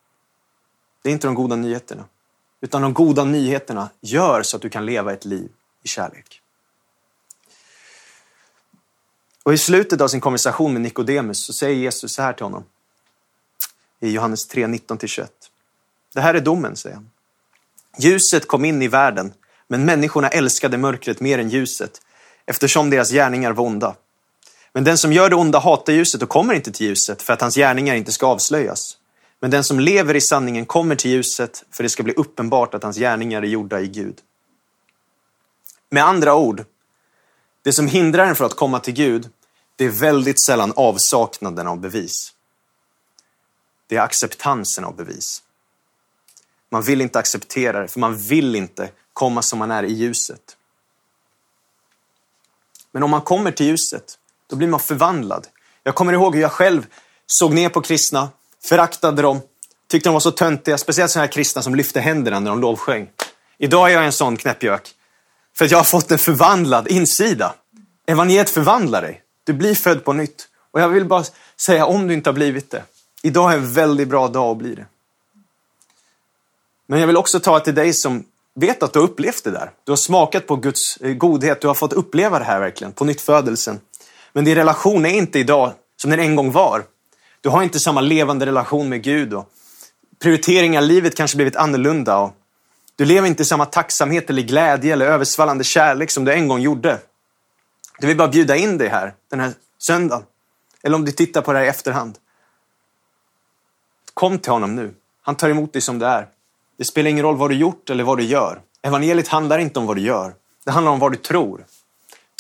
Det 1.02 1.08
är 1.08 1.12
inte 1.12 1.26
de 1.26 1.35
goda 1.35 1.56
nyheterna. 1.56 2.04
Utan 2.61 2.82
de 2.82 2.94
goda 2.94 3.24
nyheterna 3.24 3.90
gör 4.00 4.42
så 4.42 4.56
att 4.56 4.62
du 4.62 4.68
kan 4.68 4.87
leva 4.87 5.12
ett 5.12 5.24
liv 5.24 5.48
i 5.82 5.88
kärlek. 5.88 6.40
Och 9.42 9.54
i 9.54 9.58
slutet 9.58 10.00
av 10.00 10.08
sin 10.08 10.20
konversation 10.20 10.72
med 10.72 10.82
Nikodemus 10.82 11.44
så 11.44 11.52
säger 11.52 11.76
Jesus 11.76 12.14
så 12.14 12.22
här 12.22 12.32
till 12.32 12.44
honom. 12.44 12.64
I 14.03 14.11
Johannes 14.11 14.47
3, 14.47 14.67
19-21. 14.67 15.27
Det 16.15 16.21
här 16.21 16.35
är 16.35 16.41
domen, 16.41 16.77
säger 16.77 16.97
han. 16.97 17.11
Ljuset 17.99 18.49
kom 18.49 18.65
in 18.65 18.83
i 18.83 18.88
världen, 18.88 19.33
men 19.69 19.85
människorna 19.85 20.29
älskade 20.29 20.79
mörkret 20.79 21.21
mer 21.21 21.38
än 21.38 21.49
ljuset 21.49 22.01
eftersom 22.47 22.91
deras 22.91 23.11
gärningar 23.11 23.53
var 23.53 23.65
onda. 23.65 23.95
Men 24.73 24.85
den 24.85 24.99
som 24.99 25.12
gör 25.12 25.31
det 25.31 25.37
onda 25.37 25.59
hatar 25.59 25.93
ljuset 25.93 26.23
och 26.23 26.29
kommer 26.29 26.55
inte 26.55 26.73
till 26.73 26.87
ljuset 26.87 27.23
för 27.23 27.33
att 27.33 27.41
hans 27.41 27.55
gärningar 27.55 27.95
inte 27.95 28.12
ska 28.12 28.27
avslöjas. 28.27 28.97
Men 29.41 29.51
den 29.51 29.65
som 29.65 29.81
lever 29.81 30.15
i 30.15 30.21
sanningen 30.21 30.67
kommer 30.67 30.97
till 30.97 31.11
ljuset 31.11 31.65
för 31.71 31.83
det 31.83 31.88
ska 31.88 32.03
bli 32.03 32.15
uppenbart 32.15 32.75
att 32.75 32.83
hans 32.83 32.97
gärningar 32.97 33.43
är 33.43 33.47
gjorda 33.47 33.81
i 33.81 33.88
Gud. 33.88 34.19
Med 35.91 36.05
andra 36.05 36.35
ord, 36.35 36.65
det 37.65 37.73
som 37.73 37.87
hindrar 37.87 38.27
en 38.27 38.37
från 38.37 38.47
att 38.47 38.57
komma 38.57 38.81
till 38.81 38.95
Gud, 38.95 39.29
det 39.77 39.85
är 39.85 39.91
väldigt 39.91 40.45
sällan 40.45 40.73
avsaknaden 40.77 41.67
av 41.67 41.81
bevis. 41.81 42.33
Det 43.92 43.96
är 43.96 44.02
acceptansen 44.02 44.85
av 44.85 44.96
bevis. 44.96 45.42
Man 46.70 46.83
vill 46.83 47.00
inte 47.00 47.18
acceptera 47.18 47.81
det, 47.81 47.88
för 47.88 48.00
man 48.00 48.16
vill 48.16 48.57
inte 48.57 48.90
komma 49.12 49.42
som 49.42 49.59
man 49.59 49.70
är 49.70 49.83
i 49.83 49.92
ljuset. 49.92 50.57
Men 52.92 53.02
om 53.02 53.11
man 53.11 53.20
kommer 53.20 53.50
till 53.50 53.66
ljuset, 53.66 54.18
då 54.50 54.57
blir 54.57 54.68
man 54.68 54.81
förvandlad. 54.81 55.46
Jag 55.83 55.94
kommer 55.94 56.12
ihåg 56.12 56.35
hur 56.35 56.42
jag 56.42 56.52
själv 56.52 56.87
såg 57.26 57.55
ner 57.55 57.68
på 57.68 57.81
kristna, 57.81 58.28
föraktade 58.64 59.22
dem, 59.22 59.40
tyckte 59.88 60.09
de 60.09 60.12
var 60.12 60.20
så 60.20 60.31
töntiga. 60.31 60.78
Speciellt 60.78 61.11
sådana 61.11 61.26
här 61.26 61.33
kristna 61.33 61.62
som 61.62 61.74
lyfte 61.74 62.00
händerna 62.00 62.40
när 62.40 62.50
de 62.50 62.61
lovsjöng. 62.61 63.11
Idag 63.59 63.90
är 63.90 63.94
jag 63.94 64.05
en 64.05 64.12
sån 64.12 64.37
knäppjök. 64.37 64.94
För 65.59 65.64
att 65.64 65.70
jag 65.70 65.78
har 65.78 65.85
fått 65.85 66.11
en 66.11 66.18
förvandlad 66.18 66.88
insida. 66.88 67.55
Evangeliet 68.07 68.50
förvandlar 68.50 69.02
dig. 69.02 69.22
Du 69.44 69.52
blir 69.52 69.74
född 69.74 70.05
på 70.05 70.12
nytt. 70.12 70.48
Och 70.70 70.81
jag 70.81 70.88
vill 70.88 71.05
bara 71.05 71.24
säga, 71.66 71.87
om 71.87 72.09
du 72.09 72.14
inte 72.14 72.31
har 72.31 72.35
blivit 72.35 72.70
det. 72.70 72.83
Idag 73.22 73.52
är 73.52 73.56
en 73.56 73.72
väldigt 73.72 74.08
bra 74.08 74.28
dag 74.28 74.50
att 74.50 74.56
bli 74.56 74.74
det. 74.74 74.87
Men 76.87 77.00
jag 77.00 77.06
vill 77.06 77.16
också 77.16 77.40
ta 77.40 77.61
till 77.61 77.74
dig 77.74 77.92
som 77.92 78.24
vet 78.54 78.82
att 78.82 78.92
du 78.92 78.98
har 78.98 79.06
upplevt 79.06 79.44
det 79.44 79.50
där. 79.50 79.70
Du 79.85 79.92
har 79.92 79.96
smakat 79.96 80.46
på 80.46 80.56
Guds 80.56 80.96
eh, 80.96 81.12
godhet, 81.12 81.61
du 81.61 81.66
har 81.66 81.74
fått 81.74 81.92
uppleva 81.92 82.38
det 82.38 82.44
här 82.44 82.61
verkligen, 82.61 82.92
på 82.92 83.04
nytt 83.04 83.20
födelsen. 83.20 83.80
Men 84.32 84.44
din 84.44 84.54
relation 84.54 85.06
är 85.06 85.11
inte 85.11 85.38
idag 85.38 85.72
som 85.96 86.11
den 86.11 86.20
en 86.20 86.37
gång 86.37 86.52
var. 86.52 86.85
Du 87.40 87.48
har 87.48 87.62
inte 87.62 87.80
samma 87.80 88.00
levande 88.00 88.46
relation 88.46 88.88
med 88.88 89.02
Gud 89.02 89.35
och 89.35 89.48
prioriteringar 90.18 90.82
i 90.82 90.87
livet 90.87 91.16
kanske 91.16 91.37
blivit 91.37 91.56
annorlunda. 91.56 92.18
Och 92.18 92.32
du 92.96 93.04
lever 93.04 93.28
inte 93.28 93.42
i 93.42 93.46
samma 93.46 93.66
tacksamhet 93.66 94.30
eller 94.30 94.42
glädje 94.42 94.92
eller 94.92 95.06
översvallande 95.06 95.64
kärlek 95.64 96.11
som 96.11 96.24
du 96.24 96.32
en 96.32 96.48
gång 96.48 96.61
gjorde. 96.61 96.98
Du 98.00 98.06
vill 98.06 98.16
bara 98.16 98.28
bjuda 98.28 98.56
in 98.56 98.78
dig 98.78 98.88
här 98.88 99.14
den 99.30 99.40
här 99.40 99.52
söndagen. 99.78 100.24
Eller 100.82 100.96
om 100.96 101.04
du 101.04 101.12
tittar 101.12 101.42
på 101.42 101.52
det 101.52 101.58
här 101.58 101.66
i 101.66 101.68
efterhand. 101.68 102.18
Kom 104.14 104.38
till 104.38 104.53
honom 104.53 104.75
nu. 104.75 104.94
Han 105.22 105.35
tar 105.35 105.51
emot 105.51 105.72
dig 105.72 105.83
som 105.83 105.98
du 105.98 106.07
är. 106.07 106.29
Det 106.79 106.85
spelar 106.85 107.11
ingen 107.11 107.25
roll 107.25 107.37
vad 107.37 107.51
du 107.51 107.57
gjort 107.57 107.90
eller 107.90 108.05
vad 108.05 108.18
du 108.18 108.25
gör. 108.25 108.61
Evangeliet 108.83 109.29
handlar 109.29 109.59
inte 109.59 109.79
om 109.79 109.87
vad 109.87 109.96
du 109.96 110.03
gör. 110.03 110.35
Det 110.64 110.70
handlar 110.70 110.92
om 110.92 110.98
vad 110.98 111.12
du 111.12 111.16
tror. 111.16 111.64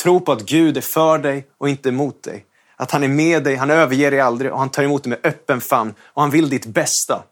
Tro 0.02 0.20
på 0.20 0.32
att 0.32 0.42
Gud 0.42 0.76
är 0.76 0.80
för 0.80 1.18
dig 1.18 1.46
och 1.58 1.68
inte 1.68 1.88
emot 1.88 2.22
dig. 2.22 2.44
Att 2.76 2.90
han 2.90 3.02
är 3.02 3.08
med 3.08 3.44
dig, 3.44 3.56
han 3.56 3.70
överger 3.70 4.10
dig 4.10 4.20
aldrig 4.20 4.52
och 4.52 4.58
han 4.58 4.68
tar 4.68 4.82
emot 4.82 5.02
dig 5.02 5.10
med 5.10 5.18
öppen 5.22 5.60
famn 5.60 5.94
och 6.02 6.22
han 6.22 6.30
vill 6.30 6.48
ditt 6.48 6.66
bästa. 6.66 7.22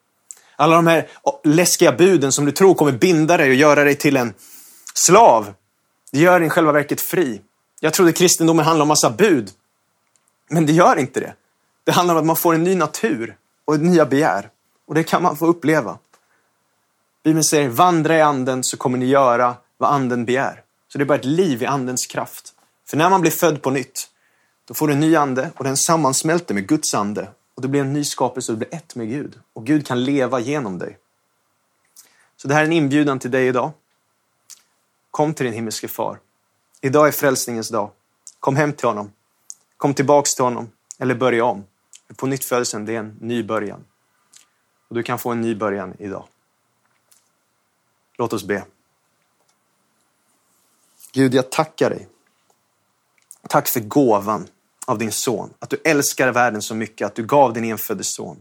Alla 0.57 0.77
de 0.77 0.87
här 0.87 1.09
läskiga 1.45 1.93
buden 1.93 2.33
som 2.33 2.45
du 2.45 2.53
tror 2.53 2.75
kommer 2.75 2.93
binda 2.93 3.37
dig 3.37 3.49
och 3.49 3.55
göra 3.55 3.85
dig 3.85 3.95
till 3.95 4.17
en 4.17 4.35
slav, 4.95 5.55
det 6.13 6.19
gör 6.19 6.41
dig 6.41 6.47
i 6.47 6.51
själva 6.51 6.73
verket 6.73 7.01
fri. 7.01 7.41
Jag 7.81 7.95
trodde 7.95 8.13
kristendomen 8.13 8.65
handlade 8.65 8.83
om 8.83 8.89
massa 8.89 9.11
bud, 9.11 9.51
men 10.49 10.67
det 10.67 10.73
gör 10.73 10.99
inte 10.99 11.21
det. 11.21 11.35
Det 11.85 11.93
handlar 11.93 12.15
om 12.15 12.21
att 12.21 12.27
man 12.27 12.37
får 12.37 12.55
en 12.55 12.65
ny 12.65 12.75
natur 12.75 13.37
och 13.71 13.81
nya 13.81 14.07
begär 14.07 14.51
och 14.87 14.95
det 14.95 15.03
kan 15.03 15.23
man 15.23 15.37
få 15.37 15.47
uppleva. 15.47 15.99
Bibeln 17.25 17.45
säger, 17.45 17.69
vandra 17.69 18.17
i 18.17 18.21
anden 18.21 18.65
så 18.65 18.77
kommer 18.77 18.99
ni 18.99 19.07
göra 19.07 19.55
vad 19.77 19.91
anden 19.91 20.25
begär. 20.25 20.63
Så 20.89 20.99
det 20.99 21.05
är 21.05 21.07
bara 21.07 21.19
ett 21.19 21.25
liv 21.25 21.63
i 21.63 21.67
andens 21.67 22.07
kraft. 22.07 22.55
För 22.87 22.97
när 22.97 23.11
man 23.11 23.21
blir 23.21 23.31
född 23.31 23.63
på 23.63 23.71
nytt, 23.71 24.09
då 24.65 24.75
får 24.75 24.89
du 24.89 24.93
en 24.93 25.01
ny 25.01 25.17
ande 25.17 25.51
och 25.57 25.65
den 25.65 25.77
sammansmälter 25.77 26.55
med 26.55 26.67
Guds 26.67 26.95
ande. 26.95 27.29
Och 27.55 27.63
det 27.63 27.69
blir 27.69 27.81
en 27.81 27.93
ny 27.93 28.05
skapelse 28.05 28.53
och 28.53 28.59
du 28.59 28.67
blir 28.67 28.79
ett 28.79 28.95
med 28.95 29.09
Gud. 29.09 29.41
Och 29.53 29.67
Gud 29.67 29.87
kan 29.87 30.05
leva 30.05 30.41
genom 30.41 30.79
dig. 30.79 30.99
Så 32.37 32.49
det 32.49 32.55
här 32.55 32.61
är 32.61 32.67
en 32.67 32.73
inbjudan 32.73 33.19
till 33.19 33.31
dig 33.31 33.47
idag. 33.47 33.73
Kom 35.11 35.35
till 35.35 35.47
din 35.47 35.55
himmelske 35.55 35.89
far. 35.89 36.19
Idag 36.81 37.09
är 37.09 37.13
frälsningens 37.13 37.69
dag. 37.69 37.91
Kom 38.41 38.57
hem 38.57 38.73
till 38.73 38.89
honom. 38.89 39.13
Kom 39.77 39.95
tillbaks 39.95 40.35
till 40.35 40.45
honom. 40.45 40.71
Eller 40.99 41.15
börja 41.15 41.45
om. 41.45 41.65
På 42.17 42.27
nytt 42.27 42.45
födelsen, 42.45 42.87
det 42.87 42.95
är 42.95 42.99
en 42.99 43.17
ny 43.21 43.43
början. 43.43 43.85
Och 44.89 44.95
du 44.95 45.03
kan 45.03 45.19
få 45.19 45.31
en 45.31 45.41
ny 45.41 45.55
början 45.55 45.95
idag. 45.99 46.29
Låt 48.19 48.33
oss 48.33 48.45
be. 48.45 48.65
Gud, 51.13 51.35
jag 51.35 51.51
tackar 51.51 51.91
dig 51.91 52.09
Tack 53.49 53.69
för 53.69 53.81
gåvan 53.81 54.49
av 54.87 54.99
din 54.99 55.13
son. 55.13 55.51
Att 55.59 55.71
du 55.71 55.81
älskar 55.85 56.33
världen 56.33 56.63
så 56.63 56.75
mycket 56.75 57.07
att 57.07 57.15
du 57.15 57.27
gav 57.27 57.53
din 57.53 57.65
enfödde 57.65 58.05
son. 58.05 58.41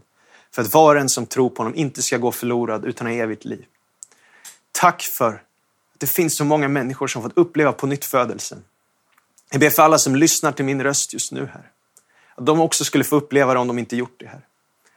För 0.50 0.62
att 0.62 0.74
var 0.74 0.94
och 0.94 1.00
en 1.00 1.08
som 1.08 1.26
tror 1.26 1.50
på 1.50 1.62
honom 1.62 1.74
inte 1.74 2.02
ska 2.02 2.18
gå 2.18 2.32
förlorad 2.32 2.84
utan 2.84 3.06
ha 3.06 3.14
evigt 3.14 3.44
liv. 3.44 3.64
Tack 4.72 5.02
för 5.02 5.34
att 5.34 5.40
det 5.98 6.06
finns 6.06 6.36
så 6.36 6.44
många 6.44 6.68
människor 6.68 7.06
som 7.06 7.22
fått 7.22 7.36
uppleva 7.36 7.72
på 7.72 7.86
nytt 7.86 8.04
födelsen. 8.04 8.64
Jag 9.50 9.60
ber 9.60 9.70
för 9.70 9.82
alla 9.82 9.98
som 9.98 10.16
lyssnar 10.16 10.52
till 10.52 10.64
min 10.64 10.82
röst 10.82 11.12
just 11.12 11.32
nu 11.32 11.46
här. 11.46 11.70
Att 12.40 12.46
de 12.46 12.60
också 12.60 12.84
skulle 12.84 13.04
få 13.04 13.16
uppleva 13.16 13.54
det 13.54 13.60
om 13.60 13.66
de 13.68 13.78
inte 13.78 13.96
gjort 13.96 14.14
det 14.16 14.26
här. 14.26 14.40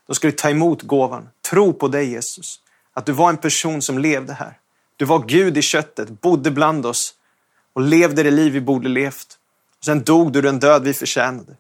De 0.08 0.16
skulle 0.16 0.34
ta 0.34 0.50
emot 0.50 0.82
gåvan, 0.82 1.30
tro 1.50 1.74
på 1.74 1.88
dig 1.88 2.10
Jesus. 2.10 2.60
Att 2.94 3.06
du 3.06 3.12
var 3.12 3.30
en 3.30 3.38
person 3.38 3.82
som 3.82 3.98
levde 4.00 4.34
här. 4.34 4.58
Du 4.96 5.06
var 5.06 5.26
Gud 5.28 5.58
i 5.58 5.62
köttet, 5.62 6.22
bodde 6.22 6.52
bland 6.52 6.86
oss 6.86 7.14
och 7.74 7.82
levde 7.82 8.24
det 8.24 8.32
liv 8.32 8.54
vi 8.54 8.62
borde 8.62 8.90
levt. 8.90 9.38
Och 9.78 9.86
sen 9.86 10.04
dog 10.04 10.32
du 10.32 10.42
den 10.42 10.60
död 10.60 10.84
vi 10.84 10.94
förtjänade. 10.94 11.56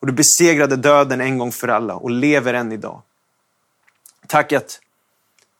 Och 0.00 0.06
du 0.06 0.12
besegrade 0.12 0.76
döden 0.76 1.20
en 1.20 1.38
gång 1.38 1.52
för 1.52 1.68
alla 1.68 1.94
och 1.94 2.10
lever 2.10 2.54
än 2.54 2.72
idag. 2.72 3.02
Tack 4.26 4.52
att 4.52 4.80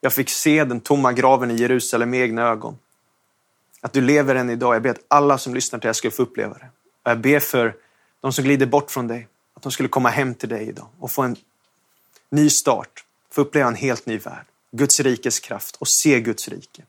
jag 0.01 0.13
fick 0.13 0.29
se 0.29 0.63
den 0.63 0.79
tomma 0.79 1.13
graven 1.13 1.51
i 1.51 1.55
Jerusalem 1.55 2.09
med 2.09 2.21
egna 2.21 2.41
ögon. 2.41 2.77
Att 3.81 3.93
du 3.93 4.01
lever 4.01 4.35
än 4.35 4.49
idag. 4.49 4.75
Jag 4.75 4.81
ber 4.81 4.89
att 4.89 5.05
alla 5.07 5.37
som 5.37 5.53
lyssnar 5.53 5.79
till 5.79 5.85
det 5.85 5.89
här 5.89 5.93
ska 5.93 6.11
få 6.11 6.23
uppleva 6.23 6.53
det. 6.53 6.69
Och 7.03 7.11
jag 7.11 7.19
ber 7.19 7.39
för 7.39 7.75
de 8.21 8.33
som 8.33 8.43
glider 8.43 8.65
bort 8.65 8.91
från 8.91 9.07
dig, 9.07 9.27
de 9.63 9.71
skulle 9.71 9.89
komma 9.89 10.09
hem 10.09 10.35
till 10.35 10.49
dig 10.49 10.67
idag 10.67 10.87
och 10.99 11.11
få 11.11 11.21
en 11.21 11.35
ny 12.29 12.49
start, 12.49 13.05
få 13.29 13.41
uppleva 13.41 13.67
en 13.67 13.75
helt 13.75 14.05
ny 14.05 14.17
värld. 14.17 14.45
Guds 14.71 14.99
rikes 14.99 15.39
kraft 15.39 15.75
och 15.75 15.87
se 15.87 16.19
Guds 16.19 16.47
rike. 16.47 16.83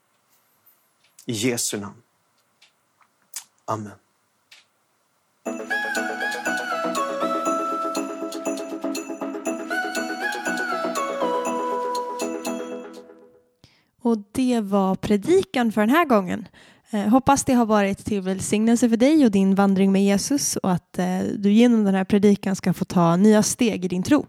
I 1.27 1.33
Jesu 1.33 1.81
namn. 1.81 2.03
Amen. 3.65 3.93
Och 14.01 14.19
det 14.33 14.61
var 14.61 14.95
predikan 14.95 15.73
för 15.73 15.81
den 15.81 15.91
här 15.91 16.05
gången. 16.05 16.49
Eh, 16.91 17.09
hoppas 17.09 17.45
det 17.45 17.53
har 17.55 17.67
varit 17.67 18.05
till 18.05 18.21
välsignelse 18.21 18.89
för 18.89 18.97
dig 18.97 19.25
och 19.25 19.31
din 19.31 19.55
vandring 19.55 19.93
med 19.93 20.05
Jesus 20.05 20.57
och 20.57 20.73
att 20.73 20.99
eh, 20.99 21.19
du 21.39 21.53
genom 21.53 21.85
den 21.85 21.95
här 21.95 22.05
predikan 22.05 22.57
ska 22.57 22.73
få 22.73 22.85
ta 22.85 23.17
nya 23.17 23.43
steg 23.43 23.85
i 23.85 23.89
din 23.89 24.03
tro. 24.03 24.27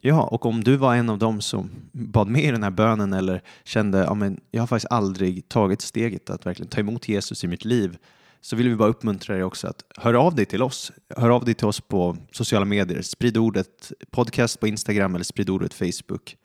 Ja, 0.00 0.22
och 0.22 0.46
om 0.46 0.64
du 0.64 0.76
var 0.76 0.94
en 0.94 1.08
av 1.08 1.18
dem 1.18 1.40
som 1.40 1.70
bad 1.92 2.28
med 2.28 2.44
i 2.44 2.50
den 2.50 2.62
här 2.62 2.70
bönen 2.70 3.12
eller 3.12 3.42
kände 3.64 3.98
ja, 3.98 4.14
men 4.14 4.40
jag 4.50 4.62
har 4.62 4.66
faktiskt 4.66 4.92
aldrig 4.92 5.48
tagit 5.48 5.80
steget 5.80 6.30
att 6.30 6.46
verkligen 6.46 6.70
ta 6.70 6.80
emot 6.80 7.08
Jesus 7.08 7.44
i 7.44 7.46
mitt 7.46 7.64
liv 7.64 7.98
så 8.40 8.56
vill 8.56 8.68
vi 8.68 8.76
bara 8.76 8.88
uppmuntra 8.88 9.34
dig 9.34 9.44
också 9.44 9.66
att 9.68 9.82
höra 9.96 10.20
av 10.20 10.34
dig 10.34 10.46
till 10.46 10.62
oss. 10.62 10.92
Hör 11.16 11.30
av 11.30 11.44
dig 11.44 11.54
till 11.54 11.66
oss 11.66 11.80
på 11.80 12.16
sociala 12.32 12.64
medier. 12.64 13.02
Sprid 13.02 13.36
ordet 13.36 13.92
podcast 14.10 14.60
på 14.60 14.68
Instagram 14.68 15.14
eller 15.14 15.24
sprid 15.24 15.50
ordet 15.50 15.74
Facebook. 15.74 16.36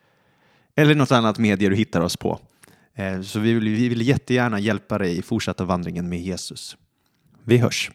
Eller 0.76 0.95
något 0.95 1.11
annat 1.11 1.38
medie 1.38 1.70
du 1.70 1.76
hittar 1.76 2.01
oss 2.01 2.18
på. 2.18 2.39
Eh, 2.95 3.21
så 3.21 3.39
vi 3.39 3.53
vill, 3.53 3.63
vi 3.63 3.89
vill 3.89 4.07
jättegärna 4.07 4.59
hjälpa 4.59 4.97
dig 4.97 5.17
i 5.17 5.21
fortsatta 5.21 5.65
vandringen 5.65 6.09
med 6.09 6.21
Jesus. 6.21 6.77
Vi 7.43 7.57
hörs! 7.57 7.91